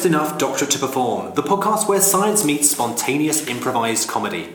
Just 0.00 0.14
Enough 0.14 0.38
Doctorate 0.38 0.70
to 0.70 0.78
Perform, 0.78 1.34
the 1.34 1.42
podcast 1.42 1.86
where 1.86 2.00
science 2.00 2.42
meets 2.42 2.70
spontaneous 2.70 3.46
improvised 3.46 4.08
comedy. 4.08 4.48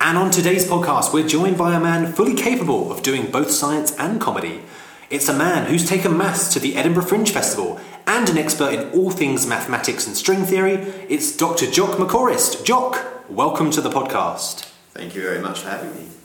And 0.00 0.16
on 0.16 0.30
today's 0.30 0.64
podcast, 0.64 1.12
we're 1.12 1.28
joined 1.28 1.58
by 1.58 1.76
a 1.76 1.80
man 1.80 2.10
fully 2.10 2.32
capable 2.32 2.90
of 2.90 3.02
doing 3.02 3.30
both 3.30 3.50
science 3.50 3.94
and 3.98 4.18
comedy. 4.18 4.62
It's 5.10 5.28
a 5.28 5.36
man 5.36 5.66
who's 5.66 5.86
taken 5.86 6.16
maths 6.16 6.50
to 6.54 6.58
the 6.58 6.74
Edinburgh 6.74 7.04
Fringe 7.04 7.30
Festival 7.30 7.78
and 8.06 8.30
an 8.30 8.38
expert 8.38 8.72
in 8.72 8.90
all 8.92 9.10
things 9.10 9.46
mathematics 9.46 10.06
and 10.06 10.16
string 10.16 10.46
theory. 10.46 10.76
It's 11.10 11.36
Dr. 11.36 11.70
Jock 11.70 11.98
McOrist. 11.98 12.64
Jock, 12.64 13.28
welcome 13.28 13.70
to 13.72 13.82
the 13.82 13.90
podcast. 13.90 14.70
Thank 14.94 15.14
you 15.14 15.20
very 15.20 15.40
much 15.40 15.60
for 15.60 15.68
having 15.68 15.94
me. 15.96 16.17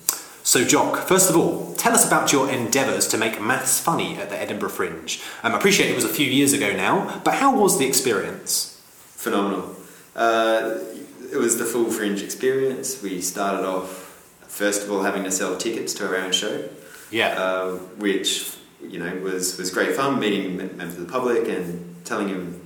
So, 0.53 0.63
Jock, 0.63 1.07
first 1.07 1.31
of 1.31 1.35
all, 1.35 1.73
tell 1.77 1.93
us 1.93 2.05
about 2.05 2.31
your 2.31 2.47
endeavours 2.47 3.07
to 3.07 3.17
make 3.17 3.41
maths 3.41 3.79
funny 3.79 4.17
at 4.17 4.29
the 4.29 4.39
Edinburgh 4.39 4.69
Fringe. 4.69 5.19
Um, 5.41 5.53
I 5.53 5.57
appreciate 5.57 5.89
it 5.89 5.95
was 5.95 6.03
a 6.03 6.09
few 6.09 6.27
years 6.27 6.53
ago 6.53 6.71
now, 6.73 7.21
but 7.23 7.33
how 7.33 7.59
was 7.59 7.79
the 7.79 7.87
experience? 7.87 8.79
Phenomenal. 9.15 9.75
Uh, 10.15 10.77
it 11.31 11.37
was 11.37 11.57
the 11.57 11.65
full 11.65 11.89
Fringe 11.89 12.21
experience. 12.21 13.01
We 13.01 13.19
started 13.19 13.67
off, 13.67 13.87
first 14.47 14.83
of 14.83 14.91
all, 14.91 15.01
having 15.01 15.23
to 15.23 15.31
sell 15.31 15.57
tickets 15.57 15.91
to 15.95 16.05
our 16.05 16.17
own 16.17 16.31
show. 16.31 16.69
Yeah. 17.09 17.29
Uh, 17.29 17.77
which, 17.97 18.55
you 18.79 18.99
know, 18.99 19.15
was, 19.23 19.57
was 19.57 19.71
great 19.71 19.95
fun, 19.95 20.19
meeting 20.19 20.57
members 20.57 20.99
of 20.99 21.07
the 21.07 21.11
public 21.11 21.47
and 21.47 21.95
telling 22.05 22.27
them 22.27 22.61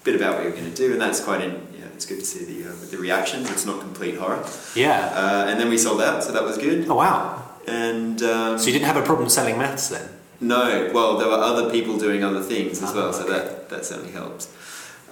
a 0.00 0.04
bit 0.06 0.16
about 0.16 0.36
what 0.36 0.44
you're 0.44 0.52
going 0.52 0.70
to 0.70 0.74
do, 0.74 0.90
and 0.90 0.98
that's 0.98 1.22
quite 1.22 1.42
in, 1.42 1.65
it's 1.96 2.04
good 2.04 2.20
to 2.20 2.26
see 2.26 2.44
the 2.44 2.68
uh, 2.68 2.74
the 2.90 2.98
reactions. 2.98 3.50
It's 3.50 3.64
not 3.64 3.80
complete 3.80 4.16
horror. 4.16 4.44
Yeah. 4.74 5.10
Uh, 5.14 5.46
and 5.48 5.58
then 5.58 5.70
we 5.70 5.78
sold 5.78 6.02
out, 6.02 6.22
so 6.22 6.30
that 6.32 6.44
was 6.44 6.58
good. 6.58 6.88
Oh 6.88 6.96
wow. 6.96 7.42
And 7.66 8.22
um, 8.22 8.58
so 8.58 8.66
you 8.66 8.72
didn't 8.74 8.86
have 8.86 8.98
a 8.98 9.02
problem 9.02 9.28
selling 9.28 9.58
maths 9.58 9.88
then? 9.88 10.08
No. 10.40 10.90
Well, 10.92 11.16
there 11.16 11.26
were 11.26 11.42
other 11.50 11.70
people 11.70 11.98
doing 11.98 12.22
other 12.22 12.42
things 12.42 12.82
as 12.82 12.92
oh, 12.92 12.96
well, 12.96 13.08
okay. 13.08 13.18
so 13.18 13.24
that 13.32 13.70
that 13.70 13.84
certainly 13.86 14.12
helps. 14.12 14.52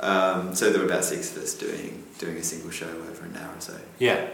Um, 0.00 0.54
so 0.54 0.70
there 0.70 0.80
were 0.80 0.86
about 0.86 1.04
six 1.04 1.34
of 1.34 1.42
us 1.42 1.54
doing 1.54 2.04
doing 2.18 2.36
a 2.36 2.42
single 2.42 2.70
show 2.70 2.90
over 3.10 3.24
an 3.24 3.36
hour 3.36 3.56
or 3.56 3.60
so. 3.60 3.76
Yeah. 3.98 4.28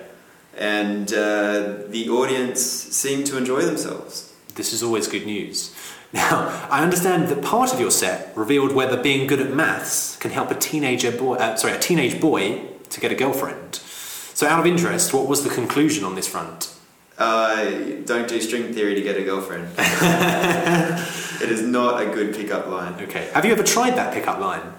And 0.56 1.12
uh, 1.12 1.86
the 1.86 2.08
audience 2.10 2.60
seemed 2.60 3.26
to 3.28 3.38
enjoy 3.38 3.62
themselves. 3.62 4.29
This 4.60 4.74
is 4.74 4.82
always 4.82 5.08
good 5.08 5.24
news. 5.24 5.74
Now, 6.12 6.68
I 6.70 6.82
understand 6.82 7.28
that 7.28 7.42
part 7.42 7.72
of 7.72 7.80
your 7.80 7.90
set 7.90 8.36
revealed 8.36 8.72
whether 8.72 9.02
being 9.02 9.26
good 9.26 9.40
at 9.40 9.54
maths 9.54 10.16
can 10.16 10.32
help 10.32 10.50
a 10.50 10.54
teenager 10.54 11.10
boy, 11.10 11.36
uh, 11.36 11.56
sorry, 11.56 11.72
a 11.72 11.78
teenage 11.78 12.20
boy 12.20 12.60
to 12.90 13.00
get 13.00 13.10
a 13.10 13.14
girlfriend. 13.14 13.76
So, 13.76 14.46
out 14.46 14.60
of 14.60 14.66
interest, 14.66 15.14
what 15.14 15.26
was 15.26 15.44
the 15.44 15.48
conclusion 15.48 16.04
on 16.04 16.14
this 16.14 16.28
front? 16.28 16.74
Uh, 17.16 17.70
don't 18.04 18.28
do 18.28 18.38
string 18.38 18.74
theory 18.74 18.94
to 18.96 19.00
get 19.00 19.16
a 19.16 19.24
girlfriend. 19.24 19.66
it 19.78 21.50
is 21.50 21.62
not 21.62 22.02
a 22.02 22.10
good 22.10 22.34
pickup 22.34 22.66
line. 22.66 23.00
Okay. 23.00 23.30
Have 23.32 23.46
you 23.46 23.52
ever 23.52 23.62
tried 23.62 23.92
that 23.92 24.12
pickup 24.12 24.40
line? 24.40 24.74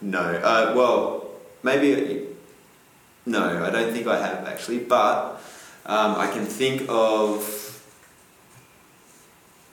No. 0.00 0.22
Uh, 0.22 0.72
well, 0.74 1.28
maybe. 1.62 2.26
No, 3.26 3.66
I 3.66 3.68
don't 3.68 3.92
think 3.92 4.06
I 4.06 4.18
have 4.18 4.46
actually, 4.46 4.78
but 4.78 5.42
um, 5.84 6.14
I 6.16 6.30
can 6.32 6.46
think 6.46 6.86
of 6.88 7.65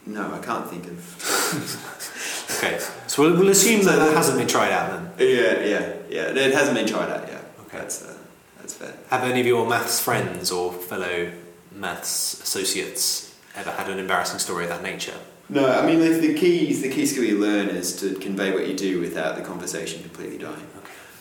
no, 0.05 0.33
I 0.33 0.39
can't 0.39 0.69
think 0.69 0.85
of. 0.85 2.57
okay, 2.57 2.79
so 3.07 3.23
we'll, 3.23 3.39
we'll 3.39 3.49
assume 3.49 3.83
that 3.85 3.97
that 3.97 4.15
hasn't 4.15 4.37
been 4.37 4.47
tried 4.47 4.71
out 4.71 5.17
then. 5.17 5.27
Yeah, 5.27 5.59
yeah, 5.59 5.93
yeah. 6.09 6.45
It 6.45 6.53
hasn't 6.53 6.75
been 6.75 6.87
tried 6.87 7.09
out 7.09 7.27
yet. 7.27 7.43
Okay, 7.61 7.77
that's 7.77 8.03
uh, 8.03 8.17
that's 8.59 8.73
fair. 8.73 8.93
Have 9.09 9.23
any 9.23 9.39
of 9.39 9.45
your 9.45 9.67
maths 9.67 10.01
friends 10.01 10.51
or 10.51 10.73
fellow 10.73 11.31
maths 11.71 12.41
associates 12.41 13.35
ever 13.55 13.71
had 13.71 13.89
an 13.89 13.99
embarrassing 13.99 14.39
story 14.39 14.65
of 14.65 14.69
that 14.69 14.83
nature? 14.83 15.15
No, 15.49 15.69
I 15.69 15.85
mean 15.85 15.99
the, 15.99 16.09
the 16.09 16.33
key 16.33 16.73
the 16.73 16.89
key 16.89 17.05
skill 17.05 17.23
you 17.23 17.39
learn 17.39 17.69
is 17.69 17.95
to 18.01 18.15
convey 18.15 18.51
what 18.51 18.67
you 18.67 18.75
do 18.75 18.99
without 18.99 19.35
the 19.35 19.41
conversation 19.41 20.01
completely 20.01 20.37
dying. 20.37 20.67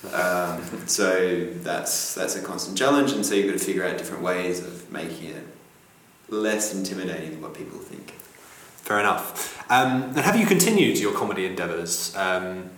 Okay. 0.05 0.15
Um, 0.15 0.89
so 0.89 1.47
that's 1.57 2.15
that's 2.15 2.35
a 2.35 2.43
constant 2.43 2.77
challenge, 2.77 3.13
and 3.13 3.25
so 3.25 3.35
you've 3.35 3.47
got 3.47 3.59
to 3.59 3.65
figure 3.65 3.87
out 3.87 3.99
different 3.99 4.23
ways 4.23 4.59
of 4.59 4.91
making 4.91 5.31
it 5.31 5.47
less 6.29 6.75
intimidating 6.75 7.31
than 7.31 7.43
what 7.43 7.55
people 7.55 7.79
think. 7.79 8.15
Fair 8.83 9.01
enough. 9.01 9.59
Um, 9.71 10.03
and 10.03 10.19
have 10.19 10.37
you 10.37 10.47
continued 10.47 10.99
your 10.99 11.15
comedy 11.15 11.47
endeavours? 11.47 12.15
Um, 12.17 12.71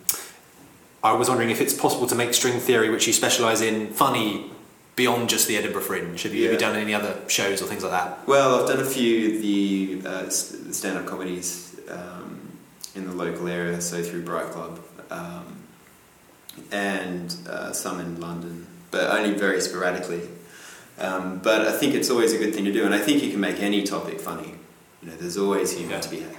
I 1.02 1.12
was 1.12 1.28
wondering 1.28 1.50
if 1.50 1.60
it's 1.60 1.74
possible 1.74 2.06
to 2.06 2.14
make 2.14 2.32
string 2.34 2.60
theory, 2.60 2.88
which 2.88 3.06
you 3.06 3.12
specialise 3.12 3.60
in, 3.60 3.88
funny 3.88 4.50
beyond 4.96 5.28
just 5.28 5.48
the 5.48 5.56
Edinburgh 5.56 5.82
Fringe. 5.82 6.22
Have 6.22 6.34
you, 6.34 6.42
yeah. 6.42 6.50
have 6.50 6.52
you, 6.54 6.58
done 6.58 6.76
any 6.76 6.94
other 6.94 7.16
shows 7.28 7.60
or 7.60 7.66
things 7.66 7.82
like 7.82 7.92
that? 7.92 8.26
Well, 8.28 8.60
I've 8.60 8.68
done 8.68 8.80
a 8.80 8.86
few 8.86 9.40
the 9.40 10.08
uh, 10.08 10.28
stand-up 10.28 11.06
comedies 11.06 11.78
um, 11.90 12.58
in 12.94 13.06
the 13.06 13.12
local 13.12 13.48
area, 13.48 13.80
so 13.80 14.02
through 14.02 14.22
Bright 14.22 14.50
Club, 14.50 14.80
um, 15.10 15.56
and 16.70 17.36
uh, 17.48 17.72
some 17.72 18.00
in 18.00 18.20
London, 18.20 18.66
but 18.90 19.10
only 19.10 19.34
very 19.34 19.60
sporadically. 19.60 20.28
Um, 20.98 21.40
but 21.40 21.62
I 21.66 21.72
think 21.72 21.94
it's 21.94 22.08
always 22.08 22.32
a 22.32 22.38
good 22.38 22.54
thing 22.54 22.64
to 22.66 22.72
do, 22.72 22.84
and 22.84 22.94
I 22.94 22.98
think 22.98 23.22
you 23.22 23.30
can 23.30 23.40
make 23.40 23.60
any 23.60 23.82
topic 23.82 24.20
funny. 24.20 24.53
You 25.04 25.10
know, 25.10 25.16
there's 25.16 25.36
always 25.36 25.76
humour 25.76 26.00
to 26.00 26.08
be 26.08 26.20
had. 26.20 26.36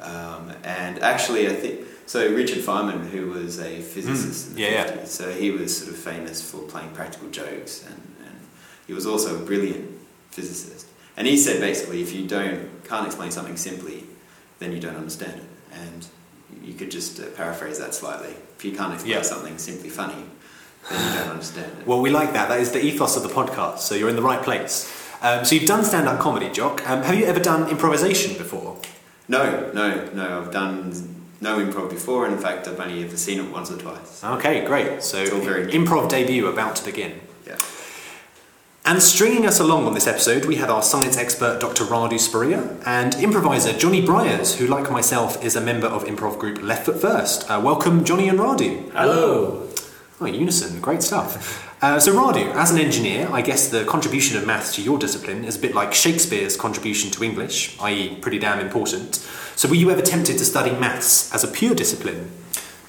Um, 0.00 0.52
and 0.62 0.98
actually, 0.98 1.48
I 1.48 1.54
think 1.54 1.86
so. 2.04 2.30
Richard 2.32 2.58
Feynman, 2.58 3.08
who 3.08 3.28
was 3.30 3.58
a 3.58 3.80
physicist 3.80 4.48
mm. 4.48 4.50
in 4.50 4.54
the 4.56 4.62
yeah, 4.62 4.86
50s, 4.86 4.96
yeah. 4.96 5.04
so 5.06 5.32
he 5.32 5.50
was 5.50 5.78
sort 5.78 5.92
of 5.92 5.98
famous 5.98 6.48
for 6.48 6.58
playing 6.62 6.90
practical 6.90 7.30
jokes, 7.30 7.84
and, 7.86 8.00
and 8.26 8.38
he 8.86 8.92
was 8.92 9.06
also 9.06 9.40
a 9.40 9.44
brilliant 9.44 9.90
physicist. 10.30 10.86
And 11.16 11.26
he 11.26 11.38
said 11.38 11.60
basically, 11.60 12.02
if 12.02 12.14
you 12.14 12.26
don't 12.26 12.84
can't 12.84 13.06
explain 13.06 13.30
something 13.30 13.56
simply, 13.56 14.04
then 14.58 14.72
you 14.72 14.80
don't 14.80 14.96
understand 14.96 15.40
it. 15.40 15.46
And 15.72 16.06
you 16.62 16.74
could 16.74 16.90
just 16.90 17.18
uh, 17.18 17.26
paraphrase 17.30 17.78
that 17.78 17.94
slightly. 17.94 18.34
If 18.56 18.64
you 18.64 18.72
can't 18.72 18.92
explain 18.92 19.14
yeah. 19.14 19.22
something 19.22 19.56
simply 19.56 19.88
funny, 19.88 20.24
then 20.90 21.12
you 21.12 21.18
don't 21.18 21.30
understand 21.30 21.72
it. 21.80 21.86
Well, 21.86 22.00
we 22.00 22.10
like 22.10 22.34
that. 22.34 22.48
That 22.50 22.60
is 22.60 22.72
the 22.72 22.84
ethos 22.84 23.16
of 23.16 23.22
the 23.22 23.28
podcast. 23.30 23.78
So 23.78 23.94
you're 23.94 24.10
in 24.10 24.16
the 24.16 24.22
right 24.22 24.42
place. 24.42 24.92
Um, 25.26 25.44
so 25.44 25.56
you've 25.56 25.66
done 25.66 25.82
stand-up 25.82 26.20
comedy, 26.20 26.48
Jock. 26.50 26.88
Um, 26.88 27.02
have 27.02 27.16
you 27.16 27.24
ever 27.24 27.40
done 27.40 27.68
improvisation 27.68 28.38
before? 28.38 28.78
No, 29.26 29.72
no, 29.72 30.08
no. 30.14 30.40
I've 30.40 30.52
done 30.52 30.92
no 31.40 31.58
improv 31.58 31.90
before. 31.90 32.28
In 32.28 32.38
fact, 32.38 32.68
I've 32.68 32.78
only 32.78 33.02
ever 33.02 33.16
seen 33.16 33.40
it 33.40 33.50
once 33.50 33.68
or 33.72 33.76
twice. 33.76 34.22
Okay, 34.22 34.64
great. 34.64 35.02
So 35.02 35.26
improv 35.26 36.10
debut 36.10 36.46
about 36.46 36.76
to 36.76 36.84
begin. 36.84 37.20
Yeah. 37.44 37.58
And 38.84 39.02
stringing 39.02 39.46
us 39.46 39.58
along 39.58 39.88
on 39.88 39.94
this 39.94 40.06
episode, 40.06 40.44
we 40.44 40.56
have 40.56 40.70
our 40.70 40.82
science 40.82 41.16
expert 41.16 41.60
Dr. 41.60 41.82
Radu 41.82 42.20
Sporea 42.20 42.80
and 42.86 43.16
improviser 43.16 43.76
Jonny 43.76 44.06
Briers, 44.06 44.58
who, 44.58 44.68
like 44.68 44.92
myself, 44.92 45.44
is 45.44 45.56
a 45.56 45.60
member 45.60 45.88
of 45.88 46.04
improv 46.04 46.38
group 46.38 46.62
Left 46.62 46.86
Foot 46.86 47.00
First. 47.00 47.50
Uh, 47.50 47.60
welcome, 47.60 48.04
Jonny 48.04 48.28
and 48.28 48.38
Radu. 48.38 48.92
Hello. 48.92 49.68
Oh, 50.20 50.26
unison, 50.26 50.80
great 50.80 51.02
stuff. 51.02 51.65
Uh, 51.86 52.00
so, 52.00 52.12
Radu, 52.12 52.52
as 52.56 52.72
an 52.72 52.78
engineer, 52.78 53.28
I 53.30 53.42
guess 53.42 53.68
the 53.68 53.84
contribution 53.84 54.36
of 54.36 54.44
maths 54.44 54.74
to 54.74 54.82
your 54.82 54.98
discipline 54.98 55.44
is 55.44 55.54
a 55.54 55.60
bit 55.60 55.72
like 55.72 55.94
Shakespeare's 55.94 56.56
contribution 56.56 57.12
to 57.12 57.22
English, 57.22 57.80
i.e., 57.80 58.16
pretty 58.20 58.40
damn 58.40 58.58
important. 58.58 59.14
So, 59.54 59.68
were 59.68 59.76
you 59.76 59.92
ever 59.92 60.02
tempted 60.02 60.36
to 60.38 60.44
study 60.44 60.72
maths 60.72 61.32
as 61.32 61.44
a 61.44 61.46
pure 61.46 61.76
discipline? 61.76 62.32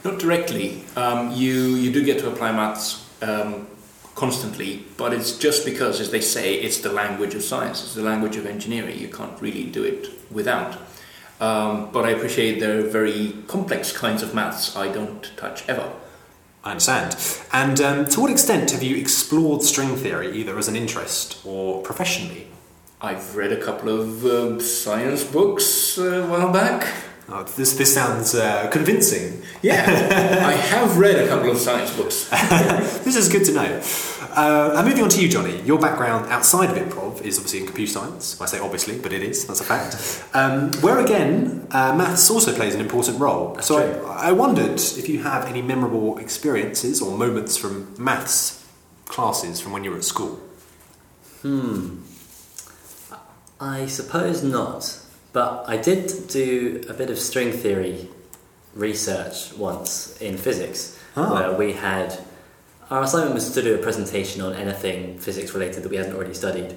Not 0.03 0.17
directly. 0.17 0.83
Um, 0.95 1.31
you, 1.31 1.75
you 1.75 1.91
do 1.91 2.03
get 2.03 2.17
to 2.21 2.31
apply 2.31 2.51
maths 2.53 3.05
um, 3.21 3.67
constantly, 4.15 4.83
but 4.97 5.13
it's 5.13 5.37
just 5.37 5.63
because, 5.63 5.99
as 6.01 6.09
they 6.09 6.21
say, 6.21 6.55
it's 6.55 6.79
the 6.79 6.91
language 6.91 7.35
of 7.35 7.43
science, 7.43 7.83
it's 7.83 7.93
the 7.93 8.01
language 8.01 8.35
of 8.35 8.47
engineering. 8.47 8.97
You 8.97 9.09
can't 9.09 9.39
really 9.39 9.65
do 9.65 9.83
it 9.83 10.09
without. 10.31 10.75
Um, 11.39 11.91
but 11.91 12.05
I 12.05 12.09
appreciate 12.09 12.59
there 12.59 12.79
are 12.79 12.89
very 12.89 13.35
complex 13.45 13.95
kinds 13.95 14.23
of 14.23 14.33
maths 14.33 14.75
I 14.75 14.91
don't 14.91 15.31
touch 15.37 15.69
ever. 15.69 15.87
I 16.67 16.71
understand. 16.71 17.15
And 17.53 17.79
um, 17.79 18.05
to 18.07 18.19
what 18.19 18.29
extent 18.29 18.71
have 18.71 18.83
you 18.83 18.97
explored 18.97 19.61
string 19.63 19.95
theory, 19.95 20.37
either 20.37 20.57
as 20.57 20.67
an 20.67 20.75
interest 20.75 21.39
or 21.45 21.81
professionally? 21.81 22.47
I've 22.99 23.37
read 23.37 23.53
a 23.53 23.63
couple 23.63 23.87
of 23.87 24.25
um, 24.25 24.59
science 24.59 25.23
books 25.23 25.97
uh, 25.97 26.23
a 26.23 26.27
while 26.27 26.51
back. 26.51 26.93
Oh, 27.29 27.43
this, 27.43 27.77
this 27.77 27.93
sounds 27.93 28.35
uh, 28.35 28.69
convincing. 28.69 29.43
Yeah, 29.61 29.85
I 30.45 30.53
have 30.53 30.97
read 30.97 31.15
a 31.15 31.27
couple 31.29 31.51
of 31.51 31.57
science 31.57 31.95
books. 31.95 32.29
this 33.05 33.15
is 33.15 33.29
good 33.29 33.45
to 33.45 33.53
know. 33.53 33.81
Uh, 34.37 34.75
and 34.77 34.87
moving 34.87 35.03
on 35.03 35.09
to 35.09 35.19
you, 35.19 35.27
Jonny. 35.27 35.59
Your 35.63 35.79
background 35.79 36.31
outside 36.31 36.69
of 36.69 36.77
improv 36.77 37.23
is 37.23 37.39
obviously 37.39 37.61
in 37.61 37.65
computer 37.65 37.91
science. 37.91 38.39
I 38.39 38.45
say 38.45 38.59
obviously, 38.59 38.99
but 38.99 39.11
it 39.11 39.23
is. 39.23 39.47
That's 39.47 39.61
a 39.61 39.63
fact. 39.63 40.23
Um, 40.35 40.71
where 40.83 40.99
again, 40.99 41.67
uh, 41.71 41.95
maths 41.95 42.29
also 42.29 42.53
plays 42.53 42.75
an 42.75 42.81
important 42.81 43.19
role. 43.19 43.57
So 43.61 44.05
I, 44.05 44.29
I, 44.29 44.31
wondered 44.33 44.75
if 44.75 45.09
you 45.09 45.23
have 45.23 45.45
any 45.45 45.63
memorable 45.63 46.19
experiences 46.19 47.01
or 47.01 47.17
moments 47.17 47.57
from 47.57 47.95
maths 47.97 48.63
classes 49.05 49.59
from 49.59 49.71
when 49.71 49.83
you 49.83 49.89
were 49.89 49.97
at 49.97 50.03
school. 50.03 50.39
Hmm. 51.41 52.03
I 53.59 53.87
suppose 53.87 54.43
not. 54.43 54.99
But 55.33 55.65
I 55.67 55.77
did 55.77 56.27
do 56.27 56.83
a 56.87 56.93
bit 56.93 57.09
of 57.09 57.17
string 57.17 57.51
theory 57.51 58.07
research 58.75 59.53
once 59.53 60.15
in 60.21 60.37
physics, 60.37 60.99
oh. 61.15 61.33
where 61.33 61.57
we 61.57 61.73
had 61.73 62.19
our 62.89 63.03
assignment 63.03 63.33
was 63.35 63.51
to 63.53 63.61
do 63.61 63.75
a 63.75 63.77
presentation 63.77 64.41
on 64.41 64.53
anything 64.53 65.19
physics 65.19 65.53
related 65.53 65.83
that 65.83 65.89
we 65.89 65.97
hadn't 65.97 66.15
already 66.15 66.33
studied, 66.33 66.75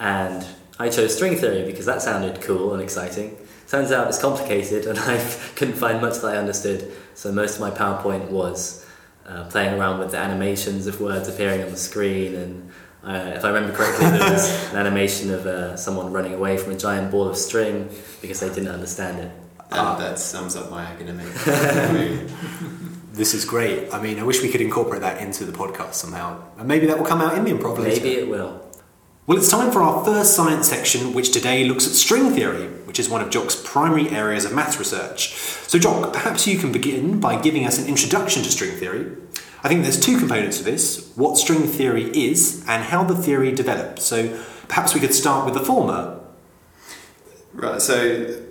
and 0.00 0.46
I 0.78 0.88
chose 0.88 1.14
string 1.14 1.36
theory 1.36 1.64
because 1.64 1.86
that 1.86 2.02
sounded 2.02 2.40
cool 2.40 2.72
and 2.74 2.82
exciting. 2.82 3.36
Turns 3.68 3.90
out 3.92 4.08
it's 4.08 4.18
complicated, 4.20 4.86
and 4.90 4.98
I 4.98 5.18
couldn't 5.56 5.74
find 5.76 6.00
much 6.00 6.18
that 6.18 6.34
I 6.34 6.36
understood. 6.38 6.90
So 7.14 7.30
most 7.32 7.54
of 7.56 7.60
my 7.60 7.70
PowerPoint 7.70 8.30
was 8.30 8.84
uh, 9.26 9.44
playing 9.44 9.78
around 9.78 9.98
with 10.00 10.10
the 10.10 10.18
animations 10.18 10.86
of 10.86 11.00
words 11.00 11.28
appearing 11.28 11.62
on 11.62 11.70
the 11.70 11.76
screen. 11.76 12.34
And 12.34 12.70
uh, 13.04 13.32
if 13.36 13.44
I 13.44 13.48
remember 13.48 13.74
correctly, 13.74 14.10
there 14.10 14.32
was 14.32 14.50
an 14.72 14.76
animation 14.78 15.32
of 15.32 15.46
uh, 15.46 15.76
someone 15.76 16.12
running 16.12 16.34
away 16.34 16.56
from 16.58 16.72
a 16.72 16.76
giant 16.76 17.10
ball 17.10 17.28
of 17.28 17.36
string 17.36 17.88
because 18.20 18.40
they 18.40 18.48
didn't 18.48 18.68
understand 18.68 19.18
it. 19.20 19.30
And 19.70 19.80
Ah. 19.80 19.96
that 19.96 20.18
sums 20.18 20.54
up 20.56 20.70
my 20.70 20.82
academic. 20.82 21.26
This 23.12 23.34
is 23.34 23.44
great. 23.44 23.92
I 23.92 24.00
mean, 24.00 24.18
I 24.18 24.22
wish 24.22 24.42
we 24.42 24.48
could 24.50 24.62
incorporate 24.62 25.02
that 25.02 25.20
into 25.20 25.44
the 25.44 25.52
podcast 25.52 25.94
somehow. 25.94 26.42
And 26.56 26.66
maybe 26.66 26.86
that 26.86 26.98
will 26.98 27.04
come 27.04 27.20
out 27.20 27.36
in 27.36 27.44
the 27.44 27.50
improv 27.50 27.78
later. 27.78 28.02
Maybe 28.02 28.18
it 28.18 28.28
will. 28.28 28.66
Well, 29.26 29.36
it's 29.36 29.50
time 29.50 29.70
for 29.70 29.82
our 29.82 30.02
first 30.04 30.34
science 30.34 30.66
section, 30.68 31.12
which 31.12 31.30
today 31.30 31.64
looks 31.64 31.86
at 31.86 31.92
string 31.92 32.30
theory, 32.30 32.68
which 32.86 32.98
is 32.98 33.10
one 33.10 33.20
of 33.20 33.30
Jock's 33.30 33.54
primary 33.54 34.08
areas 34.08 34.46
of 34.46 34.54
maths 34.54 34.78
research. 34.78 35.34
So, 35.34 35.78
Jock, 35.78 36.12
perhaps 36.12 36.46
you 36.46 36.58
can 36.58 36.72
begin 36.72 37.20
by 37.20 37.40
giving 37.40 37.66
us 37.66 37.78
an 37.78 37.86
introduction 37.86 38.42
to 38.42 38.50
string 38.50 38.72
theory. 38.72 39.12
I 39.62 39.68
think 39.68 39.82
there's 39.82 40.00
two 40.00 40.18
components 40.18 40.58
to 40.58 40.64
this 40.64 41.12
what 41.14 41.36
string 41.36 41.64
theory 41.64 42.04
is 42.18 42.64
and 42.66 42.82
how 42.82 43.04
the 43.04 43.14
theory 43.14 43.52
developed. 43.52 44.00
So, 44.00 44.42
perhaps 44.68 44.94
we 44.94 45.00
could 45.00 45.14
start 45.14 45.44
with 45.44 45.54
the 45.54 45.60
former. 45.60 46.18
right. 47.52 47.80
So 47.80 48.42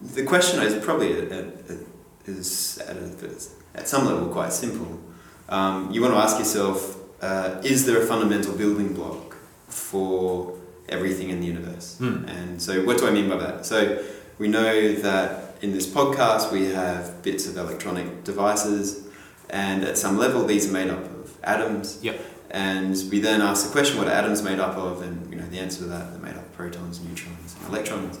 the 0.00 0.24
question 0.24 0.62
is 0.62 0.82
probably 0.84 1.12
at, 1.12 1.30
at, 1.30 1.70
at, 1.70 1.78
is 2.28 2.78
at, 2.78 2.96
a, 2.96 3.78
at 3.78 3.88
some 3.88 4.06
level 4.06 4.28
quite 4.28 4.52
simple. 4.52 5.00
Um, 5.48 5.90
you 5.92 6.00
want 6.02 6.14
to 6.14 6.18
ask 6.18 6.38
yourself: 6.38 6.96
uh, 7.22 7.60
Is 7.64 7.86
there 7.86 8.02
a 8.02 8.06
fundamental 8.06 8.54
building 8.54 8.94
block 8.94 9.36
for 9.68 10.56
everything 10.88 11.30
in 11.30 11.40
the 11.40 11.46
universe? 11.46 11.98
Hmm. 11.98 12.24
And 12.26 12.60
so, 12.60 12.84
what 12.84 12.98
do 12.98 13.06
I 13.06 13.10
mean 13.10 13.28
by 13.28 13.36
that? 13.36 13.66
So 13.66 14.02
we 14.38 14.48
know 14.48 14.92
that 14.94 15.54
in 15.62 15.72
this 15.72 15.86
podcast 15.86 16.52
we 16.52 16.66
have 16.66 17.22
bits 17.22 17.46
of 17.46 17.56
electronic 17.56 18.24
devices, 18.24 19.06
and 19.50 19.84
at 19.84 19.96
some 19.98 20.18
level 20.18 20.44
these 20.44 20.68
are 20.68 20.72
made 20.72 20.90
up 20.90 21.04
of 21.04 21.36
atoms. 21.44 21.98
Yep. 22.02 22.20
And 22.50 22.94
we 23.10 23.20
then 23.20 23.42
ask 23.42 23.66
the 23.66 23.72
question, 23.72 23.98
what 23.98 24.06
are 24.06 24.12
atoms 24.12 24.42
made 24.42 24.60
up 24.60 24.76
of? 24.76 25.02
And 25.02 25.30
you 25.30 25.36
know 25.36 25.46
the 25.46 25.58
answer 25.58 25.80
to 25.80 25.84
that, 25.86 26.12
they're 26.12 26.22
made 26.22 26.36
up 26.36 26.46
of 26.46 26.52
protons, 26.54 27.00
neutrons, 27.00 27.56
and 27.58 27.68
electrons. 27.68 28.18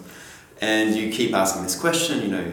And 0.60 0.96
you 0.96 1.10
keep 1.10 1.34
asking 1.34 1.62
this 1.62 1.78
question, 1.78 2.22
you 2.22 2.28
know, 2.28 2.44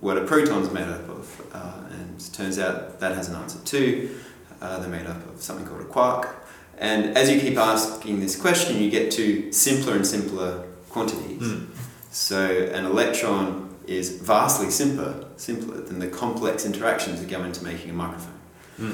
what 0.00 0.18
are 0.18 0.26
protons 0.26 0.70
made 0.70 0.88
up 0.88 1.08
of? 1.08 1.42
Uh, 1.52 1.84
and 1.90 2.20
it 2.20 2.30
turns 2.32 2.58
out 2.58 3.00
that 3.00 3.14
has 3.14 3.28
an 3.28 3.36
answer 3.36 3.58
too. 3.64 4.14
Uh, 4.60 4.78
they're 4.78 4.90
made 4.90 5.06
up 5.06 5.26
of 5.28 5.40
something 5.40 5.66
called 5.66 5.80
a 5.80 5.84
quark. 5.84 6.46
And 6.78 7.16
as 7.16 7.30
you 7.30 7.40
keep 7.40 7.56
asking 7.56 8.20
this 8.20 8.38
question, 8.38 8.82
you 8.82 8.90
get 8.90 9.10
to 9.12 9.50
simpler 9.52 9.96
and 9.96 10.06
simpler 10.06 10.66
quantities. 10.90 11.42
Hmm. 11.42 11.64
So 12.10 12.68
an 12.72 12.84
electron 12.84 13.74
is 13.86 14.20
vastly 14.20 14.70
simpler, 14.70 15.26
simpler 15.36 15.80
than 15.80 15.98
the 15.98 16.08
complex 16.08 16.66
interactions 16.66 17.20
that 17.20 17.30
go 17.30 17.42
into 17.44 17.64
making 17.64 17.90
a 17.90 17.94
microphone. 17.94 18.40
Hmm. 18.76 18.92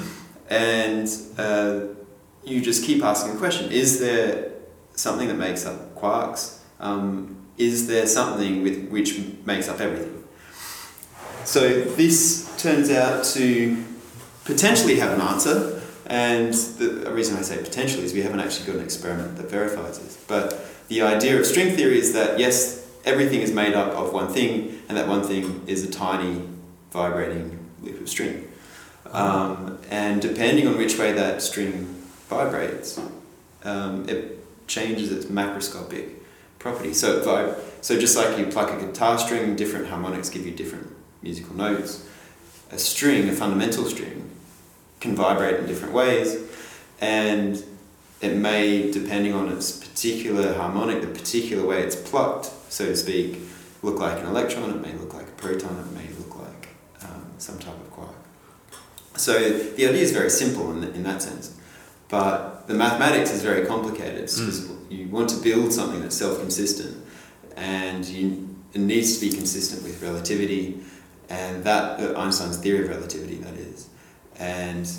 And 0.49 1.09
uh, 1.37 1.93
you 2.43 2.61
just 2.61 2.83
keep 2.83 3.03
asking 3.03 3.33
the 3.33 3.39
question: 3.39 3.71
Is 3.71 3.99
there 3.99 4.51
something 4.95 5.27
that 5.27 5.37
makes 5.37 5.65
up 5.65 5.95
quarks? 5.95 6.59
Um, 6.79 7.42
is 7.57 7.87
there 7.87 8.07
something 8.07 8.63
with 8.63 8.89
which 8.89 9.19
makes 9.45 9.69
up 9.69 9.79
everything? 9.79 10.23
So 11.45 11.81
this 11.81 12.49
turns 12.57 12.89
out 12.89 13.25
to 13.25 13.83
potentially 14.45 14.95
have 14.95 15.11
an 15.11 15.21
answer, 15.21 15.81
and 16.05 16.53
the 16.53 17.11
reason 17.11 17.37
I 17.37 17.41
say 17.41 17.57
potentially 17.57 18.03
is 18.03 18.13
we 18.13 18.21
haven't 18.21 18.39
actually 18.39 18.67
got 18.67 18.75
an 18.77 18.83
experiment 18.83 19.37
that 19.37 19.49
verifies 19.49 19.99
this. 19.99 20.17
But 20.27 20.65
the 20.87 21.01
idea 21.01 21.39
of 21.39 21.45
string 21.45 21.75
theory 21.75 21.99
is 21.99 22.13
that 22.13 22.39
yes, 22.39 22.89
everything 23.05 23.41
is 23.41 23.51
made 23.51 23.73
up 23.73 23.93
of 23.93 24.13
one 24.13 24.29
thing, 24.31 24.81
and 24.87 24.97
that 24.97 25.07
one 25.07 25.23
thing 25.23 25.63
is 25.67 25.83
a 25.83 25.91
tiny 25.91 26.41
vibrating 26.91 27.59
loop 27.81 28.01
of 28.01 28.09
string. 28.09 28.47
Um, 29.11 29.79
and 29.89 30.21
depending 30.21 30.67
on 30.67 30.77
which 30.77 30.97
way 30.97 31.11
that 31.11 31.41
string 31.41 31.85
vibrates, 32.29 32.99
um, 33.63 34.07
it 34.09 34.39
changes 34.67 35.11
its 35.11 35.25
macroscopic 35.25 36.09
properties. 36.63 36.99
So, 36.99 37.61
so 37.81 37.99
just 37.99 38.15
like 38.15 38.39
you 38.39 38.45
pluck 38.47 38.71
a 38.71 38.83
guitar 38.83 39.19
string, 39.19 39.55
different 39.55 39.87
harmonics 39.87 40.29
give 40.29 40.45
you 40.45 40.53
different 40.53 40.87
musical 41.21 41.55
notes. 41.55 42.07
A 42.71 42.79
string, 42.79 43.29
a 43.29 43.33
fundamental 43.33 43.85
string, 43.85 44.31
can 44.99 45.15
vibrate 45.15 45.59
in 45.59 45.67
different 45.67 45.93
ways, 45.93 46.41
and 47.01 47.63
it 48.21 48.35
may, 48.37 48.89
depending 48.89 49.33
on 49.33 49.49
its 49.49 49.71
particular 49.85 50.53
harmonic, 50.53 51.01
the 51.01 51.07
particular 51.07 51.67
way 51.67 51.81
it's 51.81 51.97
plucked, 51.97 52.45
so 52.69 52.85
to 52.85 52.95
speak, 52.95 53.39
look 53.83 53.99
like 53.99 54.17
an 54.19 54.27
electron. 54.27 54.69
It 54.71 54.81
may 54.81 54.93
look 54.93 55.13
like 55.13 55.27
a 55.27 55.31
proton. 55.31 55.77
It 55.77 55.91
may 55.91 56.07
look 56.17 56.39
like 56.39 56.69
um, 57.03 57.25
some 57.37 57.59
type 57.59 57.75
of 57.75 57.91
quark. 57.91 58.15
So 59.17 59.33
the 59.33 59.85
idea 59.89 60.01
is 60.01 60.13
very 60.13 60.29
simple 60.29 60.71
in, 60.71 60.83
in 60.95 61.03
that 61.03 61.21
sense, 61.21 61.53
but 62.07 62.67
the 62.67 62.73
mathematics 62.73 63.31
is 63.31 63.43
very 63.43 63.65
complicated 63.65 64.21
because 64.21 64.72
you 64.89 65.07
want 65.07 65.29
to 65.29 65.37
build 65.37 65.71
something 65.73 66.01
that's 66.01 66.15
self-consistent, 66.15 66.97
and 67.55 68.05
you, 68.05 68.55
it 68.73 68.81
needs 68.81 69.17
to 69.17 69.25
be 69.25 69.35
consistent 69.35 69.83
with 69.83 70.01
relativity, 70.01 70.81
and 71.29 71.63
that 71.63 71.99
uh, 71.99 72.19
Einstein's 72.19 72.57
theory 72.57 72.83
of 72.83 72.89
relativity 72.89 73.35
that 73.35 73.53
is, 73.53 73.89
and 74.39 74.91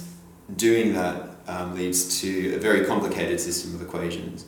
doing 0.56 0.92
that 0.94 1.30
um, 1.46 1.74
leads 1.74 2.20
to 2.20 2.54
a 2.54 2.58
very 2.58 2.84
complicated 2.86 3.40
system 3.40 3.74
of 3.74 3.82
equations, 3.82 4.46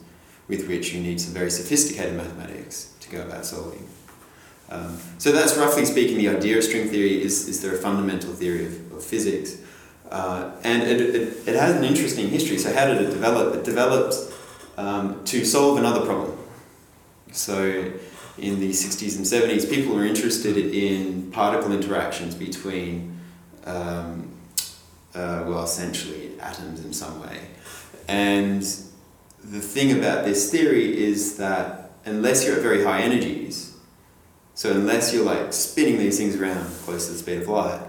with 0.49 0.69
which 0.69 0.93
you 0.93 1.01
need 1.03 1.21
some 1.21 1.35
very 1.35 1.51
sophisticated 1.51 2.15
mathematics 2.17 2.95
to 3.01 3.11
go 3.11 3.23
about 3.23 3.45
solving. 3.45 3.89
Um, 4.69 4.99
so 5.19 5.31
that's 5.31 5.57
roughly 5.57 5.85
speaking 5.85 6.19
the 6.19 6.29
idea 6.29 6.59
of 6.59 6.65
string 6.65 6.89
theory 6.89 7.23
is, 7.23 7.49
is 7.49 7.63
there 7.63 7.75
a 7.75 7.79
fundamental 7.79 8.33
theory 8.33 8.67
of, 8.67 8.93
of 8.93 9.05
physics. 9.05 9.61
Uh, 10.11 10.53
and 10.65 10.83
it, 10.83 11.01
it, 11.01 11.49
it 11.49 11.55
has 11.55 11.77
an 11.77 11.85
interesting 11.85 12.29
history. 12.29 12.59
So 12.59 12.73
how 12.73 12.87
did 12.87 13.01
it 13.01 13.11
develop? 13.11 13.55
It 13.55 13.65
developed 13.65 14.15
um, 14.77 15.25
to 15.25 15.45
solve 15.45 15.79
another 15.79 16.05
problem. 16.05 16.39
So 17.33 17.93
in 18.39 18.61
the 18.61 18.71
60s 18.71 19.17
and 19.17 19.25
70s, 19.25 19.69
people 19.69 19.95
were 19.95 20.05
interested 20.05 20.57
in 20.57 21.31
particle 21.33 21.73
interactions 21.73 22.35
between, 22.35 23.19
um, 23.65 24.31
uh, 25.15 25.45
well, 25.47 25.65
essentially 25.65 26.39
atoms 26.41 26.85
in 26.85 26.93
some 26.93 27.21
way. 27.21 27.41
And 28.09 28.63
the 29.43 29.61
thing 29.61 29.97
about 29.97 30.25
this 30.25 30.51
theory 30.51 30.99
is 31.03 31.37
that 31.39 31.91
unless 32.05 32.47
you're 32.47 32.57
at 32.57 32.63
very 32.63 32.85
high 32.85 33.01
energies, 33.01 33.77
so 34.55 34.71
unless 34.71 35.13
you're 35.13 35.25
like 35.25 35.53
spinning 35.53 35.99
these 35.99 36.19
things 36.19 36.37
around 36.37 36.65
close 36.85 37.07
to 37.07 37.13
the 37.13 37.19
speed 37.19 37.43
of 37.43 37.49
light, 37.49 37.81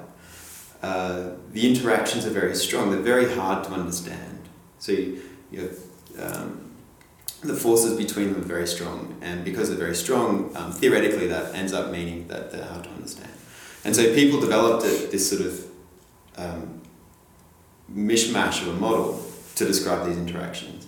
uh, 0.81 1.31
the 1.51 1.69
interactions 1.69 2.25
are 2.25 2.29
very 2.29 2.55
strong. 2.55 2.91
They're 2.91 2.99
very 2.99 3.33
hard 3.33 3.63
to 3.65 3.71
understand. 3.71 4.39
So 4.79 4.91
you, 4.91 5.21
you 5.51 5.71
um, 6.19 6.67
the 7.43 7.53
forces 7.55 7.97
between 7.97 8.33
them 8.33 8.41
are 8.41 8.45
very 8.45 8.67
strong, 8.67 9.15
and 9.21 9.45
because 9.45 9.69
they're 9.69 9.77
very 9.77 9.95
strong, 9.95 10.51
um, 10.55 10.71
theoretically 10.71 11.27
that 11.27 11.53
ends 11.53 11.73
up 11.73 11.91
meaning 11.91 12.27
that 12.27 12.51
they're 12.51 12.65
hard 12.65 12.83
to 12.85 12.89
understand. 12.91 13.29
And 13.85 13.95
so 13.95 14.13
people 14.13 14.39
developed 14.39 14.85
it, 14.85 15.11
this 15.11 15.29
sort 15.29 15.41
of 15.43 15.65
um, 16.35 16.81
mishmash 17.93 18.61
of 18.61 18.69
a 18.69 18.73
model 18.73 19.23
to 19.55 19.65
describe 19.65 20.05
these 20.07 20.17
interactions. 20.17 20.87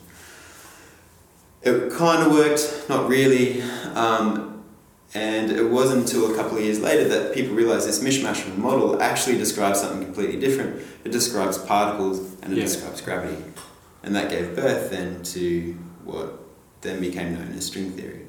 It 1.62 1.92
kind 1.94 2.24
of 2.26 2.32
worked, 2.32 2.86
not 2.90 3.10
really. 3.10 3.62
Um, 3.94 4.64
and 5.14 5.52
it 5.52 5.64
wasn't 5.70 6.02
until 6.02 6.32
a 6.32 6.36
couple 6.36 6.58
of 6.58 6.64
years 6.64 6.80
later 6.80 7.08
that 7.10 7.34
people 7.34 7.56
realized 7.56 7.88
this 7.88 8.04
mishmash 8.04 8.46
of 8.48 8.56
a 8.56 8.60
model 8.60 9.02
actually 9.02 9.38
describes 9.38 9.82
something 9.82 10.04
completely 10.06 10.40
different. 10.40 10.82
It 11.04 11.12
describes 11.12 11.58
particles 11.58 12.20
and 12.42 12.54
it 12.54 12.58
Yeah. 12.58 12.66
describes 12.66 13.02
gravity. 13.02 13.44
And 14.04 14.16
that 14.16 14.30
gave 14.30 14.56
birth 14.56 14.92
then 14.92 15.24
to 15.24 15.76
what 16.12 16.40
then 16.82 17.00
became 17.00 17.34
known 17.34 17.54
as 17.54 17.66
string 17.66 17.92
theory. 17.92 18.26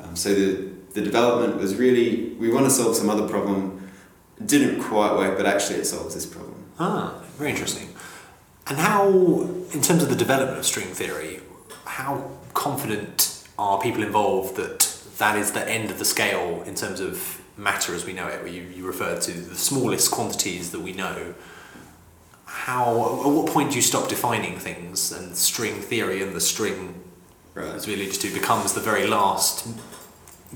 Um, 0.00 0.16
so 0.16 0.34
the, 0.34 0.70
the 0.92 1.00
development 1.02 1.56
was 1.56 1.76
really, 1.76 2.34
we 2.34 2.50
want 2.50 2.66
to 2.66 2.70
solve 2.70 2.96
some 2.96 3.10
other 3.10 3.28
problem. 3.28 3.88
It 4.38 4.46
didn't 4.46 4.82
quite 4.82 5.14
work, 5.14 5.36
but 5.36 5.46
actually 5.46 5.78
it 5.78 5.84
solves 5.84 6.14
this 6.14 6.26
problem. 6.26 6.64
Ah, 6.78 7.22
very 7.36 7.50
interesting. 7.50 7.88
And 8.66 8.78
how, 8.78 9.08
in 9.08 9.82
terms 9.82 10.02
of 10.02 10.08
the 10.08 10.16
development 10.16 10.58
of 10.58 10.64
string 10.64 10.86
theory, 10.86 11.40
how 11.84 12.30
confident 12.54 13.44
are 13.58 13.80
people 13.80 14.02
involved 14.02 14.56
that 14.56 14.80
that 15.18 15.36
is 15.36 15.52
the 15.52 15.68
end 15.68 15.90
of 15.90 15.98
the 15.98 16.04
scale 16.04 16.62
in 16.66 16.74
terms 16.74 17.00
of 17.00 17.40
matter 17.56 17.94
as 17.94 18.04
we 18.04 18.12
know 18.12 18.26
it? 18.28 18.40
Where 18.42 18.50
you, 18.50 18.62
you 18.62 18.86
referred 18.86 19.20
to 19.22 19.32
the 19.32 19.54
smallest 19.54 20.10
quantities 20.10 20.72
that 20.72 20.80
we 20.80 20.92
know. 20.92 21.34
How, 22.54 23.20
at 23.24 23.30
what 23.32 23.46
point 23.48 23.70
do 23.70 23.76
you 23.76 23.82
stop 23.82 24.08
defining 24.08 24.58
things 24.58 25.10
and 25.12 25.36
string 25.36 25.74
theory 25.82 26.22
and 26.22 26.34
the 26.34 26.40
string, 26.40 26.94
Right. 27.52 27.66
as 27.74 27.86
we 27.86 27.94
alluded 27.94 28.14
to, 28.20 28.32
becomes 28.32 28.72
the 28.72 28.80
very 28.80 29.06
last, 29.06 29.66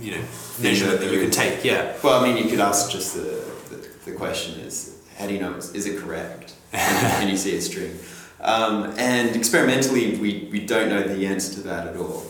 you 0.00 0.12
know, 0.12 0.23
measurement 0.61 1.00
that 1.00 1.07
that 1.07 1.12
you 1.12 1.21
can 1.21 1.31
take? 1.33 1.64
Yeah. 1.64 1.97
Well, 2.02 2.21
I 2.23 2.26
mean, 2.26 2.43
you 2.43 2.49
could 2.49 2.61
ask 2.61 2.90
just 2.90 3.14
the, 3.14 3.45
the, 3.71 3.88
the 4.07 4.12
question 4.17 4.61
is, 4.61 4.97
how 5.19 5.26
do 5.26 5.35
you 5.35 5.40
know, 5.40 5.55
is 5.57 5.87
it 5.87 5.99
correct? 6.00 6.55
Can 6.73 7.28
you 7.28 7.37
see 7.37 7.57
a 7.57 7.61
string? 7.61 7.99
Um, 8.40 8.95
and 8.97 9.35
experimentally, 9.35 10.17
we, 10.19 10.49
we 10.52 10.64
don't 10.64 10.88
know 10.88 11.02
the 11.02 11.26
answer 11.26 11.52
to 11.55 11.61
that 11.62 11.88
at 11.88 11.97
all. 11.97 12.25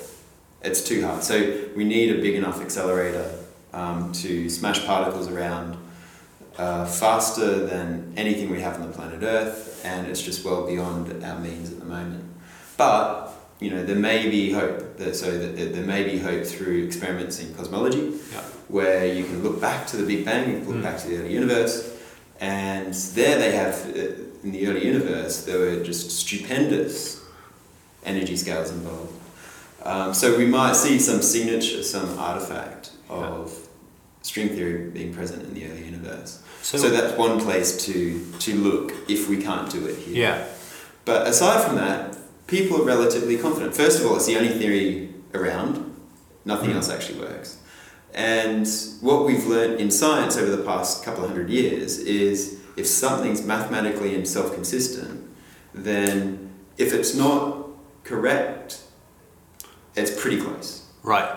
It's 0.62 0.82
too 0.82 1.04
hard. 1.06 1.22
So 1.22 1.66
we 1.76 1.84
need 1.84 2.16
a 2.16 2.20
big 2.22 2.34
enough 2.34 2.60
accelerator 2.62 3.30
um, 3.75 4.12
to 4.12 4.48
smash 4.48 4.84
particles 4.87 5.28
around 5.28 5.76
uh, 6.58 6.84
faster 6.84 7.66
than 7.66 8.12
anything 8.16 8.50
we 8.50 8.60
have 8.60 8.74
on 8.80 8.86
the 8.88 8.92
planet 8.92 9.22
Earth, 9.22 9.80
and 9.84 10.06
it's 10.08 10.20
just 10.22 10.44
well 10.44 10.66
beyond 10.66 11.22
our 11.24 11.38
means 11.38 11.70
at 11.72 11.78
the 11.78 11.86
moment. 11.86 12.24
But 12.76 13.30
you 13.60 13.70
know, 13.70 13.84
there 13.84 13.96
may 13.96 14.28
be 14.28 14.52
hope. 14.52 14.96
That, 14.98 15.14
so 15.16 15.36
that 15.38 15.72
there 15.74 15.84
may 15.84 16.02
be 16.04 16.18
hope 16.18 16.44
through 16.44 16.84
experiments 16.84 17.38
in 17.40 17.54
cosmology, 17.54 18.12
Yeah. 18.32 18.40
where 18.68 19.06
you 19.06 19.24
can 19.24 19.42
look 19.44 19.60
back 19.60 19.86
to 19.88 19.96
the 19.96 20.04
Big 20.04 20.24
Bang, 20.24 20.50
you 20.50 20.58
can 20.58 20.66
look 20.68 20.76
Mm. 20.78 20.82
back 20.82 20.98
to 21.02 21.08
the 21.08 21.18
early 21.18 21.32
universe, 21.32 21.88
and 22.40 22.92
there 23.14 23.38
they 23.38 23.52
have 23.52 23.74
uh, 23.96 24.44
in 24.44 24.52
the 24.52 24.66
early 24.68 24.84
universe 24.86 25.42
there 25.42 25.58
were 25.58 25.76
just 25.84 26.10
stupendous 26.10 27.20
energy 28.04 28.36
scales 28.36 28.70
involved. 28.70 29.12
Um, 29.84 30.14
so 30.14 30.36
we 30.36 30.46
might 30.46 30.74
see 30.76 30.98
some 30.98 31.22
signature, 31.22 31.82
some 31.82 32.18
artifact 32.18 32.90
of 33.08 33.52
string 34.28 34.49
theory 34.50 34.90
being 34.90 35.12
present 35.18 35.42
in 35.47 35.54
the 35.54 35.64
early 35.68 35.85
universe. 35.92 36.30
So, 36.62 36.76
So, 36.76 36.90
that's 36.90 37.16
one 37.16 37.40
place 37.40 37.70
to, 37.87 37.94
to 38.40 38.50
look 38.56 38.92
if 39.08 39.20
we 39.30 39.37
can't 39.49 39.70
do 39.70 39.87
it 39.87 39.97
here. 39.97 40.16
yeah, 40.26 40.44
But 41.06 41.26
aside 41.26 41.61
from 41.66 41.76
that, 41.76 42.16
people 42.47 42.75
are 42.80 42.85
relatively 42.85 43.37
confident. 43.38 43.75
First 43.75 43.97
of 44.00 44.06
all, 44.06 44.16
it's 44.16 44.26
the 44.26 44.37
only 44.37 44.54
theory 44.61 45.14
around. 45.35 45.73
Nothing 46.44 46.70
Mm. 46.70 46.76
else 46.76 46.88
actually 46.90 47.20
works. 47.20 47.56
And 48.14 48.66
what 49.00 49.18
we've 49.26 49.47
learned 49.54 49.80
in 49.80 49.90
science 49.90 50.37
over 50.40 50.50
the 50.58 50.62
past 50.73 51.04
couple 51.04 51.23
of 51.25 51.30
hundred 51.30 51.49
years 51.50 51.90
is 51.99 52.56
if 52.76 52.87
something's 52.87 53.42
mathematically 53.54 54.14
and 54.14 54.26
self 54.37 54.49
consistent, 54.58 55.16
then 55.75 56.50
if 56.85 56.92
it's 56.99 57.14
not 57.14 57.40
correct, 58.04 58.68
it's 60.00 60.11
pretty 60.23 60.38
close. 60.44 60.68
right. 61.02 61.30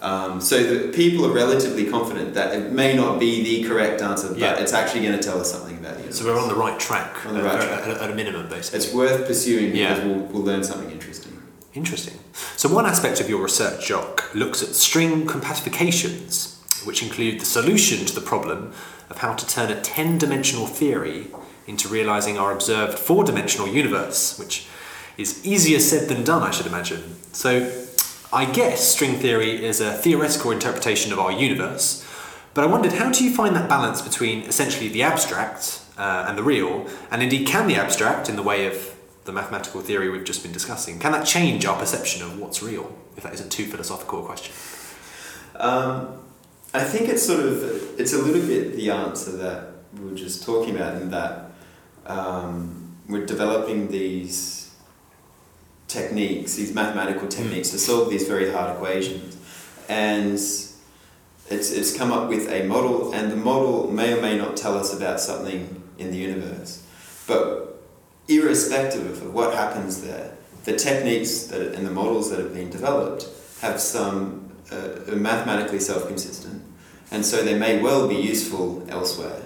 Um, 0.00 0.40
so 0.40 0.62
the 0.62 0.92
people 0.92 1.26
are 1.26 1.32
relatively 1.32 1.84
confident 1.90 2.32
that 2.34 2.54
it 2.54 2.72
may 2.72 2.96
not 2.96 3.20
be 3.20 3.42
the 3.62 3.68
correct 3.68 4.00
answer, 4.00 4.28
but 4.28 4.38
Yeah. 4.38 4.54
it's 4.58 4.72
actually 4.72 5.02
going 5.06 5.18
to 5.18 5.22
tell 5.22 5.38
us 5.40 5.50
something 5.52 5.76
about 5.76 5.94
the 5.94 6.00
universe. 6.00 6.18
So 6.18 6.24
we're 6.24 6.40
on 6.40 6.48
the 6.48 6.54
right 6.54 6.78
track. 6.80 7.26
On 7.26 7.34
the 7.34 7.42
right 7.42 7.56
at, 7.60 7.68
track. 7.68 7.96
At, 7.96 8.02
at 8.02 8.10
a 8.10 8.14
minimum, 8.14 8.48
basically. 8.48 8.78
It's 8.78 8.94
worth 8.94 9.26
pursuing 9.26 9.76
Yeah. 9.76 9.94
because 9.94 10.04
we'll, 10.06 10.24
we'll 10.26 10.42
learn 10.42 10.64
something 10.64 10.90
interesting. 10.90 11.36
Interesting. 11.74 12.14
So, 12.56 12.68
one 12.68 12.84
aspect 12.86 13.20
of 13.20 13.28
your 13.28 13.42
research, 13.42 13.86
Jock, 13.86 14.34
looks 14.34 14.60
at 14.62 14.70
string 14.70 15.24
compactifications, 15.26 16.56
which 16.86 17.02
include 17.02 17.40
the 17.40 17.44
solution 17.44 18.04
to 18.06 18.14
the 18.14 18.20
problem 18.20 18.72
of 19.08 19.18
how 19.18 19.34
to 19.34 19.46
turn 19.46 19.70
a 19.70 19.80
10 19.80 20.18
dimensional 20.18 20.66
theory 20.66 21.28
into 21.66 21.88
realizing 21.88 22.38
our 22.38 22.52
observed 22.52 22.98
four 22.98 23.22
dimensional 23.24 23.68
universe, 23.68 24.38
which 24.38 24.66
is 25.16 25.44
easier 25.44 25.78
said 25.78 26.08
than 26.08 26.24
done, 26.24 26.42
I 26.42 26.50
should 26.50 26.66
imagine. 26.66 27.14
So, 27.32 27.70
I 28.32 28.44
guess 28.44 28.86
string 28.86 29.16
theory 29.16 29.64
is 29.64 29.80
a 29.80 29.92
theoretical 29.92 30.52
interpretation 30.52 31.12
of 31.12 31.18
our 31.18 31.32
universe, 31.32 32.06
but 32.54 32.62
I 32.62 32.68
wondered 32.68 32.92
how 32.92 33.10
do 33.10 33.24
you 33.24 33.34
find 33.34 33.56
that 33.56 33.68
balance 33.68 34.00
between 34.00 34.42
essentially 34.42 34.88
the 34.88 35.02
abstract 35.02 35.82
uh, 35.98 36.26
and 36.28 36.38
the 36.38 36.44
real, 36.44 36.86
and 37.10 37.24
indeed 37.24 37.48
can 37.48 37.66
the 37.66 37.74
abstract, 37.74 38.28
in 38.28 38.36
the 38.36 38.42
way 38.42 38.66
of 38.66 38.96
the 39.24 39.32
mathematical 39.32 39.80
theory 39.80 40.08
we've 40.08 40.24
just 40.24 40.44
been 40.44 40.52
discussing, 40.52 41.00
can 41.00 41.10
that 41.10 41.26
change 41.26 41.66
our 41.66 41.76
perception 41.76 42.22
of 42.22 42.38
what's 42.38 42.62
real, 42.62 42.96
if 43.16 43.24
that 43.24 43.34
isn't 43.34 43.50
too 43.50 43.66
philosophical 43.66 44.22
a 44.22 44.26
question? 44.26 44.54
Um, 45.56 46.22
I 46.72 46.84
think 46.84 47.08
it's 47.08 47.26
sort 47.26 47.40
of 47.40 47.98
it's 47.98 48.12
a 48.12 48.18
little 48.18 48.46
bit 48.46 48.76
the 48.76 48.92
answer 48.92 49.32
that 49.38 49.72
we 49.98 50.08
were 50.08 50.16
just 50.16 50.44
talking 50.44 50.76
about, 50.76 51.02
in 51.02 51.10
that 51.10 51.50
um, 52.06 52.96
we're 53.08 53.26
developing 53.26 53.88
these 53.88 54.59
techniques, 55.90 56.54
these 56.54 56.72
mathematical 56.72 57.28
techniques 57.28 57.70
to 57.70 57.78
solve 57.78 58.10
these 58.10 58.26
very 58.28 58.50
hard 58.52 58.76
equations, 58.76 59.36
and 59.88 60.34
it's 60.34 60.70
it's 61.50 61.96
come 61.96 62.12
up 62.12 62.28
with 62.28 62.48
a 62.48 62.62
model, 62.64 63.12
and 63.12 63.30
the 63.30 63.36
model 63.36 63.90
may 63.90 64.12
or 64.16 64.20
may 64.22 64.38
not 64.38 64.56
tell 64.56 64.78
us 64.78 64.94
about 64.96 65.20
something 65.20 65.82
in 65.98 66.10
the 66.12 66.16
universe, 66.16 66.82
but 67.26 67.82
irrespective 68.28 69.22
of 69.22 69.34
what 69.34 69.54
happens 69.54 70.02
there, 70.02 70.32
the 70.64 70.76
techniques 70.76 71.44
that 71.50 71.74
and 71.74 71.86
the 71.86 71.90
models 71.90 72.30
that 72.30 72.38
have 72.38 72.54
been 72.54 72.70
developed 72.70 73.26
have 73.60 73.80
some 73.80 74.50
uh, 74.72 75.12
are 75.12 75.16
mathematically 75.16 75.80
self-consistent, 75.80 76.62
and 77.10 77.24
so 77.24 77.42
they 77.42 77.58
may 77.58 77.82
well 77.82 78.08
be 78.08 78.14
useful 78.14 78.86
elsewhere. 78.88 79.42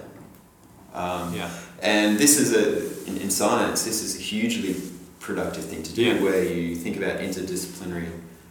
Um, 0.93 1.33
Yeah. 1.33 1.49
And 1.81 2.17
this 2.17 2.39
is 2.39 2.53
a 2.53 2.65
in, 3.09 3.17
in 3.17 3.29
science, 3.29 3.83
this 3.83 4.01
is 4.01 4.15
a 4.15 4.21
hugely 4.21 4.75
productive 5.25 5.65
thing 5.65 5.81
to 5.81 5.93
do, 5.93 6.03
Yeah. 6.03 6.21
where 6.21 6.43
you 6.43 6.75
think 6.75 6.97
about 6.97 7.19
interdisciplinary 7.19 8.09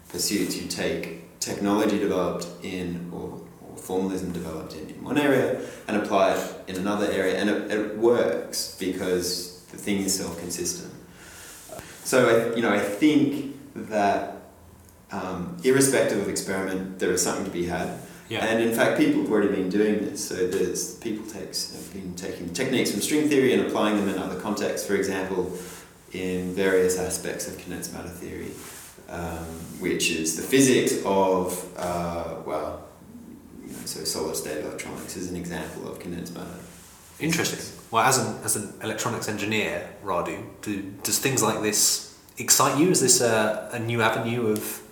pursuits. 0.08 0.56
You 0.60 0.66
take 0.66 1.38
technology 1.38 1.98
developed 1.98 2.46
in 2.62 3.10
or, 3.12 3.40
or 3.62 3.76
formalism 3.76 4.32
developed 4.32 4.74
in, 4.74 4.88
in 4.90 5.04
one 5.04 5.16
area 5.16 5.60
and 5.86 5.96
apply 5.96 6.32
it 6.34 6.40
in 6.66 6.76
another 6.76 7.06
area, 7.20 7.38
and 7.40 7.48
it, 7.48 7.70
it 7.70 7.96
works 7.96 8.76
because 8.80 9.60
the 9.70 9.76
thing 9.76 9.98
is 9.98 10.14
self-consistent. 10.22 10.92
So 12.02 12.16
I, 12.32 12.56
you 12.56 12.62
know, 12.62 12.72
I 12.72 12.80
think 12.80 13.56
that 13.74 14.36
um, 15.12 15.56
irrespective 15.62 16.18
of 16.18 16.28
experiment, 16.28 16.98
there 16.98 17.12
is 17.12 17.22
something 17.22 17.44
to 17.44 17.50
be 17.50 17.66
had. 17.66 17.88
Yeah. 18.28 18.44
And 18.44 18.62
in 18.62 18.72
fact, 18.74 18.98
people 18.98 19.20
have 19.22 19.30
already 19.30 19.48
been 19.48 19.68
doing 19.68 20.00
this. 20.00 20.28
So 20.28 20.34
there's 20.34 20.96
people 20.96 21.24
takes 21.26 21.72
have 21.74 21.92
been 21.92 22.14
taking 22.14 22.52
techniques 22.52 22.90
from 22.90 23.00
string 23.00 23.28
theory 23.28 23.52
and 23.52 23.66
applying 23.66 23.96
them 23.98 24.08
in 24.08 24.18
other 24.18 24.40
contexts. 24.40 24.86
For 24.86 24.96
example, 24.96 25.52
in 26.14 26.54
various 26.54 26.98
aspects 26.98 27.48
of 27.48 27.58
condensed 27.58 27.92
matter 27.92 28.08
theory, 28.08 28.52
um, 29.08 29.44
which 29.80 30.10
is 30.10 30.36
the 30.36 30.42
physics 30.42 31.02
of 31.04 31.72
uh, 31.76 32.36
well, 32.46 32.84
you 33.62 33.72
know, 33.72 33.78
so 33.84 34.04
solid 34.04 34.36
state 34.36 34.64
electronics 34.64 35.16
is 35.16 35.30
an 35.30 35.36
example 35.36 35.88
of 35.90 35.98
condensed 35.98 36.34
matter. 36.34 36.58
Interesting. 37.20 37.60
Well, 37.90 38.04
as 38.04 38.18
an, 38.18 38.42
as 38.44 38.56
an 38.56 38.74
electronics 38.82 39.28
engineer, 39.28 39.88
Radu, 40.04 40.42
do, 40.62 40.82
does 41.02 41.18
things 41.18 41.42
like 41.42 41.62
this 41.62 42.18
excite 42.38 42.78
you? 42.78 42.90
Is 42.90 43.00
this 43.00 43.20
a, 43.20 43.70
a 43.72 43.78
new 43.78 44.02
avenue 44.02 44.48
of 44.48 44.82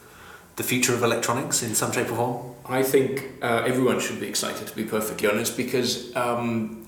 the 0.57 0.62
future 0.62 0.95
of 0.95 1.02
electronics 1.02 1.62
in 1.62 1.75
some 1.75 1.93
shape 1.93 2.11
or 2.12 2.17
form? 2.17 2.55
I 2.64 2.83
think 2.85 3.33
uh, 3.43 3.64
everyone 3.67 3.99
should 3.99 4.21
be 4.21 4.29
excited, 4.29 4.69
to 4.69 4.76
be 4.76 4.85
perfectly 4.85 5.29
honest, 5.29 5.57
because 5.57 6.14
um, 6.14 6.81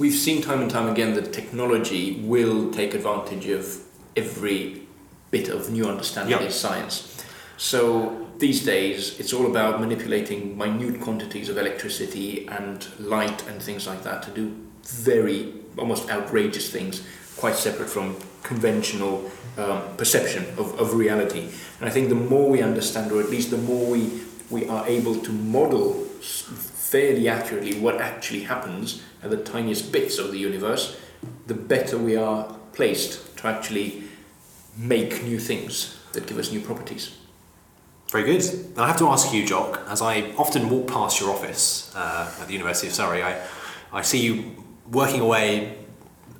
we've 0.00 0.14
seen 0.14 0.40
time 0.40 0.62
and 0.62 0.70
time 0.70 0.88
again 0.88 1.12
that 1.14 1.30
technology 1.30 2.22
will 2.24 2.72
take 2.72 2.94
advantage 2.94 3.46
of 3.48 3.64
every 4.16 4.80
bit 5.30 5.48
of 5.48 5.70
new 5.70 5.86
understanding 5.86 6.38
Yeah. 6.38 6.46
in 6.46 6.50
science. 6.50 6.94
So 7.58 8.26
these 8.38 8.64
days, 8.64 9.20
it's 9.20 9.32
all 9.34 9.44
about 9.44 9.78
manipulating 9.78 10.56
minute 10.56 11.02
quantities 11.02 11.50
of 11.50 11.58
electricity 11.58 12.48
and 12.48 12.86
light 12.98 13.46
and 13.46 13.62
things 13.62 13.86
like 13.86 14.02
that 14.04 14.22
to 14.22 14.30
do 14.30 14.44
very, 14.86 15.52
almost 15.76 16.08
outrageous 16.08 16.70
things, 16.70 17.02
quite 17.36 17.56
separate 17.56 17.90
from 17.90 18.16
conventional 18.42 19.30
um, 19.58 19.82
perception 19.98 20.42
of, 20.56 20.80
of 20.80 20.94
reality. 20.94 21.42
And 21.78 21.84
I 21.88 21.92
think 21.92 22.08
the 22.08 22.22
more 22.32 22.48
we 22.48 22.62
understand, 22.62 23.12
or 23.12 23.20
at 23.20 23.28
least 23.28 23.50
the 23.50 23.58
more 23.58 23.84
we, 23.90 24.00
we 24.48 24.66
are 24.66 24.86
able 24.86 25.16
to 25.16 25.30
model 25.30 26.06
fairly 26.90 27.28
accurately 27.28 27.78
what 27.78 28.00
actually 28.00 28.40
happens 28.40 29.00
at 29.22 29.30
the 29.30 29.36
tiniest 29.36 29.92
bits 29.92 30.18
of 30.18 30.32
the 30.32 30.38
universe, 30.38 30.98
the 31.46 31.54
better 31.54 31.96
we 31.96 32.16
are 32.16 32.52
placed 32.72 33.36
to 33.36 33.46
actually 33.46 34.02
make 34.76 35.22
new 35.22 35.38
things 35.38 35.96
that 36.14 36.26
give 36.26 36.36
us 36.36 36.50
new 36.50 36.60
properties. 36.60 37.16
Very 38.10 38.24
good. 38.24 38.42
I 38.76 38.88
have 38.88 38.98
to 38.98 39.06
ask 39.06 39.32
you, 39.32 39.46
Jock, 39.46 39.80
as 39.88 40.02
I 40.02 40.32
often 40.36 40.68
walk 40.68 40.88
past 40.88 41.20
your 41.20 41.30
office 41.30 41.92
uh, 41.94 42.34
at 42.40 42.48
the 42.48 42.54
University 42.54 42.88
of 42.88 42.94
Surrey, 42.94 43.22
I, 43.22 43.40
I 43.92 44.02
see 44.02 44.18
you 44.18 44.64
working 44.90 45.20
away 45.20 45.78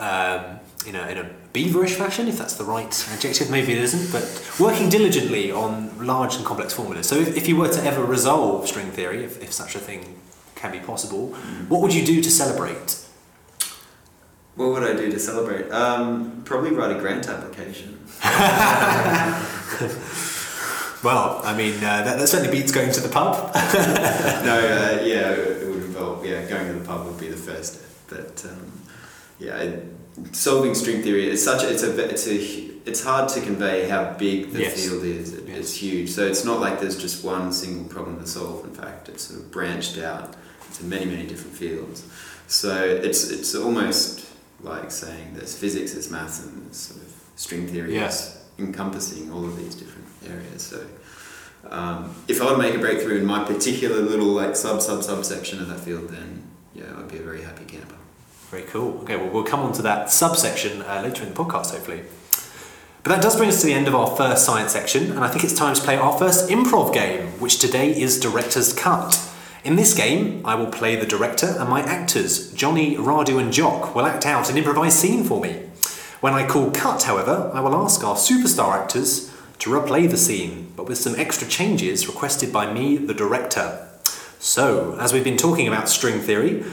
um, 0.00 0.58
in, 0.84 0.96
a, 0.96 1.06
in 1.06 1.18
a 1.18 1.30
beaverish 1.54 1.94
fashion, 1.94 2.26
if 2.26 2.38
that's 2.38 2.56
the 2.56 2.64
right 2.64 3.08
adjective, 3.12 3.50
maybe 3.50 3.72
it 3.72 3.78
isn't, 3.78 4.10
but 4.10 4.26
working 4.58 4.88
diligently 4.88 5.52
on 5.52 6.04
large 6.04 6.34
and 6.34 6.44
complex 6.44 6.72
formulas. 6.72 7.06
So 7.06 7.14
if, 7.14 7.36
if 7.36 7.46
you 7.46 7.54
were 7.54 7.68
to 7.68 7.84
ever 7.84 8.04
resolve 8.04 8.66
string 8.66 8.90
theory, 8.90 9.22
if, 9.22 9.40
if 9.40 9.52
such 9.52 9.76
a 9.76 9.78
thing 9.78 10.19
can 10.60 10.70
be 10.72 10.78
possible, 10.80 11.28
what 11.68 11.80
would 11.80 11.94
you 11.94 12.04
do 12.04 12.20
to 12.22 12.30
celebrate? 12.30 12.96
What 14.56 14.68
would 14.72 14.82
I 14.82 14.92
do 14.94 15.10
to 15.10 15.18
celebrate? 15.18 15.70
Um, 15.72 16.42
probably 16.44 16.72
write 16.72 16.94
a 16.94 16.98
grant 17.00 17.28
application. 17.28 17.98
Well, 21.02 21.40
I 21.44 21.56
mean, 21.56 21.76
uh, 21.76 22.02
that, 22.04 22.18
that 22.18 22.28
certainly 22.28 22.52
beats 22.60 22.72
going 22.72 22.92
to 22.92 23.00
the 23.00 23.08
pub. 23.08 23.54
no, 23.54 24.58
uh, 24.58 25.02
yeah, 25.02 25.30
it 25.30 25.66
would 25.66 25.82
involve 25.84 26.26
yeah 26.26 26.44
going 26.46 26.66
to 26.66 26.74
the 26.74 26.84
pub 26.86 27.06
would 27.06 27.18
be 27.18 27.28
the 27.28 27.38
first 27.38 27.76
step. 27.76 27.88
But 28.10 28.44
um, 28.50 28.72
yeah, 29.38 29.56
it- 29.60 29.84
solving 30.32 30.74
string 30.74 31.02
theory 31.02 31.30
is 31.30 31.42
such 31.42 31.62
a, 31.64 31.70
it's 31.72 31.82
a 31.82 31.98
it's 32.06 32.26
a 32.28 32.36
it's 32.86 33.02
hard 33.02 33.30
to 33.30 33.40
convey 33.40 33.88
how 33.88 34.12
big 34.18 34.50
the 34.52 34.60
Yes. 34.60 34.74
field 34.86 35.02
is. 35.04 35.32
It, 35.32 35.48
Yes. 35.48 35.58
It's 35.60 35.74
huge. 35.74 36.10
So 36.10 36.26
it's 36.26 36.44
not 36.44 36.60
like 36.60 36.80
there's 36.82 36.98
just 37.00 37.24
one 37.24 37.50
single 37.54 37.86
problem 37.88 38.20
to 38.20 38.26
solve. 38.26 38.66
In 38.66 38.74
fact, 38.74 39.08
it's 39.08 39.24
sort 39.28 39.40
of 39.40 39.50
branched 39.50 39.96
out 39.96 40.36
into 40.70 40.84
many 40.84 41.04
many 41.04 41.26
different 41.26 41.56
fields. 41.56 42.04
So 42.46 42.72
it's 42.84 43.30
it's 43.30 43.54
almost 43.54 44.26
like 44.62 44.90
saying 44.90 45.34
there's 45.34 45.56
physics, 45.56 45.92
there's 45.92 46.10
maths, 46.10 46.44
and 46.44 46.66
there's 46.66 46.76
sort 46.76 47.00
of 47.02 47.12
string 47.36 47.66
theory 47.66 47.94
Yeah. 47.94 48.12
encompassing 48.58 49.32
all 49.32 49.44
of 49.44 49.56
these 49.56 49.74
different 49.74 50.06
areas. 50.28 50.62
So 50.62 50.84
um, 51.70 52.14
if 52.28 52.40
I 52.42 52.46
would 52.50 52.58
make 52.58 52.74
a 52.74 52.78
breakthrough 52.78 53.18
in 53.18 53.26
my 53.26 53.44
particular 53.44 54.00
little 54.02 54.26
like 54.28 54.56
sub 54.56 54.80
sub 54.82 55.02
subsection 55.02 55.60
of 55.60 55.68
that 55.68 55.80
field, 55.80 56.08
then 56.10 56.42
yeah, 56.74 56.84
yeah, 56.84 56.98
I'd 56.98 57.08
be 57.10 57.18
a 57.18 57.22
very 57.22 57.42
happy 57.42 57.64
camper. 57.64 57.96
Very 58.50 58.62
cool. 58.64 58.98
Okay, 59.02 59.16
well, 59.16 59.28
we'll 59.28 59.44
come 59.44 59.60
on 59.60 59.72
to 59.74 59.82
that 59.82 60.10
subsection 60.10 60.82
uh, 60.82 61.02
later 61.04 61.22
in 61.22 61.28
the 61.32 61.34
podcast, 61.44 61.70
hopefully. 61.70 62.02
But 63.02 63.10
that 63.14 63.22
does 63.22 63.36
bring 63.36 63.48
us 63.48 63.60
to 63.60 63.66
the 63.66 63.72
end 63.72 63.88
of 63.88 63.94
our 63.94 64.14
first 64.16 64.44
science 64.44 64.72
section, 64.72 65.10
and 65.12 65.20
I 65.20 65.28
think 65.28 65.42
it's 65.44 65.54
time 65.54 65.74
to 65.74 65.80
play 65.80 65.96
our 65.96 66.18
first 66.18 66.50
improv 66.50 66.92
game, 66.92 67.28
which 67.40 67.58
today 67.60 67.98
is 67.98 68.20
Director's 68.20 68.72
Cut. 68.74 69.18
In 69.62 69.76
this 69.76 69.92
game, 69.92 70.40
I 70.46 70.54
will 70.54 70.68
play 70.70 70.96
the 70.96 71.04
director, 71.04 71.54
and 71.58 71.68
my 71.68 71.82
actors, 71.82 72.50
Jonny, 72.54 72.96
Radu, 72.96 73.38
and 73.38 73.52
Jock, 73.52 73.94
will 73.94 74.06
act 74.06 74.24
out 74.24 74.48
an 74.48 74.56
improvised 74.56 74.98
scene 74.98 75.22
for 75.22 75.38
me. 75.38 75.52
When 76.20 76.32
I 76.32 76.46
call 76.46 76.70
cut, 76.70 77.02
however, 77.02 77.50
I 77.52 77.60
will 77.60 77.74
ask 77.74 78.02
our 78.02 78.14
superstar 78.14 78.72
actors 78.72 79.30
to 79.58 79.70
replay 79.70 80.08
the 80.10 80.16
scene, 80.16 80.72
but 80.76 80.88
with 80.88 80.96
some 80.96 81.14
extra 81.16 81.46
changes 81.46 82.06
requested 82.06 82.50
by 82.50 82.72
me, 82.72 82.96
the 82.96 83.12
director. 83.12 83.86
So, 84.38 84.96
as 84.98 85.12
we've 85.12 85.24
been 85.24 85.36
talking 85.36 85.68
about 85.68 85.90
string 85.90 86.20
theory, 86.20 86.64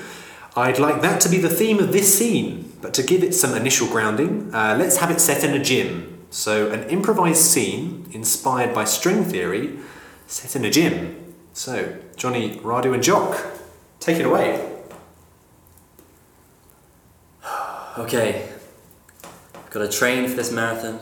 I'd 0.56 0.80
like 0.80 1.02
that 1.02 1.20
to 1.22 1.30
be 1.30 1.40
the 1.40 1.50
theme 1.50 1.80
of 1.80 1.92
this 1.92 2.18
scene, 2.18 2.72
but 2.82 2.94
to 2.94 3.04
give 3.04 3.22
it 3.22 3.36
some 3.36 3.54
initial 3.54 3.88
grounding, 3.88 4.54
uh, 4.56 4.78
let's 4.80 4.98
have 4.98 5.12
it 5.12 5.20
set 5.20 5.44
in 5.44 5.54
a 5.54 5.64
gym. 5.64 6.26
So, 6.30 6.72
an 6.72 6.84
improvised 6.90 7.44
scene 7.44 8.10
inspired 8.14 8.74
by 8.74 8.86
string 8.86 9.26
theory 9.26 9.78
set 10.28 10.56
in 10.56 10.64
a 10.64 10.70
gym. 10.70 11.36
So, 11.52 11.98
Jonny, 12.18 12.58
Radu, 12.58 12.94
and 12.94 13.04
Jock, 13.04 13.38
take 14.00 14.18
it 14.18 14.26
away. 14.26 14.74
Okay, 17.98 18.48
got 19.72 19.80
to 19.80 19.90
train 19.90 20.30
for 20.30 20.36
this 20.36 20.52
marathon. 20.52 21.00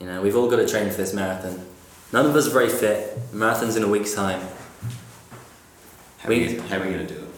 You 0.00 0.06
know, 0.06 0.20
we've 0.20 0.34
all 0.34 0.50
got 0.50 0.56
to 0.56 0.66
train 0.66 0.90
for 0.90 0.96
this 0.96 1.14
marathon. 1.14 1.64
None 2.12 2.26
of 2.26 2.34
us 2.34 2.48
are 2.48 2.50
very 2.50 2.68
fit. 2.68 3.16
Marathon's 3.32 3.76
in 3.76 3.84
a 3.84 3.88
week's 3.88 4.12
time. 4.12 4.40
How, 6.18 6.28
We- 6.28 6.44
are, 6.58 6.60
we, 6.62 6.68
how 6.68 6.78
are 6.78 6.84
we 6.84 6.92
going 6.92 7.06
to 7.06 7.14
do 7.14 7.20
it? 7.20 7.30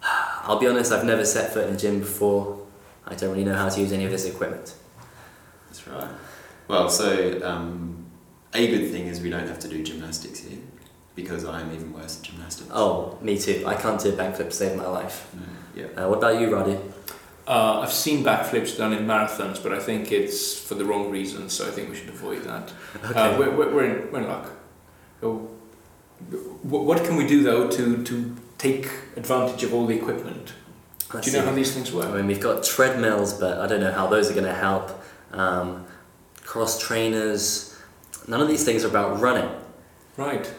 I'll 0.44 0.60
be 0.60 0.68
honest, 0.68 0.92
I've 0.92 1.02
never 1.04 1.24
set 1.24 1.52
foot 1.52 1.66
in 1.68 1.74
a 1.74 1.76
gym 1.76 1.98
before. 1.98 2.64
I 3.04 3.16
don't 3.16 3.30
really 3.32 3.42
know 3.44 3.54
how 3.56 3.68
to 3.68 3.80
use 3.80 3.90
any 3.90 4.04
of 4.04 4.12
this 4.12 4.26
equipment. 4.26 4.72
That's 5.66 5.88
right. 5.88 6.08
Well, 6.68 6.88
so 6.88 7.40
um, 7.44 8.06
a 8.54 8.64
good 8.68 8.92
thing 8.92 9.08
is 9.08 9.20
we 9.20 9.30
don't 9.30 9.48
have 9.48 9.58
to 9.58 9.68
do 9.68 9.82
gymnastics 9.82 10.38
here 10.38 10.58
because 11.16 11.44
I 11.44 11.60
am 11.62 11.72
even 11.72 11.92
worse 11.92 12.18
at 12.18 12.26
gymnastics. 12.26 12.70
Oh, 12.72 13.18
me 13.20 13.38
too. 13.38 13.64
I 13.66 13.74
can't 13.74 14.00
do 14.00 14.10
a 14.10 14.12
backflip 14.12 14.50
to 14.50 14.52
save 14.52 14.76
my 14.76 14.86
life. 14.86 15.28
No, 15.34 15.82
yeah. 15.82 16.04
Uh, 16.04 16.08
what 16.08 16.18
about 16.18 16.40
you, 16.40 16.54
Roddy? 16.54 16.78
Uh, 17.48 17.80
I've 17.80 17.92
seen 17.92 18.24
backflips 18.24 18.76
done 18.76 18.92
in 18.92 19.06
marathons, 19.06 19.62
but 19.62 19.72
I 19.72 19.78
think 19.78 20.12
it's 20.12 20.58
for 20.60 20.74
the 20.74 20.84
wrong 20.84 21.10
reasons, 21.10 21.54
so 21.54 21.66
I 21.66 21.70
think 21.70 21.90
we 21.90 21.96
should 21.96 22.10
avoid 22.10 22.44
that. 22.44 22.72
Okay. 23.04 23.18
Uh, 23.18 23.38
we're, 23.38 23.50
we're, 23.50 23.74
we're, 23.74 23.84
in, 23.84 24.12
we're 24.12 24.20
in 24.20 24.28
luck. 24.28 24.50
So, 25.20 25.50
what 26.62 27.04
can 27.04 27.16
we 27.16 27.26
do 27.26 27.42
though 27.42 27.68
to, 27.70 28.02
to 28.04 28.36
take 28.58 28.88
advantage 29.16 29.62
of 29.62 29.72
all 29.72 29.86
the 29.86 29.94
equipment? 29.94 30.54
Let's 31.14 31.26
do 31.26 31.30
you 31.30 31.36
know 31.36 31.44
see. 31.44 31.48
how 31.50 31.54
these 31.54 31.72
things 31.72 31.92
work? 31.92 32.06
I 32.06 32.16
mean, 32.16 32.26
we've 32.26 32.40
got 32.40 32.64
treadmills, 32.64 33.34
but 33.34 33.58
I 33.58 33.66
don't 33.66 33.80
know 33.80 33.92
how 33.92 34.06
those 34.08 34.30
are 34.30 34.34
going 34.34 34.46
to 34.46 34.54
help. 34.54 34.90
Um, 35.30 35.86
cross 36.42 36.80
trainers. 36.80 37.78
None 38.26 38.40
of 38.40 38.48
these 38.48 38.64
things 38.64 38.84
are 38.84 38.88
about 38.88 39.20
running. 39.20 39.48
Right. 40.16 40.52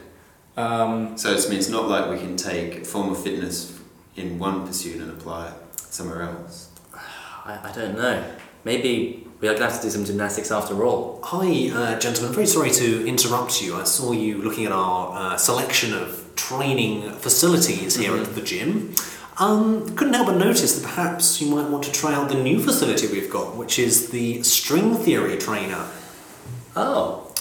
Um, 0.58 1.18
So 1.18 1.32
it's, 1.32 1.46
it's 1.50 1.70
not 1.70 1.88
like 1.88 2.10
we 2.10 2.18
can 2.18 2.36
take 2.36 2.82
a 2.82 2.86
form 2.86 3.12
of 3.12 3.22
fitness 3.24 3.80
in 4.16 4.40
one 4.40 4.66
pursuit 4.66 5.00
and 5.00 5.12
apply 5.12 5.50
it 5.50 5.80
somewhere 5.80 6.24
else. 6.24 6.70
I, 7.46 7.60
I 7.70 7.72
don't 7.72 7.96
know. 7.96 8.24
Maybe 8.66 9.26
we're 9.40 9.50
going 9.50 9.58
to 9.60 9.70
have 9.70 9.78
to 9.78 9.84
do 9.84 9.92
some 9.92 10.04
gymnastics 10.04 10.52
after 10.52 10.84
all. 10.84 11.22
Hi, 11.24 11.70
uh, 11.70 12.00
gentlemen. 12.00 12.34
Very 12.34 12.48
sorry 12.48 12.72
to 12.72 13.08
interrupt 13.08 13.62
you. 13.62 13.76
I 13.76 13.84
saw 13.84 14.12
you 14.12 14.42
looking 14.42 14.66
at 14.66 14.72
our 14.72 15.16
uh, 15.16 15.38
selection 15.38 15.94
of 15.94 16.32
training 16.36 17.12
facilities 17.14 17.96
here 17.96 18.18
at 18.18 18.34
the 18.34 18.42
gym. 18.42 18.96
Um, 19.40 19.96
couldn't 19.96 20.16
help 20.16 20.28
but 20.28 20.38
notice 20.38 20.80
that 20.80 20.84
perhaps 20.84 21.40
you 21.40 21.54
might 21.54 21.70
want 21.70 21.84
to 21.84 21.92
try 21.92 22.16
out 22.16 22.30
the 22.30 22.42
new 22.42 22.60
facility 22.60 23.06
we've 23.08 23.30
got, 23.30 23.56
which 23.56 23.78
is 23.78 24.10
the 24.10 24.42
string 24.42 24.96
theory 24.96 25.38
trainer. 25.38 25.86
Oh. 26.76 27.32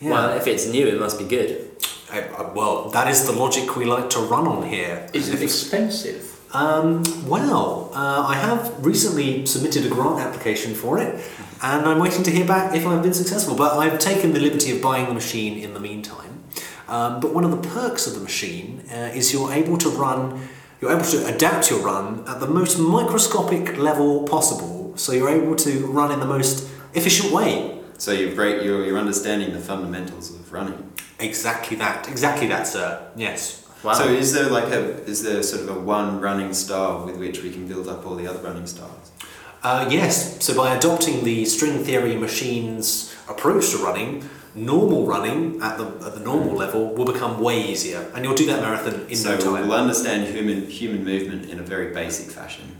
Yeah. 0.00 0.10
Well, 0.10 0.36
if 0.36 0.48
it's 0.48 0.66
new, 0.66 0.88
it 0.88 0.98
must 0.98 1.18
be 1.18 1.24
good. 1.24 1.73
Uh, 2.12 2.18
uh, 2.18 2.52
well, 2.54 2.90
that 2.90 3.08
is 3.08 3.26
the 3.26 3.32
logic 3.32 3.76
we 3.76 3.84
like 3.84 4.10
to 4.10 4.20
run 4.20 4.46
on 4.46 4.68
here. 4.68 5.08
is 5.12 5.28
it 5.28 5.42
expensive? 5.42 6.30
Um, 6.54 7.02
well, 7.26 7.90
uh, 7.94 8.24
I 8.28 8.34
have 8.34 8.84
recently 8.84 9.44
submitted 9.46 9.86
a 9.86 9.88
grant 9.88 10.20
application 10.20 10.74
for 10.74 10.98
it, 10.98 11.24
and 11.62 11.86
I'm 11.86 11.98
waiting 11.98 12.22
to 12.24 12.30
hear 12.30 12.46
back 12.46 12.76
if 12.76 12.86
I've 12.86 13.02
been 13.02 13.14
successful. 13.14 13.56
But 13.56 13.76
I've 13.76 13.98
taken 13.98 14.32
the 14.32 14.38
liberty 14.38 14.70
of 14.70 14.80
buying 14.80 15.06
the 15.06 15.14
machine 15.14 15.58
in 15.58 15.74
the 15.74 15.80
meantime. 15.80 16.44
Um, 16.86 17.20
but 17.20 17.34
one 17.34 17.44
of 17.44 17.50
the 17.50 17.68
perks 17.68 18.06
of 18.06 18.14
the 18.14 18.20
machine 18.20 18.84
uh, 18.90 19.10
is 19.14 19.32
you're 19.32 19.52
able 19.52 19.78
to 19.78 19.88
run, 19.88 20.48
you're 20.80 20.92
able 20.92 21.06
to 21.06 21.26
adapt 21.26 21.70
your 21.70 21.80
run 21.80 22.22
at 22.28 22.38
the 22.38 22.46
most 22.46 22.78
microscopic 22.78 23.76
level 23.78 24.24
possible. 24.24 24.92
So 24.96 25.12
you're 25.12 25.30
able 25.30 25.56
to 25.56 25.86
run 25.86 26.12
in 26.12 26.20
the 26.20 26.26
most 26.26 26.68
efficient 26.92 27.32
way. 27.32 27.80
So 27.96 28.12
you're, 28.12 28.34
break, 28.34 28.62
you're, 28.62 28.84
you're 28.84 28.98
understanding 28.98 29.52
the 29.52 29.60
fundamentals 29.60 30.30
of 30.30 30.52
running. 30.52 30.92
Exactly 31.18 31.76
that. 31.76 32.08
Exactly 32.08 32.46
that, 32.48 32.66
sir. 32.66 33.10
Yes. 33.16 33.64
Wow. 33.82 33.92
So 33.94 34.08
is 34.08 34.32
there 34.32 34.48
like 34.48 34.72
a 34.72 35.04
is 35.04 35.22
there 35.22 35.42
sort 35.42 35.62
of 35.62 35.76
a 35.76 35.80
one 35.80 36.20
running 36.20 36.54
style 36.54 37.04
with 37.04 37.18
which 37.18 37.42
we 37.42 37.50
can 37.50 37.68
build 37.68 37.86
up 37.86 38.06
all 38.06 38.16
the 38.16 38.26
other 38.26 38.40
running 38.40 38.66
styles? 38.66 39.12
Uh, 39.62 39.88
yes, 39.90 40.44
so 40.44 40.54
by 40.54 40.74
adopting 40.76 41.24
the 41.24 41.44
string 41.46 41.82
theory 41.84 42.16
machine's 42.16 43.14
approach 43.30 43.70
to 43.70 43.78
running, 43.78 44.22
normal 44.54 45.06
running 45.06 45.58
at 45.62 45.78
the, 45.78 45.86
at 46.06 46.14
the 46.14 46.20
normal 46.20 46.54
level 46.54 46.94
will 46.94 47.06
become 47.06 47.40
way 47.40 47.62
easier, 47.62 48.10
and 48.14 48.24
you'll 48.24 48.34
do 48.34 48.44
that 48.44 48.60
marathon 48.60 49.06
in 49.08 49.16
so 49.16 49.34
no 49.34 49.40
time. 49.40 49.68
we'll 49.68 49.72
understand 49.72 50.26
human 50.28 50.66
human 50.66 51.02
movement 51.04 51.48
in 51.48 51.58
a 51.58 51.62
very 51.62 51.94
basic 51.94 52.30
fashion. 52.30 52.76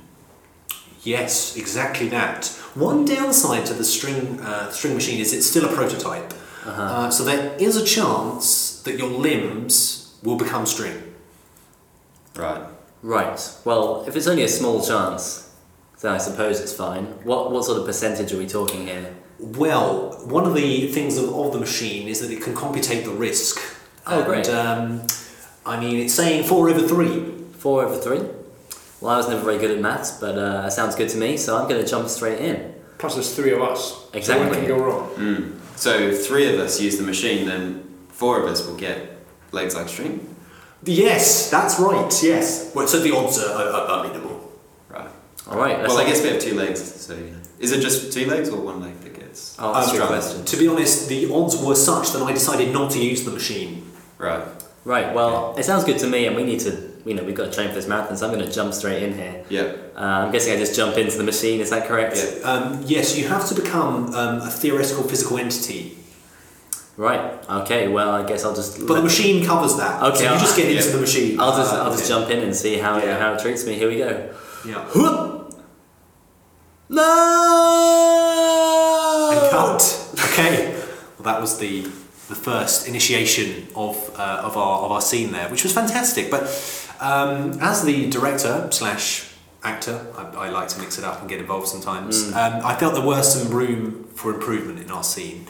Yes, 1.03 1.57
exactly 1.57 2.09
that. 2.09 2.47
One 2.75 3.05
downside 3.05 3.67
to 3.67 3.75
the 3.75 3.85
string 3.85 4.41
uh, 4.41 4.71
string 4.71 4.95
machine 4.95 5.21
is 5.21 5.33
it's 5.33 5.47
still 5.47 5.65
a 5.65 5.75
prototype, 5.75 6.35
Uh-huh. 6.65 6.83
uh, 6.83 7.11
so 7.11 7.25
there 7.25 7.55
is 7.59 7.77
a 7.77 7.85
chance 7.85 8.81
that 8.83 8.99
your 8.99 9.09
limbs 9.11 10.17
will 10.23 10.37
become 10.37 10.67
string. 10.67 11.15
Right. 12.37 12.63
Right. 13.03 13.39
Well, 13.65 14.05
if 14.09 14.17
it's 14.17 14.27
only 14.27 14.45
a 14.45 14.49
small 14.49 14.83
chance, 14.85 15.55
then 16.01 16.13
I 16.13 16.19
suppose 16.19 16.61
it's 16.61 16.73
fine. 16.73 17.05
What 17.25 17.53
what 17.53 17.65
sort 17.65 17.79
of 17.79 17.87
percentage 17.87 18.33
are 18.33 18.39
we 18.39 18.47
talking 18.47 18.87
here? 18.87 19.15
Well, 19.39 20.13
one 20.27 20.47
of 20.47 20.55
the 20.55 20.89
things 20.89 21.19
of, 21.19 21.29
of 21.35 21.53
the 21.53 21.59
machine 21.59 22.09
is 22.09 22.21
that 22.21 22.31
it 22.31 22.43
can 22.43 22.55
computate 22.55 23.05
the 23.05 23.11
risk. 23.11 23.59
Oh, 24.07 24.19
and, 24.19 24.27
great. 24.27 24.49
Um, 24.49 25.07
I 25.67 25.79
mean, 25.79 25.99
it's 25.99 26.15
saying 26.15 26.45
four 26.45 26.69
over 26.71 26.87
three. 26.87 27.33
Four 27.59 27.85
over 27.85 27.97
three. 27.97 28.21
Well, 29.01 29.13
I 29.13 29.17
was 29.19 29.29
never 29.29 29.43
very 29.45 29.59
good 29.59 29.71
at 29.71 29.81
maths, 29.81 30.13
but 30.19 30.39
uh, 30.39 30.71
sounds 30.71 30.95
good 30.95 31.11
to 31.11 31.19
me. 31.19 31.37
So 31.37 31.57
I'm 31.59 31.69
going 31.69 31.83
to 31.83 31.89
jump 31.89 32.09
straight 32.09 32.39
in. 32.39 32.75
Plus, 32.99 33.15
there's 33.15 33.35
three 33.35 33.53
of 33.53 33.61
us. 33.61 33.93
So 33.93 34.09
Exactly. 34.15 34.49
what 34.49 34.59
can 34.59 34.69
go 34.69 34.79
wrong? 34.79 35.11
Mm. 35.17 35.59
So 35.77 35.99
if 35.99 36.27
three 36.27 36.53
of 36.53 36.61
us 36.61 36.81
use 36.81 36.97
the 36.97 37.03
machine, 37.05 37.47
then 37.47 37.85
four 38.09 38.41
of 38.43 38.49
us 38.49 38.67
will 38.67 38.77
get 38.77 39.19
legs 39.53 39.75
like 39.75 39.89
string. 39.89 40.35
Yes, 40.85 41.51
that's 41.51 41.79
right. 41.81 42.13
Yes. 42.23 42.73
Well, 42.75 42.87
so 42.87 43.01
the 43.01 43.15
odds 43.17 43.39
are, 43.39 43.51
are, 43.55 43.89
are 43.89 44.05
minimal. 44.07 44.53
Right. 44.89 45.09
All 45.49 45.59
right. 45.59 45.79
Well, 45.81 45.99
I 45.99 46.05
guess 46.05 46.23
we 46.23 46.29
have 46.29 46.41
two 46.41 46.55
legs. 46.55 46.81
So 46.83 47.15
you 47.15 47.41
is 47.59 47.73
it 47.73 47.81
just 47.81 48.13
two 48.13 48.27
legs 48.27 48.51
or 48.51 48.61
one 48.61 48.83
leg 48.83 49.01
that 49.01 49.15
gets? 49.15 49.57
Oh, 49.59 49.73
that's 49.73 49.89
a 49.89 49.93
good 49.93 50.03
Um, 50.03 50.09
question. 50.09 50.45
To 50.45 50.57
be 50.57 50.69
honest, 50.69 51.09
the 51.09 51.33
odds 51.33 51.57
were 51.63 51.75
such 51.75 52.13
that 52.13 52.23
I 52.23 52.33
decided 52.33 52.73
not 52.73 52.91
to 52.93 53.03
use 53.03 53.25
the 53.25 53.31
machine. 53.31 53.91
Right. 54.19 54.47
Right. 54.85 55.15
Well, 55.15 55.55
it 55.57 55.65
sounds 55.65 55.85
good 55.85 55.99
to 56.01 56.07
me, 56.07 56.27
and 56.27 56.37
we 56.37 56.45
need 56.45 56.61
to. 56.61 56.94
You 57.05 57.15
know, 57.15 57.23
we've 57.23 57.35
got 57.35 57.47
to 57.47 57.53
train 57.53 57.69
for 57.69 57.75
this 57.75 57.87
marathon, 57.87 58.17
so 58.17 58.27
I'm 58.27 58.33
going 58.35 58.45
to 58.47 58.51
jump 58.51 58.73
straight 58.73 59.03
in 59.03 59.13
here. 59.15 59.45
Yeah. 59.51 59.75
Uh, 59.95 60.25
I'm 60.25 60.33
guessing 60.33 60.55
I 60.55 60.57
just 60.57 60.75
jump 60.75 60.97
into 60.97 61.19
the 61.19 61.25
machine. 61.25 61.61
Is 61.61 61.69
that 61.71 61.87
correct? 61.87 62.17
Yeah. 62.17 62.51
Um, 62.51 62.83
yes, 62.87 63.17
you 63.19 63.29
have 63.29 63.47
to 63.49 63.55
become 63.55 64.15
um, 64.15 64.41
a 64.41 64.51
theoretical 64.51 65.03
physical 65.05 65.39
entity, 65.39 65.99
Right. 66.97 67.21
Okay. 67.51 67.89
Well, 67.89 68.11
I 68.11 68.25
guess 68.27 68.45
I'll 68.45 68.55
just. 68.55 68.79
but 68.87 68.95
the 68.95 69.03
machine 69.03 69.45
covers 69.45 69.77
that. 69.79 70.01
Okay, 70.03 70.19
so 70.19 70.23
you 70.25 70.29
I'll- 70.31 70.39
just 70.41 70.57
get 70.57 70.71
into 70.71 70.91
the 70.93 71.01
machine. 71.01 71.41
I'll 71.41 71.57
just. 71.57 71.75
Uh, 71.75 71.83
I'll 71.83 71.91
just 71.91 72.09
jump 72.09 72.31
in 72.31 72.39
and 72.39 72.55
see 72.55 72.77
how 72.79 72.99
it, 72.99 73.05
Yeah. 73.05 73.19
how 73.19 73.35
it 73.35 73.41
treats 73.41 73.67
me. 73.67 73.75
Here 73.75 73.89
we 73.89 73.99
go. 73.99 74.33
Yeah. 74.65 74.89
No. 77.65 79.31
And 79.33 79.51
cut. 79.51 80.17
Okay. 80.33 80.73
Well, 81.19 81.25
that 81.25 81.41
was 81.41 81.59
the 81.59 81.83
the 82.29 82.35
first 82.35 82.87
initiation 82.89 83.67
of 83.75 83.97
uh, 84.17 84.43
of 84.45 84.57
our 84.57 84.83
of 84.85 84.93
our 84.93 85.01
scene 85.01 85.33
there, 85.33 85.49
which 85.49 85.63
was 85.65 85.73
fantastic. 85.73 86.31
But 86.31 86.43
um, 87.01 87.59
as 87.61 87.85
the 87.85 88.09
director 88.11 88.69
slash 88.71 89.31
actor, 89.63 90.07
I, 90.17 90.23
I 90.47 90.49
like 90.51 90.69
to 90.69 90.81
mix 90.81 90.99
it 90.99 91.05
up 91.05 91.21
and 91.21 91.29
get 91.29 91.41
involved 91.41 91.69
sometimes. 91.69 92.33
Um, 92.33 92.61
I 92.65 92.75
felt 92.77 92.95
there 92.95 93.05
were 93.07 93.23
some 93.23 93.51
room 93.53 94.05
for 94.15 94.33
improvement 94.35 94.79
in 94.81 94.91
our 94.91 95.05
scene. 95.05 95.47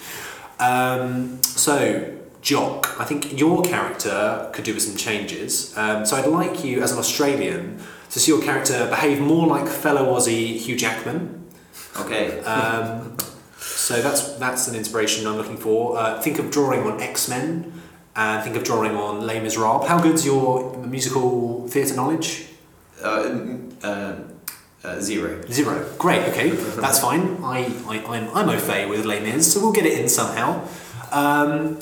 Um, 0.58 1.42
so. 1.42 2.10
Jock, 2.42 3.00
I 3.00 3.04
think 3.06 3.40
your 3.40 3.62
character 3.62 4.50
could 4.52 4.64
do 4.66 4.74
with 4.74 4.82
some 4.82 4.98
changes. 4.98 5.74
Um, 5.78 6.04
so 6.04 6.14
I'd 6.16 6.26
like 6.26 6.62
you, 6.62 6.82
as 6.82 6.92
an 6.92 6.98
Australian, 6.98 7.80
to 8.10 8.20
see 8.20 8.32
your 8.32 8.42
character 8.42 8.86
behave 8.90 9.18
more 9.18 9.46
like 9.46 9.66
fellow 9.66 10.14
Aussie 10.14 10.58
Hugh 10.58 10.76
Jackman, 10.76 11.42
Okay. 11.98 12.40
um, 12.40 13.16
so 13.56 14.02
that's 14.02 14.34
that's 14.34 14.68
an 14.68 14.74
inspiration 14.74 15.26
I'm 15.26 15.36
looking 15.36 15.56
for. 15.56 15.96
Uh, 15.96 16.20
think 16.20 16.38
of 16.38 16.50
drawing 16.50 16.82
on 16.82 17.00
X 17.00 17.30
Men, 17.30 17.72
and 18.16 18.42
think 18.44 18.56
of 18.56 18.64
drawing 18.64 18.94
on 18.96 19.26
Les 19.26 19.40
Miserables. 19.40 19.86
How 19.88 20.00
good's 20.00 20.24
your 20.24 20.76
musical 20.86 21.66
theatre 21.68 21.94
knowledge? 21.96 22.46
Uh, 23.02 23.56
uh, 23.82 24.16
uh, 24.84 25.00
zero. 25.00 25.40
Zero. 25.50 25.84
Great. 25.98 26.22
Okay, 26.28 26.50
that's 26.50 27.00
fine. 27.00 27.38
I, 27.42 27.64
I 27.88 28.04
I'm 28.06 28.28
I'm 28.36 28.48
au 28.48 28.58
fait 28.58 28.88
with 28.88 29.04
Les 29.04 29.20
Mis, 29.20 29.52
so 29.52 29.60
we'll 29.60 29.72
get 29.72 29.86
it 29.86 29.98
in 29.98 30.08
somehow. 30.08 30.66
Um, 31.10 31.78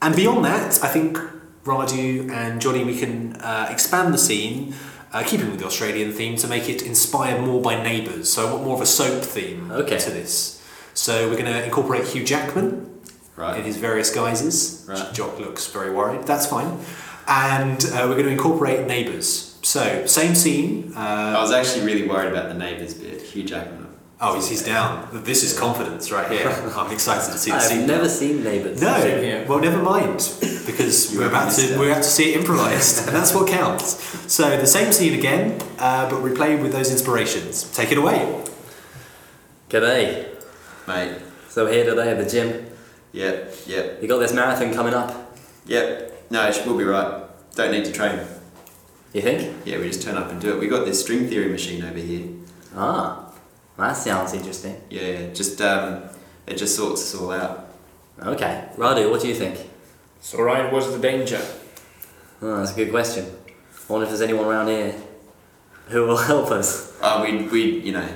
and 0.00 0.14
beyond 0.16 0.44
that, 0.44 0.82
I 0.82 0.88
think 0.88 1.18
Radu 1.64 2.30
and 2.30 2.60
Jonny, 2.60 2.84
we 2.84 2.98
can 2.98 3.36
uh, 3.36 3.68
expand 3.70 4.12
the 4.12 4.18
scene, 4.18 4.74
uh, 5.12 5.22
keeping 5.24 5.50
with 5.50 5.60
the 5.60 5.66
Australian 5.66 6.12
theme, 6.12 6.36
to 6.36 6.48
make 6.48 6.68
it 6.68 6.82
inspired 6.82 7.40
more 7.40 7.62
by 7.62 7.80
Neighbours. 7.82 8.28
So 8.30 8.46
I 8.48 8.52
want 8.52 8.64
more 8.64 8.74
of 8.74 8.80
a 8.82 8.86
soap 8.86 9.22
theme 9.22 9.70
Okay. 9.70 9.98
to 9.98 10.10
this. 10.10 10.60
So 10.94 11.28
we're 11.28 11.36
going 11.38 11.52
to 11.52 11.64
incorporate 11.64 12.08
Hugh 12.08 12.24
Jackman 12.24 12.91
in 13.38 13.64
his 13.64 13.76
various 13.76 14.14
guises. 14.14 14.84
Right. 14.88 15.12
Jock 15.14 15.38
looks 15.38 15.66
very 15.72 15.90
worried. 15.90 16.24
That's 16.26 16.46
fine. 16.46 16.78
And 17.26 17.84
uh, 17.92 18.06
we're 18.08 18.14
going 18.14 18.24
to 18.26 18.30
incorporate 18.32 18.86
Neighbours. 18.86 19.58
So 19.62 20.06
same 20.06 20.34
scene. 20.34 20.92
I 20.96 21.34
Uh, 21.34 21.40
was 21.40 21.52
actually 21.52 21.86
really 21.86 22.08
worried 22.08 22.32
about 22.32 22.48
the 22.48 22.54
neighbours 22.54 22.94
bit. 22.94 23.22
Hugh 23.22 23.44
Jackman. 23.44 23.86
oh, 24.20 24.34
he's, 24.34 24.48
he's 24.48 24.64
down. 24.64 25.08
This 25.24 25.42
is 25.44 25.56
confidence 25.58 26.10
right 26.10 26.30
here. 26.30 26.48
I'm 26.76 26.90
excited 26.92 27.30
to 27.32 27.38
see 27.38 27.50
the 27.52 27.56
I've 27.58 27.62
scene. 27.62 27.86
never 27.86 28.08
seen 28.08 28.42
Neighbours. 28.42 28.80
No, 28.82 29.00
Same 29.00 29.22
here. 29.22 29.46
well, 29.48 29.60
never 29.60 29.80
mind, 29.80 30.18
because 30.66 31.14
we're 31.16 31.28
about 31.28 31.52
to 31.52 31.78
we're 31.78 31.90
about 31.92 32.02
to 32.02 32.08
see 32.18 32.32
it 32.34 32.40
improvised, 32.40 33.06
and 33.06 33.14
that's 33.16 33.32
what 33.34 33.46
counts. 33.48 33.86
So 34.32 34.56
the 34.56 34.66
same 34.66 34.92
scene 34.92 35.14
again, 35.18 35.60
uh, 35.78 36.10
but 36.10 36.18
replayed 36.22 36.60
with 36.60 36.72
those 36.72 36.90
inspirations. 36.90 37.70
Take 37.72 37.92
it 37.92 37.98
away. 37.98 38.18
G'day. 39.70 40.26
Mate. 40.86 41.18
So 41.48 41.66
here 41.66 41.84
today 41.84 42.10
at 42.10 42.18
the 42.18 42.28
gym. 42.28 42.66
Yep, 43.12 43.54
yep, 43.66 44.02
You 44.02 44.08
got 44.08 44.18
this 44.18 44.32
marathon 44.32 44.72
coming 44.72 44.94
up. 44.94 45.36
yep. 45.66 46.08
No, 46.30 46.50
we'll 46.64 46.78
be 46.78 46.84
right. 46.84 47.24
Don't 47.54 47.70
need 47.72 47.84
to 47.84 47.92
train. 47.92 48.18
You 49.12 49.20
think? 49.20 49.54
Yeah, 49.66 49.78
we 49.78 49.88
just 49.88 50.02
turn 50.02 50.16
up 50.16 50.30
and 50.30 50.40
do 50.40 50.54
it. 50.54 50.58
We 50.58 50.66
got 50.66 50.86
this 50.86 51.02
string 51.02 51.28
theory 51.28 51.50
machine 51.50 51.84
over 51.84 51.98
here. 51.98 52.26
Ah, 52.74 53.30
that 53.76 53.92
sounds 53.92 54.32
interesting. 54.32 54.80
Yeah, 54.88 55.30
just 55.34 55.60
um, 55.60 56.04
it 56.46 56.56
just 56.56 56.74
sorts 56.74 57.02
us 57.02 57.20
all 57.20 57.32
out. 57.32 57.68
Okay, 58.18 58.66
Radu, 58.76 59.10
what 59.10 59.20
do 59.20 59.28
you 59.28 59.34
think? 59.34 59.58
So, 60.22 60.40
Ryan, 60.42 60.72
what's 60.72 60.90
the 60.90 60.98
danger? 60.98 61.40
Oh, 62.40 62.56
that's 62.58 62.72
a 62.72 62.76
good 62.76 62.90
question. 62.90 63.26
I 63.26 63.92
wonder 63.92 64.04
if 64.04 64.10
there's 64.10 64.22
anyone 64.22 64.46
around 64.46 64.68
here 64.68 64.94
who 65.88 66.06
will 66.06 66.16
help 66.32 66.50
us. 66.50 66.96
Uh, 67.02 67.20
we, 67.22 67.42
we, 67.48 67.80
you 67.80 67.92
know, 67.92 68.08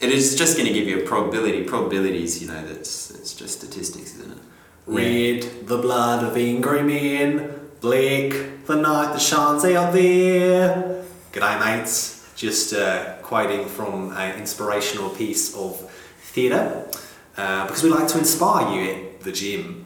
it 0.00 0.10
is 0.10 0.36
just 0.36 0.56
going 0.56 0.68
to 0.68 0.74
give 0.74 0.86
you 0.88 1.00
a 1.00 1.06
probability. 1.06 1.64
Probabilities, 1.64 2.40
you 2.42 2.48
know, 2.48 2.64
that's 2.66 3.10
it's 3.10 3.34
just 3.34 3.58
statistics, 3.58 4.14
isn't 4.16 4.32
it? 4.32 4.38
Red 4.86 5.66
the 5.66 5.78
blood 5.78 6.24
of 6.24 6.36
angry 6.36 6.82
men, 6.82 7.60
Black, 7.80 8.32
the 8.66 8.76
night 8.76 9.12
that 9.12 9.20
shines 9.20 9.64
out 9.64 9.92
there. 9.92 11.04
G'day, 11.32 11.60
mates. 11.78 12.16
Just 12.36 12.72
uh, 12.72 13.14
quoting 13.22 13.66
from 13.66 14.12
an 14.16 14.38
inspirational 14.38 15.10
piece 15.10 15.56
of 15.56 15.90
theatre, 16.32 16.86
uh, 17.36 17.66
because 17.66 17.82
we 17.82 17.90
like 17.90 18.06
to 18.08 18.18
inspire 18.18 18.72
you 18.74 18.90
at 18.92 19.20
the 19.22 19.32
gym. 19.32 19.84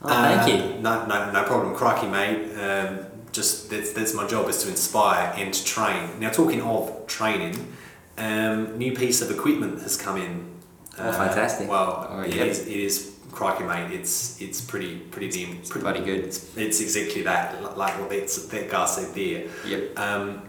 Oh, 0.00 0.08
thank 0.08 0.42
Uh, 0.42 0.46
you. 0.74 0.80
No, 0.80 1.04
no, 1.06 1.32
no 1.32 1.42
problem. 1.44 1.74
Crikey, 1.74 2.06
mate. 2.06 2.54
Um, 2.56 2.98
just 3.32 3.68
that's, 3.70 3.92
that's 3.92 4.14
my 4.14 4.24
job 4.28 4.48
is 4.48 4.62
to 4.62 4.68
inspire 4.70 5.32
and 5.36 5.52
to 5.52 5.64
train. 5.64 6.20
Now, 6.20 6.30
talking 6.30 6.62
of 6.62 7.06
training, 7.08 7.56
um, 8.18 8.78
new 8.78 8.94
piece 8.94 9.20
of 9.22 9.30
equipment 9.30 9.82
has 9.82 9.96
come 9.96 10.16
in. 10.16 10.50
Oh, 10.98 11.12
fantastic. 11.12 11.68
Well, 11.68 12.06
Oh, 12.10 12.24
yeah. 12.24 12.44
is- 12.44 12.66
it 12.66 12.76
is 12.76 13.10
crikey, 13.32 13.64
mate. 13.64 13.90
It's 13.92 14.40
it's 14.40 14.60
pretty 14.60 14.96
pretty 14.98 15.28
damn 15.30 15.56
It's 15.58 15.70
bloody 15.70 16.00
good. 16.00 16.20
It's, 16.24 16.56
it's 16.56 16.80
exactly 16.80 17.22
that, 17.22 17.76
like 17.76 17.98
what 18.00 18.10
that, 18.10 18.28
that 18.50 18.70
guy 18.70 18.86
said 18.86 19.14
there. 19.14 19.46
Yep. 19.66 19.98
Um, 19.98 20.42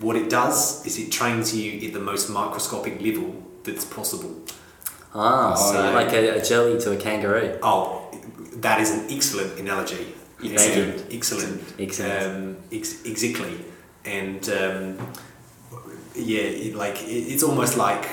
what 0.00 0.16
it 0.16 0.30
does 0.30 0.86
is 0.86 0.98
it 0.98 1.12
trains 1.12 1.54
you 1.54 1.86
at 1.86 1.92
the 1.92 2.00
most 2.00 2.30
microscopic 2.30 3.02
level 3.02 3.34
that's 3.64 3.84
possible. 3.84 4.34
Ah, 5.14 5.54
Oh, 5.58 5.72
yeah. 5.74 5.90
like 5.90 6.12
a, 6.14 6.38
a 6.38 6.42
jelly 6.42 6.80
to 6.80 6.92
a 6.92 6.96
kangaroo. 6.96 7.58
Oh, 7.62 8.08
that 8.56 8.80
is 8.80 8.90
an 8.92 9.06
excellent 9.10 9.58
analogy. 9.60 10.14
Excellent, 10.42 11.04
excellent, 11.12 11.62
Excellent. 11.78 12.22
Um, 12.24 12.56
ex- 12.72 13.02
exactly, 13.04 13.58
and 14.06 14.48
um, 14.48 15.12
yeah, 16.20 16.40
it, 16.42 16.74
like 16.74 17.02
it, 17.02 17.06
it's 17.32 17.42
almost 17.42 17.76
like 17.76 18.08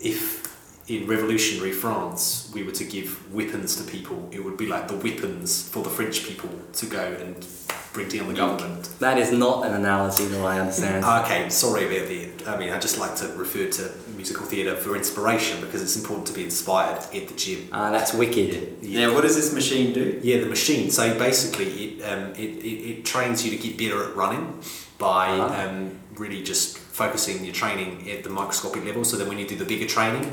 if 0.00 0.40
in 0.88 1.06
revolutionary 1.06 1.72
France 1.72 2.50
we 2.54 2.62
were 2.64 2.72
to 2.72 2.84
give 2.84 3.32
weapons 3.32 3.76
to 3.76 3.90
people, 3.90 4.28
it 4.32 4.42
would 4.44 4.56
be 4.56 4.66
like 4.66 4.88
the 4.88 4.96
weapons 4.96 5.68
for 5.68 5.82
the 5.82 5.90
French 5.90 6.24
people 6.24 6.50
to 6.72 6.86
go 6.86 7.04
and 7.20 7.46
bring 7.92 8.08
down 8.08 8.28
the 8.28 8.34
government. 8.34 8.88
That 9.00 9.18
is 9.18 9.32
not 9.32 9.66
an 9.66 9.74
analogy 9.74 10.24
that 10.26 10.40
I 10.44 10.60
understand. 10.60 11.04
Okay, 11.24 11.48
sorry 11.50 11.86
about 11.86 12.08
that. 12.08 12.48
I 12.48 12.56
mean, 12.56 12.70
I 12.70 12.78
just 12.78 12.98
like 12.98 13.14
to 13.16 13.26
refer 13.34 13.68
to 13.68 13.90
musical 14.16 14.46
theatre 14.46 14.74
for 14.76 14.96
inspiration 14.96 15.60
because 15.60 15.82
it's 15.82 15.96
important 15.96 16.26
to 16.28 16.32
be 16.32 16.44
inspired 16.44 16.98
at 16.98 17.28
the 17.28 17.34
gym. 17.34 17.68
Ah, 17.72 17.90
that's 17.90 18.14
wicked. 18.14 18.78
Yeah. 18.80 19.06
Now, 19.08 19.14
what 19.14 19.22
does 19.22 19.36
this 19.36 19.52
machine 19.52 19.92
do? 19.92 20.18
Yeah, 20.22 20.38
the 20.38 20.46
machine. 20.46 20.90
So 20.90 21.16
basically, 21.18 21.66
it, 21.66 22.02
um, 22.04 22.30
it, 22.34 22.64
it, 22.64 22.90
it 22.90 23.04
trains 23.04 23.44
you 23.44 23.50
to 23.56 23.56
get 23.56 23.76
better 23.76 24.08
at 24.08 24.16
running 24.16 24.60
by 24.98 25.28
Ah. 25.38 25.66
um, 25.68 25.98
really 26.16 26.42
just 26.42 26.79
focusing 26.92 27.44
your 27.44 27.54
training 27.54 28.10
at 28.10 28.24
the 28.24 28.30
microscopic 28.30 28.84
level. 28.84 29.04
So 29.04 29.16
then 29.16 29.28
when 29.28 29.38
you 29.38 29.46
do 29.46 29.56
the 29.56 29.64
bigger 29.64 29.86
training, 29.86 30.24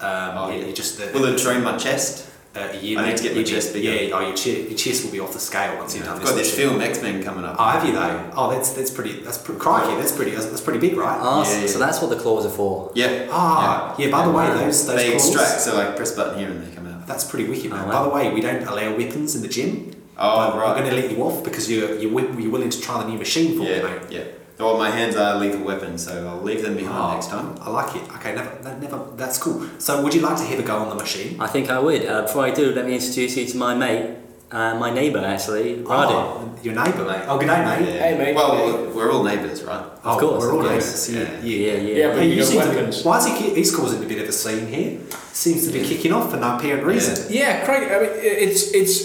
um, 0.00 0.32
Oh, 0.38 0.50
yeah. 0.50 0.64
it 0.66 0.74
just 0.76 0.98
the, 0.98 1.06
Will 1.12 1.24
it 1.26 1.38
train 1.38 1.62
my 1.62 1.76
chest? 1.76 2.30
uh, 2.54 2.68
a 2.72 2.76
year 2.80 2.98
I 2.98 3.08
need 3.08 3.16
to 3.18 3.22
get 3.22 3.36
my 3.36 3.42
chest 3.42 3.74
bigger. 3.74 3.90
Yeah, 3.92 4.16
oh, 4.16 4.20
your, 4.20 4.34
chest, 4.34 4.46
your 4.70 4.78
chest 4.78 5.04
will 5.04 5.12
be 5.12 5.20
off 5.20 5.32
the 5.34 5.38
scale 5.38 5.76
once 5.76 5.94
you've 5.94 6.04
done 6.06 6.16
I've 6.18 6.24
got 6.24 6.34
this 6.36 6.54
film 6.54 6.80
X 6.80 7.02
Men 7.02 7.22
coming 7.22 7.44
up. 7.44 7.56
Oh, 7.58 7.64
have 7.68 7.84
you 7.86 7.92
though? 7.92 8.30
Oh, 8.34 8.50
that's 8.50 8.72
that's 8.72 8.90
pretty. 8.90 9.20
That's 9.20 9.36
pretty. 9.36 9.60
Crikey, 9.60 9.94
that's 10.00 10.12
pretty. 10.16 10.30
That's, 10.30 10.46
that's 10.46 10.62
pretty 10.62 10.78
big, 10.78 10.96
right? 10.96 11.18
Ah, 11.20 11.38
Yeah, 11.42 11.44
so- 11.44 11.60
yeah. 11.60 11.66
so 11.66 11.78
that's 11.78 12.00
what 12.00 12.08
the 12.08 12.16
claws 12.16 12.46
are 12.46 12.50
for. 12.50 12.92
Yeah. 12.94 13.28
Ah, 13.30 13.94
yeah. 13.98 14.10
by 14.10 14.24
the 14.24 14.32
way, 14.32 14.46
those 14.48 14.86
those 14.86 14.96
they 14.96 15.10
claws- 15.10 15.26
extract, 15.34 15.60
so 15.60 15.76
like 15.76 15.96
press 15.96 16.12
button 16.16 16.38
here 16.38 16.48
and 16.48 16.66
they 16.66 16.74
come 16.74 16.86
out. 16.86 17.06
That's 17.06 17.24
pretty 17.24 17.46
wicked, 17.46 17.70
man. 17.70 17.84
Oh, 17.88 17.92
By 17.92 18.02
the 18.04 18.08
way, 18.08 18.32
we 18.32 18.40
don't 18.40 18.62
allow 18.66 18.96
weapons 18.96 19.36
in 19.36 19.42
the 19.42 19.48
gym. 19.48 19.92
Oh, 20.18 20.38
I'm 20.40 20.58
right. 20.58 20.74
going 20.78 20.88
to 20.88 20.96
let 20.98 21.10
you 21.10 21.22
off 21.24 21.44
because 21.44 21.70
you're 21.70 21.94
you're, 21.98 22.40
you're 22.40 22.50
willing 22.50 22.70
to 22.70 22.80
try 22.80 23.02
the 23.02 23.08
new 23.10 23.18
machine 23.18 23.52
for 23.58 23.64
me, 23.64 23.70
Yeah, 23.76 23.82
mate. 23.82 24.02
yeah. 24.10 24.24
Well, 24.58 24.78
my 24.78 24.88
hands 24.90 25.16
are 25.16 25.36
lethal 25.38 25.62
weapons, 25.64 26.04
so 26.06 26.26
I'll 26.26 26.40
leave 26.42 26.62
them 26.62 26.76
behind 26.76 26.96
Oh, 26.98 27.12
next 27.14 27.28
time. 27.28 27.54
I 27.60 27.68
like 27.68 27.94
it. 27.94 28.02
Okay, 28.16 28.34
never, 28.34 28.56
that 28.62 28.80
never. 28.80 28.98
That's 29.14 29.36
cool. 29.38 29.66
So, 29.78 30.02
would 30.02 30.14
you 30.14 30.22
like 30.22 30.38
to 30.38 30.44
have 30.44 30.58
a 30.58 30.62
go 30.62 30.76
on 30.78 30.88
the 30.88 30.94
machine? 30.94 31.38
I 31.38 31.46
think 31.46 31.68
I 31.68 31.78
would. 31.78 32.06
Uh, 32.06 32.22
before 32.22 32.44
I 32.46 32.52
do, 32.52 32.72
let 32.72 32.86
me 32.86 32.94
introduce 32.94 33.36
you 33.36 33.44
to 33.46 33.56
my 33.58 33.74
mate, 33.74 34.16
uh, 34.50 34.74
my 34.76 34.90
neighbour 34.90 35.18
actually, 35.18 35.76
Radu. 35.82 35.84
Oh, 36.10 36.58
your 36.62 36.74
neighbour, 36.74 37.04
mate. 37.04 37.24
Oh, 37.28 37.38
good 37.38 37.48
day, 37.48 37.64
mate. 37.64 37.86
Yeah. 37.94 37.98
Hey, 38.02 38.16
mate. 38.16 38.34
Well, 38.34 38.54
we're- 38.56 38.86
we're 38.96 39.12
all 39.12 39.22
neighbours, 39.24 39.62
right? 39.62 39.84
Oh, 40.04 40.16
course, 40.18 40.40
we're 40.42 40.52
all 40.54 40.60
of 40.60 40.66
neighbours. 40.66 40.84
course. 40.86 41.10
Yeah, 41.10 41.20
Yeah. 41.20 41.28
yeah. 41.42 41.72
Yeah, 41.72 41.72
yeah. 41.74 41.94
Yeah, 41.98 42.08
but 42.14 42.18
Hey, 42.20 42.26
you 42.28 42.32
you 42.36 42.40
got 42.40 42.48
seem 42.48 42.60
to 42.62 42.86
be, 42.96 43.02
why 43.02 43.18
is 43.18 43.26
he? 43.26 43.32
ki- 43.36 43.54
He's 43.54 43.76
causing 43.76 44.02
a 44.02 44.06
bit 44.06 44.22
of 44.22 44.28
a 44.28 44.32
scene 44.32 44.66
here. 44.68 44.98
Seems 45.34 45.66
to 45.66 45.72
be 45.72 45.80
kicking 45.84 46.12
off 46.14 46.30
for 46.30 46.38
no 46.38 46.56
apparent 46.56 46.84
reason. 46.86 47.26
Yeah, 47.28 47.62
Craig, 47.66 47.90
I 47.92 48.00
mean, 48.00 48.10
it's, 48.22 48.70
it's 48.72 48.96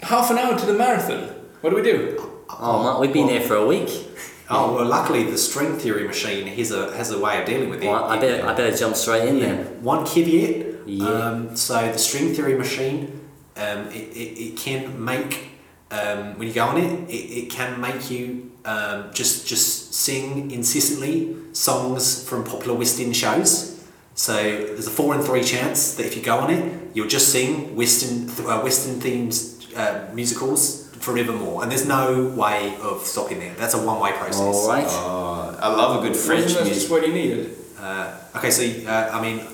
half 0.00 0.30
an 0.30 0.38
hour 0.38 0.58
to 0.58 0.64
the 0.64 0.72
marathon. 0.72 1.28
What 1.60 1.68
do 1.70 1.76
we 1.76 1.82
do? 1.82 2.16
Oh, 2.58 2.82
man, 2.82 3.00
we've 3.00 3.12
been 3.12 3.28
here 3.28 3.42
for 3.42 3.56
a 3.56 3.66
week. 3.66 3.90
Oh 4.48 4.74
well, 4.76 4.84
luckily 4.86 5.24
the 5.24 5.38
string 5.38 5.76
theory 5.78 6.06
machine 6.06 6.46
has 6.46 6.70
a 6.70 6.96
has 6.96 7.10
a 7.10 7.18
way 7.18 7.40
of 7.40 7.46
dealing 7.46 7.68
with 7.70 7.82
it. 7.82 7.88
Well, 7.88 8.04
I 8.04 8.18
better, 8.18 8.46
I 8.46 8.54
better 8.54 8.76
jump 8.76 8.94
straight 8.96 9.28
in 9.28 9.36
Yeah. 9.38 9.46
then. 9.46 9.82
One 9.82 10.06
caveat. 10.06 10.86
Yeah. 10.86 11.06
Um, 11.08 11.56
so 11.56 11.74
the 11.90 11.98
string 11.98 12.32
theory 12.32 12.54
machine, 12.56 13.20
um, 13.56 13.88
it, 13.88 14.16
it, 14.16 14.38
it 14.40 14.56
can 14.56 15.04
make 15.04 15.50
um, 15.90 16.38
when 16.38 16.46
you 16.48 16.54
go 16.54 16.64
on 16.66 16.76
it, 16.76 17.08
it, 17.10 17.44
it 17.44 17.50
can 17.50 17.80
make 17.80 18.08
you 18.10 18.52
um, 18.64 19.12
just 19.12 19.46
just 19.48 19.94
sing 19.94 20.50
incessantly 20.50 21.36
songs 21.52 22.28
from 22.28 22.44
popular 22.44 22.76
West 22.76 23.00
End 23.00 23.16
shows. 23.16 23.72
So 24.14 24.32
there's 24.34 24.86
a 24.86 24.90
four 24.90 25.14
in 25.14 25.22
three 25.22 25.42
chance 25.44 25.94
that 25.94 26.06
if 26.06 26.16
you 26.16 26.22
go 26.22 26.38
on 26.38 26.50
it, 26.50 26.72
you'll 26.94 27.08
just 27.08 27.30
sing 27.30 27.74
Western 27.76 28.30
uh, 28.46 28.60
Western 28.62 29.00
themed 29.00 29.76
uh, 29.76 30.12
musicals 30.14 30.85
forevermore, 31.00 31.62
and 31.62 31.70
there's 31.70 31.86
no 31.86 32.26
way 32.28 32.76
of 32.80 33.02
stopping 33.06 33.38
that. 33.40 33.56
That's 33.58 33.74
a 33.74 33.82
one 33.84 34.00
way 34.00 34.12
process. 34.12 34.38
All 34.40 34.68
right. 34.68 34.86
Oh, 34.88 35.58
I 35.60 35.68
love 35.68 36.02
a 36.02 36.06
good 36.06 36.16
French 36.16 36.46
Wasn't 36.46 36.68
just 36.68 36.90
what 36.90 37.06
you 37.06 37.12
needed? 37.12 37.56
Uh, 37.78 38.16
okay, 38.36 38.50
so 38.50 38.62
uh, 38.88 39.10
I 39.12 39.20
mean, 39.20 39.46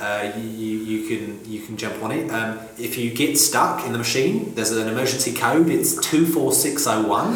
uh, 0.00 0.32
you, 0.36 0.78
you 0.78 1.08
can 1.08 1.50
you 1.50 1.60
can 1.62 1.76
jump 1.76 2.02
on 2.02 2.10
it. 2.12 2.30
Um, 2.30 2.58
if 2.78 2.98
you 2.98 3.10
get 3.10 3.38
stuck 3.38 3.84
in 3.86 3.92
the 3.92 3.98
machine, 3.98 4.54
there's 4.54 4.70
an 4.72 4.88
emergency 4.88 5.32
code. 5.32 5.68
It's 5.68 5.96
two 6.00 6.26
four 6.26 6.52
six 6.52 6.84
zero 6.84 7.06
one. 7.08 7.34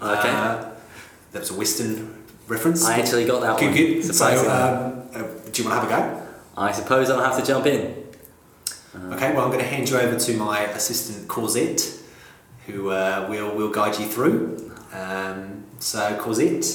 Okay. 0.00 0.30
Uh, 0.30 0.70
that 1.32 1.40
was 1.40 1.50
a 1.50 1.54
Western 1.54 2.24
reference. 2.48 2.84
I 2.84 2.98
actually 2.98 3.24
got 3.24 3.40
that 3.42 3.58
Good, 3.58 3.66
one. 3.66 3.76
good. 3.76 4.14
So, 4.14 4.26
um, 4.26 5.02
uh, 5.14 5.22
do 5.52 5.62
you 5.62 5.68
want 5.68 5.80
to 5.80 5.80
have 5.80 5.84
a 5.84 5.88
go? 5.88 6.26
I 6.56 6.72
suppose 6.72 7.08
I'll 7.08 7.22
have 7.22 7.38
to 7.38 7.46
jump 7.46 7.66
in. 7.66 7.94
go? 8.92 8.98
Okay. 9.14 9.32
Well, 9.34 9.44
I'm 9.44 9.50
going 9.50 9.60
to 9.60 9.66
hand 9.66 9.88
you 9.88 9.96
over 9.98 10.18
to 10.18 10.36
my 10.36 10.62
assistant 10.64 11.28
Cosette, 11.28 11.80
who 12.70 12.90
uh, 12.90 13.26
will 13.28 13.54
will 13.54 13.70
guide 13.70 13.98
you 13.98 14.06
through. 14.06 14.72
Um, 14.92 15.64
so 15.78 16.16
Cosette, 16.20 16.66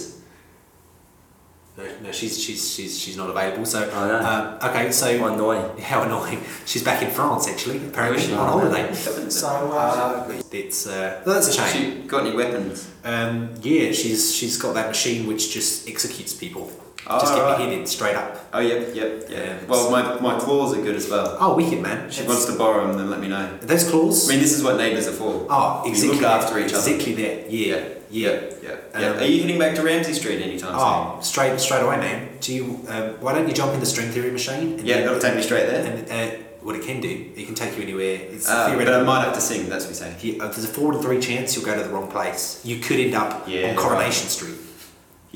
No, 1.77 1.83
no, 2.03 2.11
she's 2.11 2.41
she's 2.41 2.73
she's 2.73 2.97
she's 2.97 3.17
not 3.17 3.29
available. 3.29 3.65
So 3.65 3.89
Oh, 3.93 4.07
no. 4.07 4.17
um, 4.25 4.69
okay, 4.69 4.91
so 4.91 5.17
How 5.19 5.27
annoying. 5.33 5.77
how 5.91 6.03
annoying. 6.03 6.41
She's 6.65 6.83
back 6.83 7.01
in 7.03 7.11
France 7.11 7.47
actually. 7.49 7.77
Apparently 7.87 8.33
Oh, 8.33 8.39
on 8.39 8.47
holiday. 8.59 8.93
So 9.29 9.47
uh, 9.47 10.41
it's 10.51 10.87
uh, 10.87 11.21
that's 11.25 11.47
a 11.49 11.53
shame. 11.53 12.01
She 12.03 12.07
got 12.07 12.25
any 12.25 12.35
weapons? 12.35 12.89
Um, 13.03 13.49
yeah, 13.61 13.91
she's 13.91 14.33
she's 14.33 14.57
got 14.57 14.73
that 14.75 14.87
machine 14.87 15.27
which 15.27 15.51
just 15.53 15.87
executes 15.89 16.33
people. 16.33 16.71
Oh, 17.07 17.19
just 17.19 17.35
get 17.35 17.41
right. 17.41 17.59
me 17.59 17.65
hit 17.69 17.81
it 17.81 17.87
straight 17.87 18.15
up. 18.15 18.37
Oh, 18.53 18.59
yep, 18.59 18.95
yep, 18.95 19.25
Yeah, 19.29 19.37
yeah. 19.43 19.57
Well, 19.67 19.91
my, 19.91 20.19
my 20.19 20.39
claws 20.39 20.75
are 20.75 20.81
good 20.81 20.95
as 20.95 21.09
well. 21.09 21.37
Oh, 21.39 21.55
wicked 21.55 21.81
man. 21.81 22.09
She 22.09 22.21
That's- 22.21 22.27
wants 22.27 22.45
to 22.51 22.57
borrow 22.57 22.87
them, 22.87 22.97
then 22.97 23.09
let 23.11 23.19
me 23.19 23.27
know. 23.27 23.57
those 23.61 23.87
claws. 23.89 24.27
I 24.27 24.33
mean, 24.33 24.41
this 24.41 24.53
is 24.57 24.63
what 24.63 24.77
neighbours 24.77 25.07
are 25.07 25.11
for. 25.11 25.45
oh, 25.49 25.83
You 25.85 25.91
exactly. 25.91 26.17
look 26.19 26.25
after 26.25 26.57
each 26.59 26.73
other. 26.73 26.77
Exactly 26.91 27.13
that. 27.15 27.51
Yeah, 27.51 27.75
yeah. 27.75 27.83
Yeah, 28.09 28.39
yeah. 28.63 29.07
Um, 29.11 29.17
Are 29.19 29.25
you 29.25 29.41
heading 29.41 29.59
back 29.59 29.75
to 29.75 29.81
Ramsay 29.83 30.13
Street 30.13 30.41
anytime 30.41 30.73
Oh, 30.75 31.19
straight 31.21 31.59
straight 31.59 31.81
away, 31.83 31.97
man. 31.97 32.29
Do 32.39 32.53
you? 32.53 32.79
Uh, 32.87 33.09
why 33.19 33.33
don't 33.33 33.47
you 33.47 33.53
jump 33.53 33.73
in 33.73 33.79
the 33.81 33.85
string 33.85 34.09
theory 34.09 34.31
machine? 34.31 34.77
soon? 34.77 34.85
Yeah, 34.85 35.01
that'll 35.01 35.19
take 35.19 35.35
me 35.35 35.41
straight 35.41 35.65
there. 35.67 35.83
And 35.85 36.09
uh, 36.09 36.35
what 36.61 36.75
it 36.75 36.83
can 36.83 37.01
do, 37.01 37.09
it 37.35 37.45
can 37.45 37.55
take 37.55 37.75
you 37.75 37.83
anywhere. 37.83 38.19
It's 38.31 38.47
Uh, 38.49 38.73
but 38.77 38.87
I 38.87 39.03
might 39.03 39.23
have 39.25 39.33
to 39.33 39.41
sing, 39.41 39.67
that's 39.69 39.85
what 39.85 39.89
we 39.91 39.95
say. 39.95 40.13
He- 40.17 40.39
uh, 40.39 40.47
there's 40.47 40.63
a 40.63 40.67
four 40.67 40.93
to 40.93 40.99
three 40.99 41.19
chance 41.19 41.55
you'll 41.55 41.65
go 41.65 41.75
to 41.75 41.83
the 41.83 41.89
wrong 41.89 42.09
place. 42.09 42.61
You 42.63 42.77
could 42.79 42.99
end 42.99 43.15
up 43.15 43.47
Yeah, 43.47 43.69
on 43.71 43.75
Coronation 43.75 44.29
Street. 44.29 44.55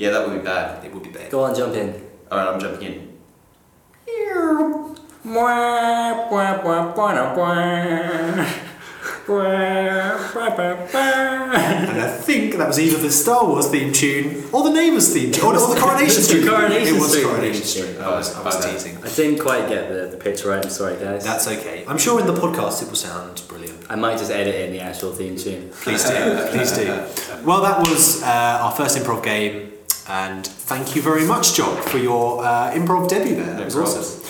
Yeah, 0.00 0.12
that 0.12 0.26
would 0.26 0.38
be 0.38 0.42
bad. 0.42 0.82
It 0.82 0.94
would 0.94 1.02
be 1.02 1.10
bad. 1.10 1.30
Go 1.30 1.44
on, 1.44 1.54
jump 1.54 1.74
in. 1.74 1.88
Alright, 2.32 2.48
I'm 2.48 2.58
jumping 2.58 2.88
in. 2.90 3.18
And 11.54 12.00
I 12.00 12.08
think 12.08 12.56
that 12.56 12.66
was 12.66 12.80
either 12.80 12.96
the 12.96 13.10
Star 13.10 13.46
Wars 13.46 13.68
theme 13.68 13.92
tune 13.92 14.44
or 14.52 14.62
the 14.62 14.70
Neighbours 14.70 15.12
theme 15.12 15.32
tune, 15.32 15.44
or, 15.44 15.54
or 15.54 15.74
the 15.74 15.78
Coronation 15.78 16.22
Street. 16.22 16.48
Coronation 16.48 16.96
it 16.96 16.98
was 16.98 17.10
Street 17.10 17.24
Coronation 17.24 17.64
Street. 17.64 17.98
I 17.98 18.08
was, 18.08 18.34
I 18.34 18.42
was 18.42 18.64
teasing. 18.64 18.96
I 19.04 19.08
didn't 19.10 19.38
quite 19.40 19.68
get 19.68 19.90
the, 19.90 20.08
the 20.10 20.16
picture 20.16 20.48
right. 20.48 20.64
I'm 20.64 20.70
sorry, 20.70 20.96
guys. 20.96 21.24
That's 21.24 21.46
okay. 21.46 21.84
I'm 21.86 21.98
sure 21.98 22.18
in 22.18 22.26
the 22.26 22.32
podcast 22.32 22.80
it 22.82 22.88
will 22.88 22.96
sound 22.96 23.42
brilliant. 23.48 23.84
I 23.90 23.96
might 23.96 24.16
just 24.16 24.30
edit 24.30 24.54
in 24.54 24.72
the 24.72 24.80
actual 24.80 25.12
theme 25.12 25.36
tune. 25.36 25.68
Please 25.82 26.04
do, 26.08 26.46
please 26.52 26.72
do. 26.72 27.04
Well, 27.44 27.62
that 27.62 27.78
was 27.80 28.22
uh, 28.22 28.58
our 28.60 28.72
first 28.72 28.98
improv 28.98 29.24
game, 29.24 29.69
and 30.08 30.46
thank 30.46 30.96
you 30.96 31.02
very 31.02 31.24
much, 31.24 31.54
John, 31.54 31.80
for 31.82 31.98
your 31.98 32.44
uh, 32.44 32.72
improv 32.72 33.08
debut 33.08 33.36
there. 33.36 33.54
That 33.54 33.64
was 33.64 33.76
awesome. 33.76 34.20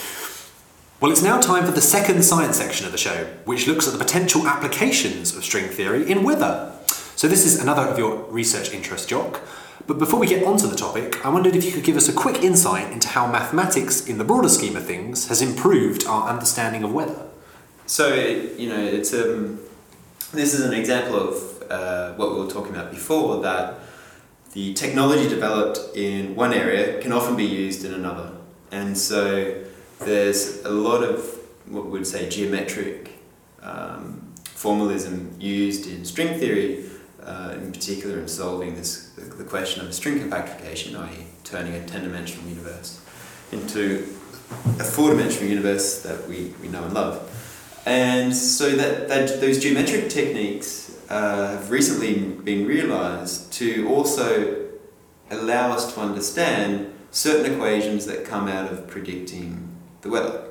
Well, 1.01 1.11
it's 1.11 1.23
now 1.23 1.41
time 1.41 1.65
for 1.65 1.73
the 1.73 1.81
second 1.81 2.23
science 2.23 2.59
section 2.59 2.85
of 2.85 2.93
the 2.93 2.99
show, 2.99 3.25
which 3.47 3.67
looks 3.67 3.87
at 3.87 3.95
the 3.95 3.99
potential 3.99 4.47
applications 4.47 5.35
of 5.35 5.43
string 5.45 5.69
theory 5.69 6.11
in 6.11 6.25
weather. 6.25 6.73
So, 7.17 7.27
this 7.27 7.47
is 7.47 7.61
another 7.61 7.83
of 7.83 7.99
your 7.99 8.25
research 8.25 8.73
interests, 8.73 9.07
Jock. 9.07 9.41
But 9.87 9.99
before 9.99 10.21
we 10.21 10.27
get 10.27 10.45
onto 10.45 10.67
the 10.67 10.77
topic, 10.77 11.25
I 11.25 11.31
wondered 11.31 11.57
if 11.57 11.65
you 11.65 11.73
could 11.73 11.85
give 11.85 11.97
us 11.97 12.09
a 12.09 12.13
quick 12.13 12.43
insight 12.43 12.93
into 12.93 13.09
how 13.09 13.27
mathematics, 13.27 14.07
in 14.07 14.19
the 14.19 14.25
broader 14.25 14.49
scheme 14.49 14.77
of 14.77 14.85
things, 14.85 15.29
has 15.29 15.41
improved 15.41 16.07
our 16.07 16.29
understanding 16.29 16.85
of 16.85 16.93
weather. 16.93 17.27
So, 17.87 18.13
it, 18.13 18.59
you 18.59 18.69
know, 18.69 18.79
it's 18.79 19.15
um, 19.15 19.59
this 20.33 20.53
is 20.55 20.65
an 20.65 20.75
example 20.75 21.17
of 21.17 21.63
uh, 21.71 22.13
what 22.15 22.35
we 22.35 22.41
were 22.41 22.51
talking 22.51 22.75
about 22.75 22.91
before 22.91 23.41
that 23.43 23.79
the 24.53 24.75
technology 24.75 25.29
developed 25.29 25.97
in 25.97 26.35
one 26.35 26.53
area 26.53 27.01
can 27.01 27.13
often 27.13 27.37
be 27.37 27.45
used 27.45 27.85
in 27.85 27.95
another. 27.95 28.33
And 28.73 28.97
so 28.97 29.63
there's 30.01 30.65
a 30.65 30.71
lot 30.71 31.03
of 31.03 31.39
what 31.67 31.85
we 31.85 31.93
would 31.93 32.07
say 32.07 32.29
geometric 32.29 33.13
um, 33.63 34.33
formalism 34.45 35.37
used 35.39 35.87
in 35.87 36.05
string 36.05 36.39
theory, 36.39 36.85
uh, 37.23 37.55
in 37.55 37.71
particular 37.71 38.19
in 38.19 38.29
solving 38.29 38.75
this 38.75 39.11
the, 39.11 39.45
question 39.45 39.87
of 39.87 39.93
string 39.95 40.19
compactification, 40.19 40.99
i.e., 40.99 41.27
turning 41.45 41.75
a 41.75 41.87
ten-dimensional 41.87 42.49
universe 42.49 43.01
into 43.53 44.07
a 44.79 44.85
four-dimensional 44.85 45.49
universe 45.49 46.03
that 46.03 46.29
we, 46.29 46.55
we 46.61 46.69
know 46.69 46.85
and 46.85 46.95
love. 46.95 47.27
And 47.87 48.35
so 48.35 48.71
that, 48.71 49.09
that 49.09 49.41
those 49.41 49.61
geometric 49.61 50.09
techniques 50.09 50.80
uh, 51.11 51.49
have 51.49 51.71
recently 51.71 52.21
been 52.21 52.67
realized 52.67 53.53
to 53.53 53.89
also 53.89 54.69
allow 55.31 55.73
us 55.73 55.93
to 55.95 56.01
understand 56.01 56.93
certain 57.11 57.53
equations 57.53 58.07
that 58.07 58.25
come 58.25 58.47
out 58.47 58.73
of 58.73 58.87
predicting 58.87 59.69
the 60.03 60.09
weather. 60.09 60.45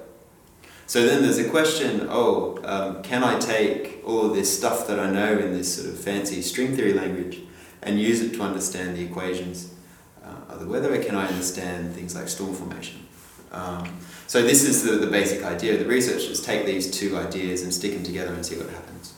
So 0.85 1.05
then 1.05 1.21
there's 1.21 1.37
a 1.37 1.49
question 1.49 2.07
oh, 2.09 2.59
um, 2.63 3.01
can 3.03 3.23
I 3.23 3.39
take 3.39 4.01
all 4.05 4.25
of 4.25 4.35
this 4.35 4.55
stuff 4.55 4.87
that 4.87 4.99
I 4.99 5.09
know 5.09 5.37
in 5.37 5.53
this 5.53 5.75
sort 5.75 5.93
of 5.93 5.99
fancy 5.99 6.41
string 6.41 6.75
theory 6.75 6.93
language 6.93 7.39
and 7.81 7.99
use 7.99 8.21
it 8.21 8.33
to 8.33 8.41
understand 8.41 8.97
the 8.97 9.03
equations 9.03 9.73
uh, 10.23 10.53
of 10.53 10.59
the 10.59 10.65
weather, 10.65 10.93
or 10.93 11.01
can 11.01 11.15
I 11.15 11.27
understand 11.27 11.93
things 11.93 12.15
like 12.15 12.27
storm 12.27 12.53
formation? 12.53 13.07
Um, 13.51 13.97
so 14.27 14.41
this 14.41 14.63
is 14.63 14.83
the, 14.83 14.93
the 14.93 15.07
basic 15.07 15.43
idea. 15.43 15.77
The 15.77 15.85
researchers 15.85 16.41
take 16.41 16.65
these 16.65 16.91
two 16.91 17.17
ideas 17.17 17.63
and 17.63 17.73
stick 17.73 17.93
them 17.93 18.03
together 18.03 18.33
and 18.33 18.45
see 18.45 18.57
what 18.57 18.69
happens. 18.69 19.13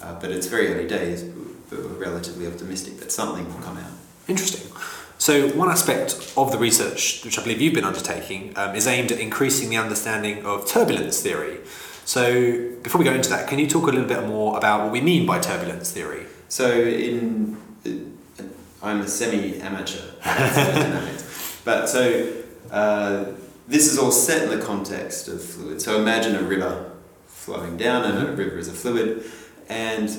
Uh, 0.00 0.18
but 0.20 0.30
it's 0.30 0.46
very 0.46 0.72
early 0.72 0.86
days, 0.86 1.22
but 1.22 1.78
we're 1.78 1.88
relatively 1.88 2.46
optimistic 2.46 2.98
that 2.98 3.10
something 3.10 3.46
will 3.52 3.62
come 3.62 3.76
out. 3.78 3.90
Interesting. 4.28 4.70
So, 5.18 5.48
one 5.50 5.70
aspect 5.70 6.34
of 6.36 6.52
the 6.52 6.58
research, 6.58 7.24
which 7.24 7.38
I 7.38 7.42
believe 7.42 7.60
you've 7.62 7.74
been 7.74 7.84
undertaking, 7.84 8.52
um, 8.56 8.74
is 8.76 8.86
aimed 8.86 9.10
at 9.12 9.18
increasing 9.18 9.70
the 9.70 9.78
understanding 9.78 10.44
of 10.44 10.66
turbulence 10.66 11.22
theory. 11.22 11.60
So, 12.04 12.70
before 12.82 12.98
we 12.98 13.04
go 13.04 13.14
into 13.14 13.30
that, 13.30 13.48
can 13.48 13.58
you 13.58 13.66
talk 13.66 13.84
a 13.84 13.86
little 13.86 14.04
bit 14.06 14.26
more 14.26 14.58
about 14.58 14.82
what 14.82 14.92
we 14.92 15.00
mean 15.00 15.24
by 15.24 15.38
turbulence 15.38 15.90
theory? 15.90 16.26
So 16.48 16.70
in, 16.70 17.56
uh, 17.84 18.42
I'm 18.82 19.00
a 19.00 19.08
semi-amateur, 19.08 20.12
but 21.64 21.88
so 21.88 22.32
uh, 22.70 23.24
this 23.66 23.90
is 23.90 23.98
all 23.98 24.12
set 24.12 24.44
in 24.44 24.56
the 24.56 24.64
context 24.64 25.28
of 25.28 25.42
fluid. 25.42 25.82
So 25.82 26.00
imagine 26.00 26.36
a 26.36 26.42
river 26.42 26.92
flowing 27.26 27.76
down, 27.76 28.04
and 28.04 28.28
a 28.28 28.32
river 28.32 28.58
is 28.58 28.68
a 28.68 28.72
fluid. 28.72 29.24
And 29.68 30.10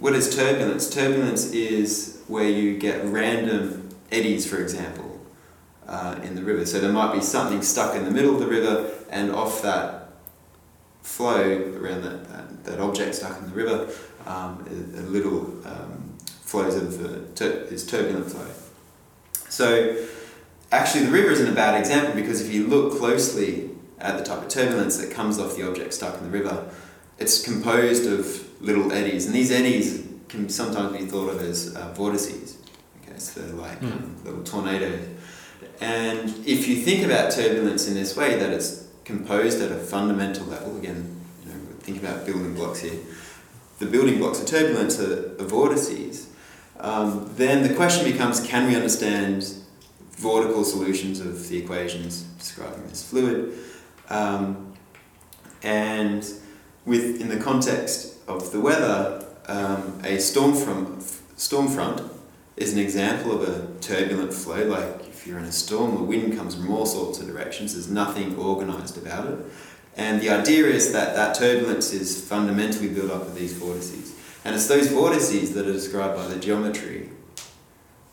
what 0.00 0.14
is 0.14 0.34
turbulence? 0.34 0.90
Turbulence 0.90 1.52
is 1.52 2.22
where 2.26 2.48
you 2.48 2.76
get 2.76 3.04
random 3.04 3.88
eddies, 4.10 4.48
for 4.48 4.60
example, 4.60 5.20
uh, 5.86 6.18
in 6.22 6.34
the 6.34 6.42
river. 6.42 6.66
So 6.66 6.80
there 6.80 6.92
might 6.92 7.12
be 7.12 7.20
something 7.20 7.62
stuck 7.62 7.94
in 7.94 8.04
the 8.04 8.10
middle 8.10 8.34
of 8.34 8.40
the 8.40 8.46
river, 8.46 8.90
and 9.10 9.30
off 9.30 9.62
that 9.62 10.10
flow 11.02 11.72
around 11.80 12.02
that, 12.02 12.28
that, 12.28 12.64
that 12.64 12.80
object 12.80 13.14
stuck 13.14 13.38
in 13.38 13.48
the 13.48 13.54
river, 13.54 13.88
um, 14.26 14.66
a, 14.96 15.02
little 15.02 15.66
um, 15.66 16.16
flows 16.42 16.74
of 16.74 17.40
uh, 17.40 17.44
is 17.44 17.86
turbulent 17.86 18.30
flow. 18.30 18.46
So 19.48 20.04
actually, 20.72 21.06
the 21.06 21.12
river 21.12 21.30
isn't 21.30 21.48
a 21.48 21.54
bad 21.54 21.78
example 21.78 22.14
because 22.14 22.40
if 22.40 22.52
you 22.52 22.66
look 22.66 22.98
closely 22.98 23.70
at 24.00 24.18
the 24.18 24.24
type 24.24 24.42
of 24.42 24.48
turbulence 24.48 24.98
that 24.98 25.10
comes 25.12 25.38
off 25.38 25.56
the 25.56 25.66
object 25.66 25.94
stuck 25.94 26.18
in 26.18 26.24
the 26.24 26.30
river, 26.30 26.68
it's 27.18 27.42
composed 27.42 28.06
of 28.06 28.45
little 28.60 28.92
eddies, 28.92 29.26
and 29.26 29.34
these 29.34 29.50
eddies 29.50 30.06
can 30.28 30.48
sometimes 30.48 30.96
be 30.96 31.04
thought 31.06 31.28
of 31.30 31.40
as 31.40 31.74
uh, 31.76 31.92
vortices. 31.94 32.58
Okay, 33.02 33.18
so 33.18 33.40
they're 33.40 33.54
like 33.54 33.78
Hmm. 33.78 33.86
um, 33.86 34.16
little 34.24 34.42
tornadoes. 34.42 35.06
And 35.80 36.30
if 36.46 36.66
you 36.68 36.76
think 36.76 37.04
about 37.04 37.30
turbulence 37.32 37.86
in 37.86 37.94
this 37.94 38.16
way, 38.16 38.38
that 38.38 38.50
it's 38.50 38.86
composed 39.04 39.60
at 39.60 39.70
a 39.70 39.76
fundamental 39.76 40.46
level, 40.46 40.76
again, 40.78 41.16
you 41.44 41.52
know, 41.52 41.58
think 41.80 42.02
about 42.02 42.24
building 42.26 42.54
blocks 42.54 42.80
here. 42.80 42.98
The 43.78 43.86
building 43.86 44.18
blocks 44.18 44.40
of 44.40 44.46
turbulence 44.46 44.98
are, 44.98 45.36
are 45.38 45.44
vortices. 45.44 46.28
Um, 46.80 47.30
then 47.36 47.62
the 47.66 47.74
question 47.74 48.10
becomes: 48.10 48.40
Can 48.40 48.66
we 48.68 48.74
understand 48.74 49.42
vortical 50.16 50.64
solutions 50.64 51.20
of 51.20 51.48
the 51.48 51.58
equations 51.58 52.22
describing 52.38 52.86
this 52.88 53.02
fluid? 53.08 53.52
Um, 54.08 54.72
and 55.62 56.24
with 56.86 57.20
in 57.20 57.28
the 57.28 57.36
context 57.38 58.15
of 58.26 58.52
the 58.52 58.60
weather, 58.60 59.24
um, 59.46 60.00
a 60.04 60.18
storm 60.18 60.54
front, 60.54 61.02
storm 61.36 61.68
front 61.68 62.02
is 62.56 62.72
an 62.72 62.78
example 62.78 63.32
of 63.32 63.48
a 63.48 63.80
turbulent 63.80 64.32
flow. 64.32 64.64
Like 64.66 65.08
if 65.08 65.26
you're 65.26 65.38
in 65.38 65.44
a 65.44 65.52
storm, 65.52 65.94
the 65.94 66.02
wind 66.02 66.36
comes 66.36 66.54
from 66.54 66.70
all 66.70 66.86
sorts 66.86 67.20
of 67.20 67.26
directions. 67.26 67.74
There's 67.74 67.90
nothing 67.90 68.38
organised 68.38 68.96
about 68.96 69.26
it, 69.26 69.38
and 69.96 70.20
the 70.20 70.30
idea 70.30 70.66
is 70.66 70.92
that 70.92 71.14
that 71.14 71.36
turbulence 71.36 71.92
is 71.92 72.26
fundamentally 72.28 72.88
built 72.88 73.10
up 73.10 73.22
of 73.22 73.34
these 73.34 73.52
vortices, 73.52 74.14
and 74.44 74.54
it's 74.54 74.66
those 74.66 74.88
vortices 74.88 75.54
that 75.54 75.66
are 75.66 75.72
described 75.72 76.16
by 76.16 76.26
the 76.26 76.36
geometry 76.36 77.10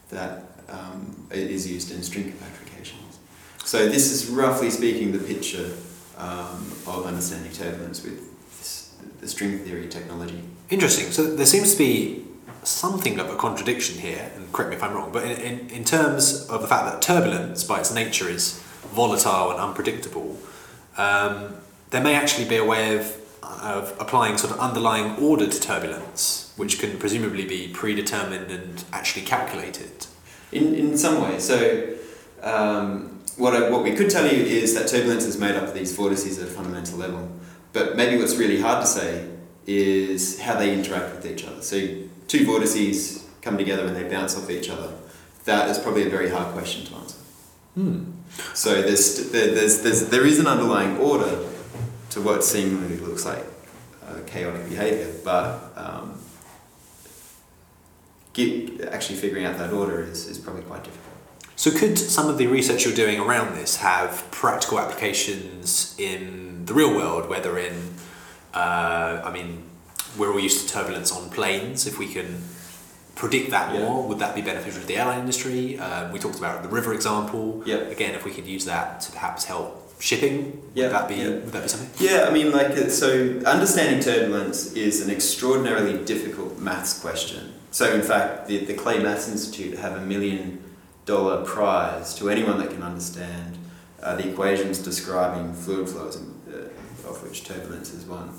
that 0.09 0.43
um, 0.69 1.27
is 1.31 1.69
used 1.69 1.91
in 1.91 2.03
string 2.03 2.31
compactifications. 2.31 3.17
So 3.65 3.87
this 3.87 4.11
is 4.11 4.29
roughly 4.29 4.69
speaking 4.69 5.11
the 5.11 5.19
picture 5.19 5.71
um, 6.17 6.71
of 6.85 7.05
understanding 7.05 7.51
turbulence 7.51 8.03
with 8.03 8.32
the 9.23 9.29
string 9.29 9.59
theory 9.59 9.87
technology. 9.87 10.43
Interesting. 10.69 11.11
So, 11.11 11.35
there 11.35 11.45
seems 11.45 11.71
to 11.73 11.77
be 11.77 12.25
something 12.63 13.19
of 13.19 13.29
a 13.29 13.35
contradiction 13.35 13.99
here, 13.99 14.31
and 14.35 14.51
correct 14.53 14.69
me 14.71 14.77
if 14.77 14.83
I'm 14.83 14.93
wrong, 14.93 15.11
but 15.11 15.23
in, 15.23 15.31
in, 15.31 15.69
in 15.69 15.83
terms 15.83 16.47
of 16.49 16.61
the 16.61 16.67
fact 16.67 16.85
that 16.85 17.01
turbulence, 17.01 17.63
by 17.63 17.79
its 17.79 17.93
nature, 17.93 18.29
is 18.29 18.59
volatile 18.93 19.51
and 19.51 19.59
unpredictable, 19.59 20.37
um, 20.97 21.55
there 21.89 22.01
may 22.01 22.15
actually 22.15 22.47
be 22.47 22.55
a 22.55 22.63
way 22.63 22.97
of, 22.97 23.17
of 23.61 23.95
applying 23.99 24.37
sort 24.37 24.53
of 24.53 24.59
underlying 24.59 25.15
order 25.17 25.47
to 25.47 25.59
turbulence, 25.59 26.53
which 26.55 26.79
can 26.79 26.97
presumably 26.97 27.45
be 27.45 27.67
predetermined 27.67 28.51
and 28.51 28.83
actually 28.93 29.25
calculated. 29.25 30.07
In, 30.51 30.75
in 30.75 30.97
some 30.97 31.21
way, 31.21 31.39
so 31.39 31.95
um, 32.41 33.21
what, 33.37 33.55
I, 33.55 33.69
what 33.69 33.83
we 33.83 33.95
could 33.95 34.09
tell 34.09 34.25
you 34.25 34.43
is 34.43 34.73
that 34.75 34.87
turbulence 34.87 35.25
is 35.25 35.39
made 35.39 35.55
up 35.55 35.63
of 35.63 35.73
these 35.73 35.95
vortices 35.95 36.39
at 36.39 36.47
a 36.47 36.51
fundamental 36.51 36.97
level. 36.97 37.29
But 37.73 37.97
maybe 37.97 38.21
what's 38.21 38.35
really 38.35 38.61
hard 38.61 38.81
to 38.81 38.87
say 38.87 39.27
is 39.65 40.39
how 40.39 40.55
they 40.55 40.73
interact 40.73 41.15
with 41.15 41.25
each 41.25 41.43
other. 41.45 41.61
So 41.61 41.77
two 42.27 42.45
vortices 42.45 43.27
come 43.41 43.57
together 43.57 43.85
and 43.85 43.95
they 43.95 44.07
bounce 44.07 44.37
off 44.37 44.49
each 44.49 44.69
other. 44.69 44.93
That 45.45 45.69
is 45.69 45.79
probably 45.79 46.05
a 46.05 46.09
very 46.09 46.29
hard 46.29 46.53
question 46.53 46.85
to 46.85 46.95
answer. 46.95 47.17
Hmm. 47.73 48.03
So 48.53 48.81
there's, 48.81 49.31
there, 49.31 49.53
there's, 49.53 49.81
there's, 49.81 50.09
there 50.09 50.25
is 50.25 50.39
an 50.39 50.47
underlying 50.47 50.97
order 50.97 51.49
to 52.11 52.21
what 52.21 52.43
seemingly 52.43 52.97
looks 52.97 53.25
like 53.25 53.43
uh, 54.07 54.19
chaotic 54.27 54.69
behavior, 54.69 55.11
but 55.23 55.73
um, 55.75 56.19
get, 58.33 58.81
actually 58.81 59.17
figuring 59.17 59.45
out 59.45 59.57
that 59.57 59.73
order 59.73 60.01
is, 60.01 60.27
is 60.27 60.37
probably 60.37 60.63
quite 60.63 60.83
difficult. 60.83 61.13
So, 61.55 61.71
could 61.71 61.97
some 61.97 62.29
of 62.29 62.37
the 62.37 62.47
research 62.47 62.83
you're 62.83 62.95
doing 62.95 63.19
around 63.19 63.55
this 63.55 63.77
have 63.77 64.29
practical 64.31 64.79
applications 64.79 65.95
in 65.99 66.42
the 66.65 66.73
real 66.73 66.93
world, 66.95 67.29
whether 67.29 67.57
in, 67.57 67.73
uh, 68.53 69.21
I 69.23 69.31
mean, 69.31 69.63
we're 70.17 70.31
all 70.31 70.39
used 70.39 70.67
to 70.67 70.73
turbulence 70.73 71.11
on 71.11 71.29
planes. 71.29 71.87
If 71.87 71.97
we 71.99 72.07
can 72.07 72.43
predict 73.15 73.51
that 73.51 73.73
Yeah. 73.73 73.81
more, 73.81 74.07
would 74.07 74.19
that 74.19 74.35
be 74.35 74.41
beneficial 74.41 74.81
to 74.81 74.87
the 74.87 74.97
airline 74.97 75.19
industry? 75.19 75.77
Um, 75.79 76.11
we 76.11 76.19
talked 76.19 76.37
about 76.39 76.63
the 76.63 76.69
river 76.69 76.93
example. 76.93 77.61
Yeah. 77.65 77.77
Again, 77.77 78.13
if 78.15 78.23
we 78.25 78.31
could 78.31 78.47
use 78.47 78.65
that 78.65 79.01
to 79.01 79.11
perhaps 79.11 79.45
help 79.45 79.79
shipping, 79.99 80.61
Yeah, 80.73 80.85
would 80.87 80.93
that 80.95 81.07
be 81.07 81.15
yeah. 81.15 81.29
would 81.29 81.51
that 81.51 81.63
be 81.63 81.69
something? 81.69 81.89
Yeah, 81.99 82.25
I 82.27 82.31
mean, 82.31 82.51
like, 82.51 82.71
uh, 82.77 82.89
so 82.89 83.39
understanding 83.45 83.99
turbulence 84.01 84.73
is 84.73 85.01
an 85.01 85.09
extraordinarily 85.09 85.97
difficult 86.05 86.59
maths 86.59 86.99
question. 86.99 87.53
So, 87.71 87.91
in 87.93 88.01
fact, 88.03 88.47
the, 88.47 88.57
the 88.65 88.73
Clay 88.73 88.99
Maths 88.99 89.27
Institute 89.29 89.79
have 89.79 89.93
a 89.97 90.01
million 90.01 90.59
dollar 91.05 91.43
prize 91.43 92.13
to 92.15 92.29
anyone 92.29 92.57
that 92.59 92.69
can 92.69 92.83
understand 92.83 93.57
uh, 94.01 94.15
the 94.15 94.27
equations 94.29 94.77
describing 94.79 95.53
fluid 95.53 95.89
flows, 95.89 96.17
uh, 96.17 96.19
of 97.15 97.23
which 97.23 97.43
turbulence 97.43 97.93
is 97.93 98.05
one. 98.05 98.31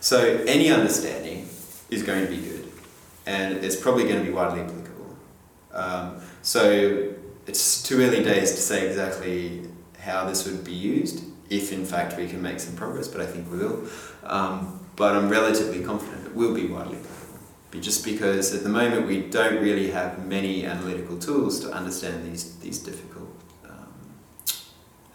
So, 0.00 0.44
any 0.46 0.70
understanding 0.70 1.48
is 1.90 2.02
going 2.02 2.24
to 2.24 2.30
be 2.30 2.40
good, 2.40 2.70
and 3.26 3.64
it's 3.64 3.76
probably 3.76 4.04
going 4.04 4.18
to 4.18 4.24
be 4.24 4.30
widely 4.30 4.60
applicable. 4.60 5.16
Um, 5.72 6.20
so, 6.42 7.14
it's 7.46 7.82
too 7.82 8.00
early 8.00 8.22
days 8.22 8.52
to 8.52 8.60
say 8.60 8.86
exactly 8.88 9.68
how 9.98 10.26
this 10.26 10.46
would 10.46 10.64
be 10.64 10.72
used, 10.72 11.24
if 11.50 11.72
in 11.72 11.84
fact 11.84 12.16
we 12.16 12.28
can 12.28 12.42
make 12.42 12.60
some 12.60 12.76
progress, 12.76 13.08
but 13.08 13.20
I 13.20 13.26
think 13.26 13.50
we 13.50 13.58
will. 13.58 13.84
Um, 14.22 14.80
but 14.96 15.16
I'm 15.16 15.28
relatively 15.28 15.82
confident 15.82 16.26
it 16.26 16.34
will 16.34 16.54
be 16.54 16.66
widely 16.66 16.98
applicable. 16.98 17.80
Just 17.80 18.04
because 18.04 18.54
at 18.54 18.62
the 18.62 18.68
moment 18.68 19.06
we 19.08 19.22
don't 19.22 19.60
really 19.60 19.90
have 19.90 20.24
many 20.26 20.64
analytical 20.64 21.18
tools 21.18 21.58
to 21.60 21.72
understand 21.72 22.24
these, 22.24 22.56
these 22.58 22.78
difficult, 22.78 23.28
um, 23.68 23.88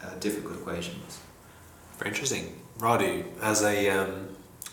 uh, 0.04 0.16
difficult 0.20 0.56
equations. 0.56 1.20
Very 1.98 2.12
interesting. 2.12 2.59
Radu, 2.80 3.24
as 3.42 3.62
a 3.62 3.90
um, 3.90 4.30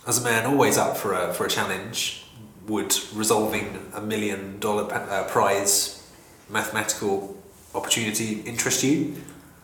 as 0.07 0.19
a 0.19 0.25
man 0.25 0.47
always 0.47 0.79
up 0.79 0.97
for 0.97 1.12
a 1.12 1.35
for 1.35 1.47
a 1.47 1.49
challenge, 1.49 2.25
would 2.69 2.95
resolving 3.14 3.79
a 3.95 4.01
million 4.01 4.59
dollar 4.61 4.85
pa- 4.85 5.07
uh, 5.11 5.29
prize 5.29 6.09
mathematical 6.49 7.37
opportunity 7.75 8.40
interest 8.47 8.83
you? 8.85 9.16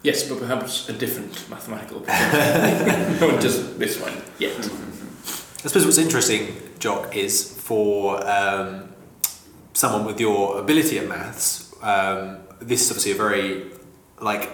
Yes, 0.03 0.29
but 0.29 0.41
perhaps 0.41 0.89
a 0.89 0.93
different 0.93 1.49
mathematical 1.49 1.99
opportunity. 1.99 3.21
Not 3.27 3.41
just 3.41 3.79
this 3.79 4.01
one 4.01 4.21
yet. 4.39 4.57
I 4.59 5.69
suppose 5.69 5.85
what's 5.85 5.99
interesting, 5.99 6.57
Jock, 6.81 7.15
is 7.15 7.57
for 7.61 8.27
um, 8.29 8.93
someone 9.75 10.05
with 10.05 10.19
your 10.21 10.59
ability 10.59 10.99
at 10.99 11.07
maths. 11.07 11.73
Um, 11.81 12.39
this 12.61 12.83
is 12.83 12.91
obviously 12.91 13.13
a 13.13 13.15
very 13.15 13.71
like 14.21 14.51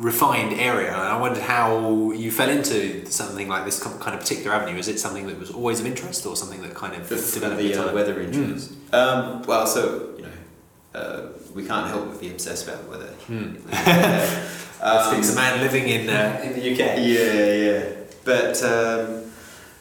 refined 0.00 0.58
area, 0.58 0.92
and 0.92 1.02
I 1.02 1.18
wondered 1.18 1.42
how 1.42 2.12
you 2.12 2.32
fell 2.32 2.48
into 2.48 3.04
something 3.06 3.48
like 3.48 3.64
this 3.66 3.82
kind 3.82 4.14
of 4.14 4.20
particular 4.20 4.56
avenue. 4.56 4.78
Is 4.78 4.88
it 4.88 4.98
something 4.98 5.26
that 5.26 5.38
was 5.38 5.50
always 5.50 5.80
of 5.80 5.86
interest, 5.86 6.26
or 6.26 6.34
something 6.36 6.62
that 6.62 6.74
kind 6.74 6.94
of 6.94 7.08
The, 7.08 7.16
developed 7.16 7.62
the 7.62 7.74
uh, 7.74 7.94
weather 7.94 8.20
interest. 8.20 8.72
Um, 8.92 9.42
well, 9.42 9.66
so, 9.66 10.14
you 10.16 10.24
know, 10.24 10.98
uh, 10.98 11.28
we 11.54 11.66
can't 11.66 11.86
help 11.86 12.06
but 12.08 12.20
be 12.20 12.30
obsessed 12.30 12.66
about 12.66 12.88
weather. 12.88 13.12
Hmm. 13.28 13.56
Um, 14.82 15.18
It's 15.18 15.32
a 15.32 15.36
man 15.36 15.60
living 15.60 15.88
in 15.88 16.08
uh, 16.08 16.40
in 16.44 16.54
the 16.54 16.72
UK. 16.72 16.78
Yeah, 16.78 17.52
yeah. 17.52 17.84
But 18.24 18.62
um, 18.62 19.30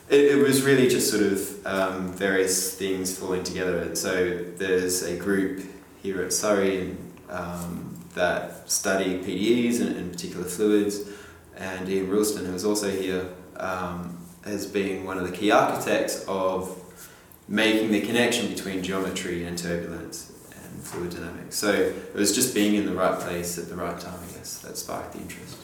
it, 0.09 0.31
it 0.33 0.43
was 0.43 0.61
really 0.61 0.89
just 0.89 1.09
sort 1.09 1.23
of 1.23 1.65
um, 1.65 2.11
various 2.11 2.75
things 2.75 3.17
falling 3.17 3.43
together. 3.43 3.95
So 3.95 4.43
there's 4.57 5.03
a 5.03 5.15
group 5.15 5.63
here 6.03 6.21
at 6.21 6.33
Surrey 6.33 6.97
um, 7.29 7.88
that 8.15 8.69
study 8.69 9.19
PDEs 9.19 9.81
and 9.81 9.95
in 9.95 10.09
particular 10.09 10.45
fluids, 10.45 11.01
and 11.57 11.87
Ian 11.89 12.07
Roulstone, 12.07 12.45
who 12.45 12.53
is 12.53 12.65
also 12.65 12.89
here, 12.89 13.29
um, 13.57 14.17
has 14.45 14.65
been 14.65 15.05
one 15.05 15.17
of 15.17 15.29
the 15.29 15.35
key 15.35 15.51
architects 15.51 16.23
of 16.27 16.75
making 17.47 17.91
the 17.91 18.01
connection 18.01 18.47
between 18.47 18.81
geometry 18.81 19.43
and 19.45 19.57
turbulence 19.57 20.31
and 20.55 20.81
fluid 20.83 21.11
dynamics. 21.11 21.55
So 21.55 21.71
it 21.71 22.15
was 22.15 22.33
just 22.33 22.53
being 22.53 22.75
in 22.75 22.85
the 22.85 22.93
right 22.93 23.19
place 23.19 23.57
at 23.57 23.69
the 23.69 23.75
right 23.75 23.99
time, 23.99 24.19
I 24.21 24.37
guess, 24.37 24.59
that 24.59 24.77
sparked 24.77 25.13
the 25.13 25.19
interest. 25.19 25.57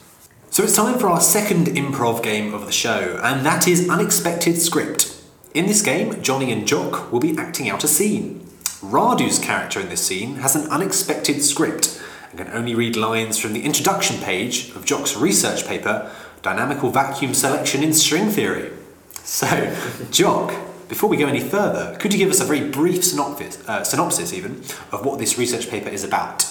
So 0.50 0.62
it's 0.62 0.74
time 0.74 0.98
for 0.98 1.08
our 1.08 1.20
second 1.20 1.66
improv 1.68 2.22
game 2.22 2.54
of 2.54 2.66
the 2.66 2.72
show, 2.72 3.20
and 3.22 3.44
that 3.44 3.68
is 3.68 3.88
Unexpected 3.88 4.56
Script. 4.58 5.22
In 5.54 5.66
this 5.66 5.82
game, 5.82 6.22
Jonny 6.22 6.52
and 6.52 6.66
Jock 6.66 7.10
will 7.10 7.20
be 7.20 7.36
acting 7.38 7.68
out 7.70 7.84
a 7.84 7.88
scene. 7.88 8.46
Radu's 8.82 9.38
character 9.38 9.80
in 9.80 9.88
this 9.88 10.06
scene 10.06 10.36
has 10.36 10.54
an 10.54 10.68
unexpected 10.70 11.42
script 11.42 12.00
and 12.36 12.46
can 12.46 12.56
only 12.56 12.74
read 12.74 12.96
lines 12.96 13.38
from 13.38 13.52
the 13.52 13.62
introduction 13.62 14.20
page 14.22 14.70
of 14.70 14.84
Jock's 14.84 15.16
research 15.16 15.66
paper, 15.66 16.10
Dynamical 16.42 16.90
Vacuum 16.90 17.34
Selection 17.34 17.82
in 17.82 17.92
String 17.92 18.28
Theory. 18.28 18.72
So, 19.12 19.74
Jock, 20.10 20.54
before 20.88 21.08
we 21.08 21.16
go 21.16 21.26
any 21.26 21.40
further, 21.40 21.96
could 21.98 22.12
you 22.12 22.18
give 22.18 22.30
us 22.30 22.40
a 22.40 22.44
very 22.44 22.68
brief 22.68 23.04
synopsis, 23.04 23.66
uh, 23.68 23.82
synopsis 23.84 24.32
even, 24.32 24.62
of 24.92 25.04
what 25.04 25.18
this 25.18 25.38
research 25.38 25.70
paper 25.70 25.88
is 25.88 26.04
about? 26.04 26.42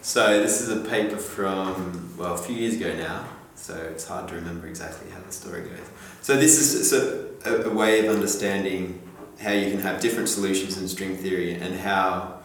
So 0.00 0.40
this 0.40 0.60
is 0.62 0.70
a 0.70 0.88
paper 0.88 1.16
from 1.16 2.14
well 2.16 2.34
a 2.34 2.38
few 2.38 2.56
years 2.56 2.74
ago 2.74 2.96
now, 2.96 3.28
so 3.54 3.74
it's 3.74 4.06
hard 4.06 4.28
to 4.28 4.34
remember 4.34 4.66
exactly 4.66 5.10
how 5.10 5.20
the 5.20 5.32
story 5.32 5.60
goes. 5.62 5.90
So 6.22 6.36
this 6.36 6.58
is 6.58 6.92
a, 6.92 7.68
a 7.68 7.74
way 7.74 8.06
of 8.06 8.14
understanding 8.14 9.00
how 9.40 9.52
you 9.52 9.70
can 9.70 9.80
have 9.80 10.00
different 10.00 10.28
solutions 10.28 10.78
in 10.78 10.88
string 10.88 11.16
theory 11.16 11.54
and 11.54 11.78
how 11.78 12.37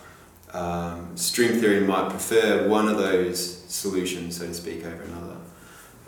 um, 0.54 1.18
string 1.18 1.60
theory 1.60 1.82
might 1.82 2.10
prefer 2.10 2.68
one 2.68 2.88
of 2.88 2.98
those 2.98 3.64
solutions, 3.72 4.38
so 4.38 4.48
to 4.48 4.54
speak, 4.54 4.86
over 4.86 5.02
another. 5.04 5.36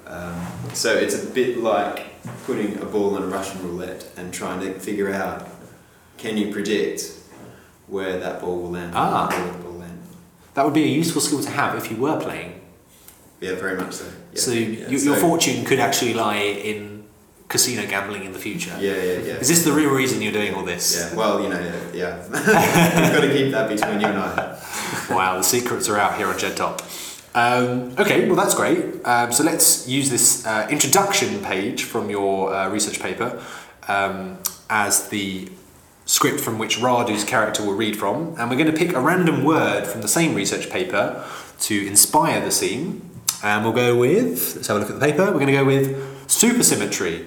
Um, 0.07 0.45
so 0.73 0.95
it's 0.95 1.21
a 1.23 1.25
bit 1.25 1.57
like 1.57 2.21
putting 2.45 2.77
a 2.79 2.85
ball 2.85 3.17
in 3.17 3.23
a 3.23 3.27
Russian 3.27 3.63
roulette 3.63 4.07
and 4.17 4.31
trying 4.33 4.59
to 4.61 4.79
figure 4.79 5.11
out 5.11 5.47
can 6.17 6.37
you 6.37 6.53
predict 6.53 7.11
where 7.87 8.19
that 8.19 8.41
ball 8.41 8.61
will 8.61 8.71
land? 8.71 8.93
Ah. 8.95 9.27
Where 9.29 9.47
the 9.51 9.57
ball 9.57 9.71
will 9.71 9.79
land. 9.79 9.99
That 10.53 10.63
would 10.63 10.73
be 10.73 10.83
a 10.83 10.87
useful 10.87 11.21
skill 11.21 11.41
to 11.41 11.49
have 11.49 11.75
if 11.75 11.91
you 11.91 11.97
were 11.97 12.19
playing 12.19 12.61
Yeah, 13.41 13.55
very 13.55 13.77
much 13.77 13.93
so. 13.93 14.05
Yeah, 14.05 14.39
so 14.39 14.51
yeah, 14.51 14.89
your, 14.89 14.99
your 15.01 15.15
fortune 15.15 15.65
could 15.65 15.79
actually 15.79 16.13
lie 16.13 16.37
in 16.37 16.94
casino 17.47 17.85
gambling 17.87 18.23
in 18.23 18.33
the 18.33 18.39
future. 18.39 18.75
Yeah, 18.79 18.95
yeah, 18.95 19.03
yeah. 19.03 19.33
Is 19.35 19.47
this 19.47 19.63
the 19.63 19.71
real 19.71 19.91
reason 19.91 20.21
you're 20.21 20.31
doing 20.31 20.53
all 20.53 20.63
this? 20.63 20.97
Yeah, 20.97 21.15
well, 21.15 21.41
you 21.41 21.49
know, 21.49 21.59
yeah. 21.93 21.93
yeah. 21.93 22.23
We've 22.27 23.13
got 23.13 23.21
to 23.21 23.33
keep 23.33 23.51
that 23.51 23.69
between 23.69 24.01
you 24.01 24.07
and 24.07 24.17
I. 24.17 24.61
Wow, 25.09 25.37
the 25.37 25.43
secrets 25.43 25.87
are 25.89 25.97
out 25.97 26.17
here 26.17 26.27
on 26.27 26.35
JEDTOP. 26.35 26.81
Um, 27.35 27.93
okay, 27.99 28.27
well 28.27 28.35
that's 28.35 28.55
great. 28.55 29.05
Um, 29.05 29.31
so 29.31 29.43
let's 29.43 29.87
use 29.87 30.09
this 30.09 30.45
uh, 30.47 30.67
introduction 30.69 31.43
page 31.43 31.83
from 31.83 32.09
your 32.09 32.53
uh, 32.53 32.69
research 32.69 32.99
paper 32.99 33.43
um, 33.87 34.37
as 34.69 35.09
the 35.09 35.49
script 36.05 36.39
from 36.39 36.57
which 36.57 36.79
Radu's 36.79 37.23
character 37.23 37.63
will 37.63 37.73
read 37.73 37.97
from, 37.97 38.35
and 38.37 38.49
we're 38.49 38.57
going 38.57 38.71
to 38.71 38.77
pick 38.77 38.93
a 38.93 39.01
random 39.01 39.43
word 39.43 39.85
from 39.85 40.01
the 40.01 40.07
same 40.07 40.33
research 40.33 40.69
paper 40.69 41.25
to 41.61 41.87
inspire 41.87 42.39
the 42.43 42.51
scene. 42.51 43.09
And 43.43 43.63
we'll 43.63 43.73
go 43.73 43.97
with, 43.97 44.55
let's 44.55 44.67
have 44.67 44.77
a 44.77 44.79
look 44.79 44.89
at 44.89 44.99
the 44.99 45.05
paper, 45.05 45.25
we're 45.25 45.33
going 45.33 45.47
to 45.47 45.53
go 45.53 45.65
with 45.65 46.27
supersymmetry, 46.27 47.25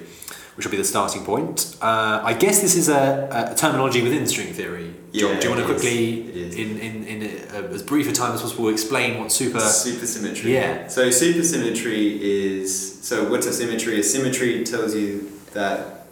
which 0.59 0.65
will 0.65 0.71
be 0.71 0.77
the 0.77 0.83
starting 0.83 1.23
point. 1.23 1.77
Uh, 1.81 2.19
I 2.21 2.33
guess 2.33 2.59
this 2.59 2.75
is 2.75 2.89
a, 2.89 3.49
a 3.53 3.55
terminology 3.55 4.03
within 4.03 4.27
string 4.27 4.51
theory. 4.51 4.93
John, 5.13 5.35
Yeah, 5.35 5.39
do 5.39 5.47
you 5.47 5.55
want 5.55 5.65
to 5.65 5.73
is. 5.73 5.81
quickly, 5.81 6.29
is. 6.31 6.55
in, 6.57 6.77
in, 6.79 7.03
in 7.05 7.21
a, 7.23 7.69
as 7.69 7.81
brief 7.81 8.09
a 8.09 8.11
time 8.11 8.33
as 8.33 8.41
possible, 8.41 8.67
explain 8.67 9.21
what 9.21 9.31
super. 9.31 9.59
Supersymmetry. 9.59 10.51
Yeah. 10.51 10.89
So 10.89 11.07
supersymmetry 11.07 12.19
is 12.19 12.99
so 13.07 13.29
what's 13.29 13.47
a 13.47 13.53
symmetry? 13.53 14.01
A 14.01 14.03
symmetry 14.03 14.65
tells 14.65 14.93
you 14.93 15.31
that 15.53 16.07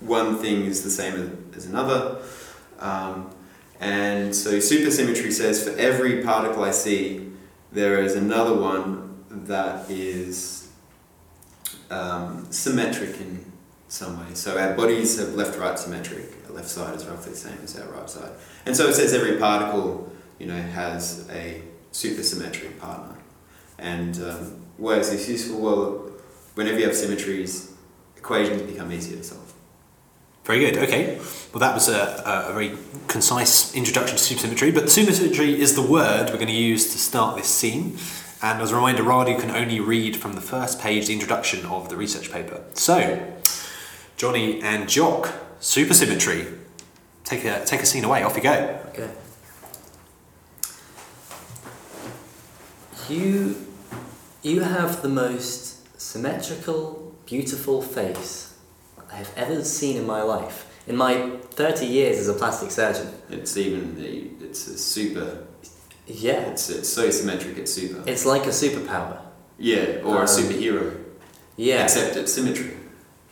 one 0.00 0.38
thing 0.38 0.64
is 0.64 0.82
the 0.84 0.90
same 0.90 1.52
as 1.54 1.66
another, 1.66 2.16
um, 2.78 3.30
and 3.78 4.34
so 4.34 4.52
supersymmetry 4.52 5.30
says 5.30 5.68
for 5.68 5.78
every 5.78 6.22
particle 6.22 6.64
I 6.64 6.70
see, 6.70 7.28
there 7.72 8.02
is 8.02 8.16
another 8.16 8.54
one 8.54 9.22
that 9.28 9.90
is 9.90 10.70
um, 11.90 12.50
symmetric 12.50 13.20
in 13.20 13.51
some 13.92 14.18
way. 14.18 14.34
So 14.34 14.58
our 14.58 14.74
bodies 14.74 15.18
have 15.18 15.34
left-right 15.34 15.78
symmetric. 15.78 16.32
Our 16.48 16.54
left 16.54 16.68
side 16.68 16.94
is 16.96 17.04
roughly 17.06 17.32
the 17.32 17.38
same 17.38 17.58
as 17.62 17.78
our 17.78 17.88
right 17.92 18.08
side, 18.08 18.32
and 18.64 18.76
so 18.76 18.88
it 18.88 18.94
says 18.94 19.12
every 19.12 19.36
particle, 19.36 20.10
you 20.38 20.46
know, 20.46 20.60
has 20.60 21.28
a 21.30 21.62
supersymmetric 21.92 22.78
partner. 22.78 23.18
And 23.78 24.16
um, 24.22 24.62
why 24.78 24.94
is 24.94 25.10
this 25.10 25.28
useful? 25.28 25.60
Well, 25.60 26.12
whenever 26.54 26.78
you 26.78 26.86
have 26.86 26.96
symmetries, 26.96 27.72
equations 28.16 28.62
become 28.62 28.90
easier 28.92 29.18
to 29.18 29.24
solve. 29.24 29.52
Very 30.44 30.60
good. 30.60 30.78
Okay. 30.78 31.18
Well, 31.52 31.60
that 31.60 31.74
was 31.74 31.88
a, 31.88 32.48
a 32.48 32.52
very 32.52 32.76
concise 33.08 33.74
introduction 33.74 34.16
to 34.16 34.22
supersymmetry. 34.22 34.74
But 34.74 34.84
supersymmetry 34.84 35.54
is 35.54 35.76
the 35.76 35.82
word 35.82 36.30
we're 36.30 36.36
going 36.36 36.46
to 36.46 36.52
use 36.52 36.90
to 36.92 36.98
start 36.98 37.36
this 37.36 37.46
scene. 37.46 37.98
And 38.42 38.60
as 38.60 38.72
a 38.72 38.74
reminder, 38.74 39.04
Radu 39.04 39.38
can 39.38 39.50
only 39.50 39.78
read 39.78 40.16
from 40.16 40.32
the 40.32 40.40
first 40.40 40.80
page 40.80 41.06
the 41.06 41.12
introduction 41.12 41.64
of 41.66 41.88
the 41.90 41.96
research 41.96 42.32
paper. 42.32 42.64
So, 42.74 43.20
Jonny 44.22 44.62
and 44.62 44.88
Jock, 44.88 45.32
supersymmetry. 45.60 46.56
Take 47.24 47.44
a 47.44 47.64
take 47.64 47.80
a 47.80 47.86
scene 47.86 48.04
away. 48.04 48.22
Off 48.22 48.36
you 48.36 48.42
go. 48.44 48.80
Okay. 48.90 49.10
You, 53.08 53.56
you 54.44 54.60
have 54.60 55.02
the 55.02 55.08
most 55.08 56.00
symmetrical, 56.00 57.12
beautiful 57.26 57.82
face 57.82 58.56
I 59.12 59.16
have 59.16 59.32
ever 59.36 59.64
seen 59.64 59.96
in 59.96 60.06
my 60.06 60.22
life. 60.22 60.68
In 60.86 60.94
my 60.96 61.38
30 61.50 61.86
years 61.86 62.18
as 62.20 62.28
a 62.28 62.34
plastic 62.34 62.70
surgeon. 62.70 63.12
It's 63.28 63.56
even 63.56 63.96
it's 64.40 64.68
a 64.68 64.78
super. 64.78 65.48
Yeah. 66.06 66.42
It's 66.52 66.70
it's 66.70 66.88
so 66.88 67.10
symmetric. 67.10 67.58
It's 67.58 67.74
super. 67.74 68.04
It's 68.06 68.24
like 68.24 68.46
a 68.46 68.50
superpower. 68.50 69.20
yeah, 69.58 69.98
or 70.04 70.18
Um, 70.18 70.22
a 70.22 70.26
superhero. 70.26 70.96
Yeah. 71.56 71.82
Except 71.82 72.14
it's 72.14 72.32
symmetry. 72.32 72.76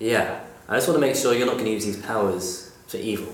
Yeah. 0.00 0.40
I 0.70 0.76
just 0.76 0.86
want 0.86 1.00
to 1.00 1.06
make 1.06 1.16
sure 1.16 1.34
you're 1.34 1.46
not 1.46 1.54
going 1.54 1.64
to 1.64 1.72
use 1.72 1.84
these 1.84 2.00
powers 2.00 2.72
for 2.86 2.96
evil. 2.96 3.32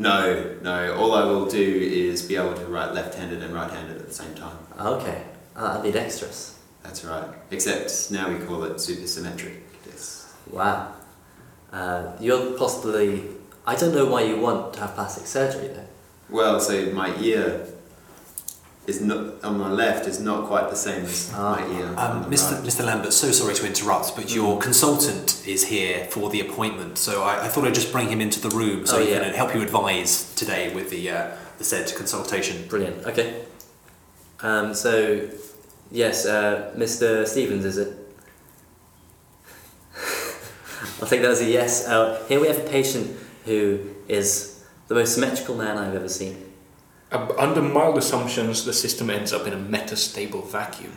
No, 0.00 0.56
no. 0.62 0.94
All 0.96 1.14
I 1.14 1.24
will 1.24 1.46
do 1.46 1.62
is 1.62 2.22
be 2.22 2.34
able 2.34 2.54
to 2.54 2.66
write 2.66 2.92
left-handed 2.92 3.40
and 3.40 3.54
right-handed 3.54 3.98
at 3.98 4.08
the 4.08 4.12
same 4.12 4.34
time. 4.34 4.56
Okay. 4.80 5.22
Uh, 5.54 5.68
that'd 5.68 5.84
be 5.84 5.92
dexterous. 5.92 6.58
That's 6.82 7.04
right. 7.04 7.28
Except 7.52 8.10
now 8.10 8.28
we 8.28 8.44
call 8.44 8.64
it 8.64 8.74
supersymmetric. 8.74 9.60
Yes. 9.86 10.34
Wow. 10.50 10.92
Uh, 11.72 12.16
you're 12.18 12.58
possibly. 12.58 13.28
I 13.64 13.76
don't 13.76 13.94
know 13.94 14.06
why 14.06 14.22
you 14.22 14.40
want 14.40 14.74
to 14.74 14.80
have 14.80 14.94
plastic 14.96 15.26
surgery 15.26 15.68
though. 15.68 15.86
Well, 16.28 16.58
so 16.58 16.86
my 16.86 17.16
ear 17.20 17.64
is 18.86 19.00
not 19.00 19.42
on 19.44 19.58
my 19.58 19.70
left 19.70 20.08
is 20.08 20.18
not 20.20 20.46
quite 20.46 20.68
the 20.68 20.74
same 20.76 21.04
as 21.04 21.30
Ah. 21.34 21.54
my 21.56 21.78
ear. 21.78 21.86
Um, 21.96 22.24
Mr. 22.30 22.52
right. 22.54 22.64
Mr. 22.64 22.84
Lambert, 22.84 23.12
so 23.12 23.30
sorry 23.30 23.54
to 23.54 23.66
interrupt, 23.66 24.16
but 24.16 24.34
your 24.34 24.58
consultant 24.58 25.42
is 25.46 25.64
here 25.66 26.06
for 26.10 26.30
the 26.30 26.40
appointment, 26.40 26.98
so 26.98 27.22
I, 27.22 27.44
I 27.44 27.48
thought 27.48 27.64
I'd 27.66 27.74
just 27.74 27.92
bring 27.92 28.08
him 28.08 28.20
into 28.20 28.40
the 28.40 28.48
room 28.54 28.84
so 28.86 28.96
Oh, 28.96 29.00
he 29.04 29.10
yeah. 29.12 29.20
can 29.22 29.34
help 29.34 29.54
you 29.54 29.62
advise 29.62 30.34
today 30.34 30.74
with 30.74 30.90
the 30.90 31.10
uh, 31.10 31.30
the 31.58 31.64
said 31.64 31.92
consultation. 31.96 32.66
Brilliant. 32.68 33.06
Okay. 33.06 33.44
Um, 34.40 34.74
so, 34.74 35.28
yes, 35.92 36.26
uh, 36.26 36.72
Mr. 36.76 37.24
Stevens, 37.28 37.64
is 37.64 37.78
it? 37.78 37.96
I 39.94 41.06
think 41.06 41.22
that 41.22 41.28
was 41.28 41.40
a 41.40 41.44
yes. 41.48 41.86
Uh, 41.86 42.20
here 42.28 42.40
we 42.40 42.48
have 42.48 42.58
a 42.58 42.68
patient 42.68 43.16
who 43.44 43.78
is 44.08 44.64
the 44.88 44.94
most 44.96 45.14
symmetrical 45.14 45.54
man 45.56 45.78
I've 45.78 45.94
ever 45.94 46.08
seen. 46.08 46.51
Uh, 47.12 47.28
under 47.38 47.60
mild 47.62 47.98
assumptions, 47.98 48.64
the 48.64 48.72
system 48.72 49.10
ends 49.10 49.32
up 49.32 49.46
in 49.46 49.52
a 49.52 49.56
metastable 49.56 50.46
vacuum. 50.50 50.92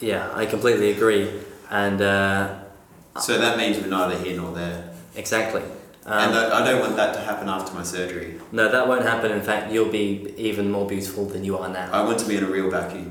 Yeah, 0.00 0.30
I 0.34 0.46
completely 0.46 0.90
agree. 0.90 1.30
And 1.70 2.00
uh, 2.02 2.54
So 3.20 3.38
that 3.38 3.56
means 3.56 3.78
we're 3.78 3.86
neither 3.88 4.18
here 4.18 4.36
nor 4.36 4.52
there. 4.54 4.90
exactly. 5.14 5.62
and 6.04 6.32
Um, 6.36 6.52
I, 6.52 6.60
I 6.62 6.70
don't 6.70 6.80
want 6.80 6.96
that 6.96 7.14
to 7.14 7.20
happen 7.20 7.48
after 7.48 7.72
my 7.74 7.82
surgery. 7.82 8.38
no, 8.52 8.68
that 8.70 8.86
won't 8.88 9.02
happen. 9.04 9.32
In 9.32 9.42
fact, 9.42 9.72
you'll 9.72 9.90
be 9.90 10.34
even 10.36 10.70
more 10.70 10.86
beautiful 10.86 11.24
than 11.26 11.44
you 11.44 11.56
are 11.58 11.68
now. 11.68 11.88
I 11.92 12.02
want 12.04 12.18
to 12.20 12.26
be 12.28 12.36
in 12.36 12.44
a 12.44 12.50
real 12.56 12.70
vacuum. 12.70 13.10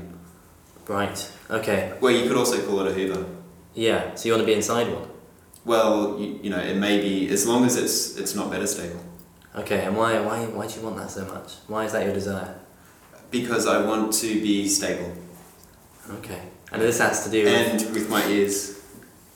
Right. 0.88 1.18
Okay. 1.50 1.92
Well, 2.00 2.12
you 2.12 2.28
could 2.28 2.36
also 2.38 2.64
call 2.66 2.80
it 2.80 2.86
a 2.86 2.94
Hoover. 2.94 3.26
Yeah. 3.74 4.14
So 4.14 4.28
you 4.28 4.32
want 4.34 4.42
to 4.42 4.46
be 4.46 4.54
inside 4.54 4.86
one? 4.88 5.08
Well, 5.64 6.16
you, 6.20 6.38
you 6.44 6.50
know, 6.50 6.60
it 6.60 6.76
may 6.76 7.00
be 7.00 7.28
as 7.32 7.44
long 7.46 7.64
as 7.66 7.76
it's 7.76 8.16
it's 8.16 8.34
not 8.36 8.46
metastable. 8.52 9.00
Okay. 9.56 9.84
And 9.84 9.96
why? 9.96 10.18
Why? 10.20 10.44
Why 10.46 10.66
do 10.66 10.78
you 10.78 10.84
want 10.84 10.96
that 10.96 11.10
so 11.10 11.24
much? 11.24 11.54
Why 11.66 11.84
is 11.84 11.92
that 11.92 12.04
your 12.04 12.14
desire? 12.14 12.58
Because 13.30 13.66
I 13.66 13.84
want 13.84 14.12
to 14.14 14.40
be 14.40 14.68
stable. 14.68 15.12
Okay. 16.10 16.42
And 16.72 16.82
this 16.82 16.98
has 16.98 17.24
to 17.24 17.30
do 17.30 17.44
with. 17.44 17.54
And 17.54 17.94
with 17.94 18.08
my 18.08 18.26
ears. 18.26 18.76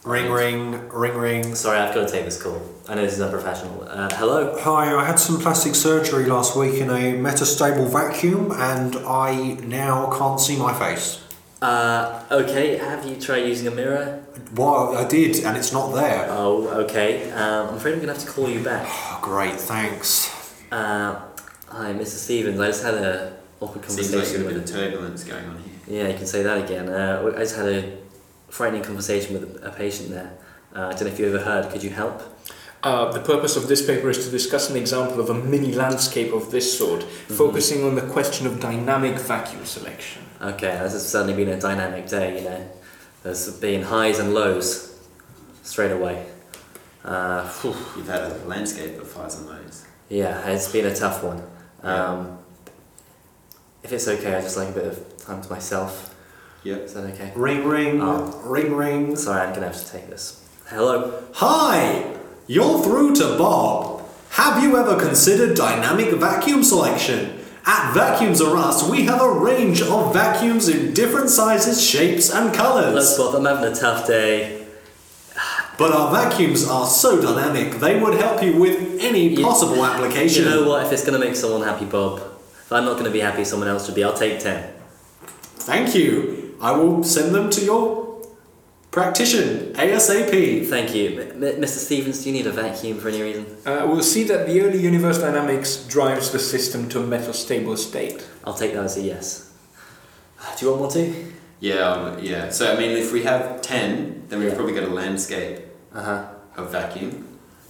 Ring, 0.03 0.31
ring, 0.31 0.89
ring, 0.89 1.15
ring. 1.15 1.55
Sorry, 1.55 1.79
I've 1.79 1.95
got 1.95 2.09
to 2.09 2.13
take 2.13 2.25
this 2.25 2.43
call. 2.43 2.63
I 2.89 2.95
know 2.95 3.03
this 3.03 3.13
is 3.13 3.21
unprofessional. 3.21 3.87
Uh, 3.87 4.09
hello? 4.15 4.59
Hi, 4.61 4.97
I 4.97 5.05
had 5.05 5.19
some 5.19 5.39
plastic 5.39 5.75
surgery 5.75 6.25
last 6.25 6.57
week 6.57 6.81
in 6.81 6.89
a 6.89 7.13
metastable 7.13 7.87
vacuum 7.93 8.51
and 8.51 8.97
I 8.97 9.59
now 9.63 10.11
can't 10.17 10.41
see 10.41 10.57
my 10.57 10.73
face. 10.73 11.23
Uh, 11.61 12.25
okay, 12.31 12.79
have 12.79 13.05
you 13.05 13.21
tried 13.21 13.41
using 13.41 13.67
a 13.67 13.71
mirror? 13.71 14.25
Well, 14.55 14.97
I 14.97 15.07
did 15.07 15.45
and 15.45 15.57
it's 15.57 15.73
not 15.73 15.93
there. 15.93 16.27
Oh, 16.31 16.69
okay. 16.85 17.31
Um, 17.31 17.69
I'm 17.69 17.75
afraid 17.77 17.93
I'm 17.93 17.99
going 18.01 18.09
to 18.09 18.15
have 18.15 18.25
to 18.25 18.31
call 18.31 18.49
you 18.49 18.63
back. 18.63 18.87
Oh, 18.89 19.19
great, 19.23 19.55
thanks. 19.55 20.29
Uh, 20.73 21.21
hi, 21.69 21.93
Mr. 21.93 22.07
Stevens. 22.07 22.59
I 22.59 22.67
just 22.67 22.83
had 22.83 22.95
a 22.95 23.37
awkward 23.61 23.85
Seems 23.85 24.13
like 24.13 24.25
conversation 24.25 24.43
there's 24.43 24.57
a 24.57 24.59
bit 24.59 24.63
with... 24.63 24.71
of 24.71 24.77
turbulence 24.77 25.25
going 25.25 25.45
on 25.45 25.63
here. 25.63 26.03
Yeah, 26.03 26.09
you 26.09 26.17
can 26.17 26.27
say 26.27 26.43
that 26.43 26.65
again. 26.65 26.89
Uh, 26.89 27.33
I 27.37 27.41
just 27.41 27.57
had 27.57 27.69
a 27.69 27.97
frightening 28.49 28.83
conversation 28.83 29.35
with 29.35 29.65
a 29.65 29.71
patient 29.71 30.11
there. 30.11 30.37
Uh, 30.75 30.87
I 30.87 30.91
don't 30.91 31.03
know 31.03 31.07
if 31.09 31.19
you 31.19 31.27
ever 31.27 31.45
heard. 31.45 31.71
Could 31.71 31.83
you 31.83 31.91
help? 31.91 32.23
Uh, 32.83 33.13
the 33.13 33.21
purpose 33.21 33.57
of 33.57 33.69
this 33.69 33.85
paper 33.87 34.09
is 34.09 34.25
to 34.25 34.31
discuss 34.31 34.71
an 34.71 34.77
example 34.77 35.21
of 35.21 35.29
a 35.29 35.35
mini 35.35 35.73
landscape 35.73 36.33
of 36.33 36.51
this 36.51 36.79
sort, 36.79 37.03
focusing 37.03 37.85
on 37.85 37.95
the 37.95 38.03
question 38.03 38.47
of 38.47 38.59
dynamic 38.59 39.19
vacuum 39.19 39.65
selection. 39.67 40.23
Okay, 40.41 40.79
this 40.79 40.93
has 40.93 41.07
certainly 41.07 41.35
been 41.35 41.53
a 41.53 41.61
dynamic 41.61 42.09
day, 42.09 42.39
you 42.39 42.49
know. 42.49 42.71
There's 43.23 43.51
been 43.59 43.83
highs 43.83 44.19
and 44.19 44.33
lows 44.35 44.99
straight 45.63 45.93
away. 45.93 46.27
Uh. 47.05 47.51
You've 47.65 48.07
had 48.09 48.23
a 48.23 48.35
landscape 48.47 48.99
of 49.01 49.13
highs 49.13 49.37
and 49.37 49.47
lows. 49.49 49.85
Yeah, 50.09 50.49
it's 50.49 50.71
been 50.73 50.87
a 50.87 50.95
tough 50.95 51.23
one. 51.23 51.43
Um, 51.83 52.39
if 53.83 53.93
it's 53.93 54.09
okay, 54.09 54.35
I'd 54.35 54.43
just 54.43 54.57
like 54.57 54.69
a 54.69 54.73
bit 54.73 54.85
of 54.87 55.19
time 55.19 55.41
to 55.43 55.51
myself. 55.51 56.15
Yep. 56.65 56.81
Is 56.83 56.95
that 56.95 57.05
okay? 57.15 57.33
Ring, 57.35 57.67
ring, 57.67 58.01
Oh. 58.03 58.39
ring, 58.45 58.75
ring. 58.75 59.17
Sorry, 59.17 59.41
I'm 59.41 59.55
gonna 59.55 59.67
have 59.69 59.83
to 59.83 59.91
take 59.91 60.11
this. 60.11 60.43
Hello? 60.67 61.23
Hi, 61.35 62.05
you're 62.47 62.83
through 62.83 63.15
to 63.17 63.39
Bob. 63.39 64.03
Have 64.31 64.63
you 64.63 64.77
ever 64.77 64.99
considered 64.99 65.57
dynamic 65.57 66.11
vacuum 66.15 66.63
selection? 66.63 67.40
At 67.67 67.93
Vacuums 67.93 68.41
R 68.41 68.57
Us, 68.57 68.89
we 68.89 69.03
have 69.05 69.21
a 69.21 69.31
range 69.31 69.83
of 69.83 70.13
vacuums 70.15 70.69
in 70.69 70.95
different 70.95 71.29
sizes, 71.31 71.83
shapes, 71.85 72.31
and 72.31 72.47
Look, 72.47 72.55
colours. 72.55 73.17
Bob, 73.19 73.35
I'm 73.35 73.45
having 73.45 73.71
a 73.71 73.75
tough 73.75 74.07
day. 74.07 74.67
But 75.79 75.93
our 75.93 76.11
vacuums 76.13 76.67
are 76.69 76.87
so 76.87 77.21
dynamic, 77.23 77.81
they 77.81 77.99
would 77.99 78.15
help 78.15 78.43
you 78.43 78.55
with 78.59 78.99
any 79.01 79.29
You- 79.29 79.45
possible 79.45 79.85
application. 79.85 80.45
You 80.45 80.51
know 80.51 80.69
what? 80.69 80.85
If 80.87 80.93
it's 80.93 81.05
gonna 81.05 81.19
make 81.19 81.37
someone 81.37 81.63
happy, 81.63 81.85
Bob, 81.87 82.19
if 82.67 82.73
I'm 82.73 82.85
not 82.85 82.97
gonna 82.99 83.11
be 83.11 83.21
happy, 83.21 83.45
someone 83.45 83.69
else 83.69 83.87
should 83.87 83.95
be. 83.95 84.05
I'll 84.05 84.13
take 84.13 84.41
10. 84.41 84.63
Thank 85.61 85.95
you. 85.95 86.55
I 86.61 86.73
will 86.73 87.03
send 87.03 87.35
them 87.35 87.49
to 87.51 87.61
your 87.63 88.10
practitioner 88.91 89.73
ASAP. 89.75 90.67
Thank 90.67 90.95
you. 90.95 91.21
M- 91.21 91.45
M- 91.45 91.61
Mr. 91.61 91.79
Stevens, 91.79 92.23
do 92.23 92.31
you 92.31 92.37
need 92.37 92.47
a 92.47 92.53
vacuum 92.53 92.99
for 92.99 93.09
any 93.09 93.23
reason? 93.23 93.47
Uh, 93.65 93.85
we'll 93.87 94.03
see 94.03 94.25
that 94.25 94.47
the 94.47 94.61
early 94.61 94.81
universe 94.81 95.19
dynamics 95.19 95.85
drives 95.87 96.31
the 96.31 96.39
system 96.39 96.89
to 96.91 97.01
a 97.01 97.05
metastable 97.05 97.77
state. 97.79 98.27
I'll 98.45 98.55
take 98.55 98.75
that 98.75 98.85
as 98.85 98.97
a 98.97 99.03
yes. 99.03 99.53
Do 100.59 100.65
you 100.67 100.71
want 100.73 100.83
more 100.83 100.91
too? 100.91 101.33
Yeah, 101.61 101.81
um, 101.91 102.19
yeah. 102.23 102.49
So 102.51 102.73
I 102.73 102.77
mean, 102.79 102.91
if 102.97 103.13
we 103.13 103.23
have 103.25 103.61
ten, 103.61 104.25
then 104.29 104.39
we've 104.41 104.49
Yeah. 104.49 104.55
probably 104.55 104.75
got 104.75 104.85
a 104.85 104.95
landscape 104.95 105.61
Uh 105.95 106.03
huh. 106.03 106.25
of 106.57 106.73
vacuum, 106.73 107.27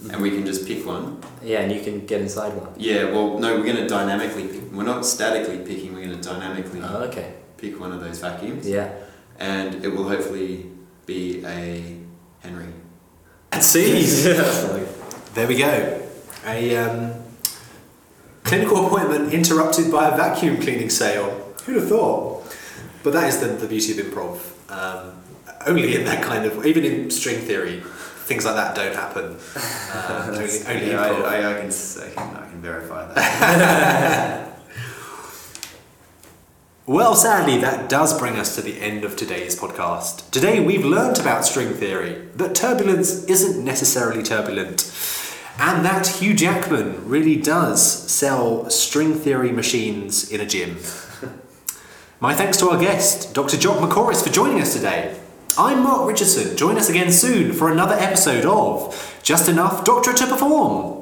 and 0.09 0.21
we 0.21 0.29
can 0.31 0.45
just 0.45 0.65
pick 0.65 0.85
one. 0.85 1.17
Yeah, 1.43 1.59
and 1.59 1.71
you 1.71 1.81
can 1.81 2.05
get 2.05 2.21
inside 2.21 2.53
one. 2.53 2.69
Yeah. 2.77 3.11
Well, 3.11 3.37
no, 3.39 3.57
we're 3.57 3.65
going 3.65 3.75
to 3.75 3.87
dynamically 3.87 4.47
pick. 4.47 4.71
We're 4.71 4.83
not 4.83 5.05
statically 5.05 5.57
picking. 5.59 5.93
We're 5.93 6.05
going 6.05 6.17
to 6.21 6.29
dynamically 6.29 6.81
Oh, 6.81 7.03
okay. 7.09 7.33
pick 7.57 7.77
one 7.79 7.91
of 7.91 7.99
those 7.99 8.19
vacuums, 8.19 8.65
Yeah. 8.67 8.89
and 9.37 9.83
it 9.83 9.89
will 9.93 10.07
hopefully 10.07 10.67
be 11.11 11.45
a 11.45 11.97
Henry. 12.41 12.67
See, 13.59 14.01
That's 14.01 14.63
there 15.33 15.47
we 15.47 15.57
go. 15.57 16.01
A 16.45 16.77
um, 16.77 17.13
clinical 18.43 18.87
appointment 18.87 19.33
interrupted 19.33 19.91
by 19.91 20.07
a 20.07 20.17
vacuum 20.17 20.57
cleaning 20.61 20.89
sale. 20.89 21.53
Who'd 21.65 21.75
have 21.75 21.89
thought? 21.89 22.55
But 23.03 23.13
that 23.13 23.27
is 23.27 23.39
the, 23.39 23.47
the 23.47 23.67
beauty 23.67 23.99
of 23.99 24.05
improv. 24.05 24.39
Um, 24.71 25.21
only 25.67 25.95
in 25.95 26.05
that 26.05 26.23
kind 26.23 26.45
of, 26.45 26.65
even 26.65 26.85
in 26.85 27.11
string 27.11 27.39
theory, 27.39 27.81
things 27.81 28.45
like 28.45 28.55
that 28.55 28.73
don't 28.75 28.95
happen. 28.95 29.37
Uh, 29.55 30.27
only 30.31 30.65
only 30.67 30.91
yeah. 30.91 31.01
I, 31.01 31.09
I, 31.09 31.57
I, 31.57 31.61
can, 31.61 31.69
I 31.69 32.09
can 32.15 32.35
I 32.35 32.49
can 32.49 32.61
verify 32.61 33.13
that. 33.13 34.47
Well, 36.87 37.13
sadly, 37.13 37.59
that 37.59 37.89
does 37.89 38.17
bring 38.17 38.37
us 38.37 38.55
to 38.55 38.61
the 38.63 38.81
end 38.81 39.03
of 39.03 39.15
today's 39.15 39.55
podcast. 39.55 40.31
Today, 40.31 40.59
we've 40.59 40.83
learnt 40.83 41.19
about 41.19 41.45
string 41.45 41.75
theory, 41.75 42.27
that 42.35 42.55
turbulence 42.55 43.23
isn't 43.25 43.63
necessarily 43.63 44.23
turbulent, 44.23 44.91
and 45.59 45.85
that 45.85 46.07
Hugh 46.07 46.33
Jackman 46.33 47.07
really 47.07 47.35
does 47.35 48.09
sell 48.11 48.67
string 48.71 49.13
theory 49.13 49.51
machines 49.51 50.31
in 50.31 50.41
a 50.41 50.45
gym. 50.47 50.77
My 52.19 52.33
thanks 52.33 52.57
to 52.57 52.71
our 52.71 52.79
guest, 52.79 53.35
Dr. 53.35 53.57
Jock 53.57 53.77
McOrist, 53.77 54.23
for 54.23 54.33
joining 54.33 54.59
us 54.59 54.73
today. 54.73 55.15
I'm 55.59 55.83
Mark 55.83 56.07
Richardson. 56.07 56.57
Join 56.57 56.77
us 56.77 56.89
again 56.89 57.11
soon 57.11 57.53
for 57.53 57.71
another 57.71 57.93
episode 57.93 58.45
of 58.45 59.19
Just 59.21 59.47
Enough 59.47 59.85
Doctorate 59.85 60.17
to 60.17 60.25
Perform. 60.25 60.97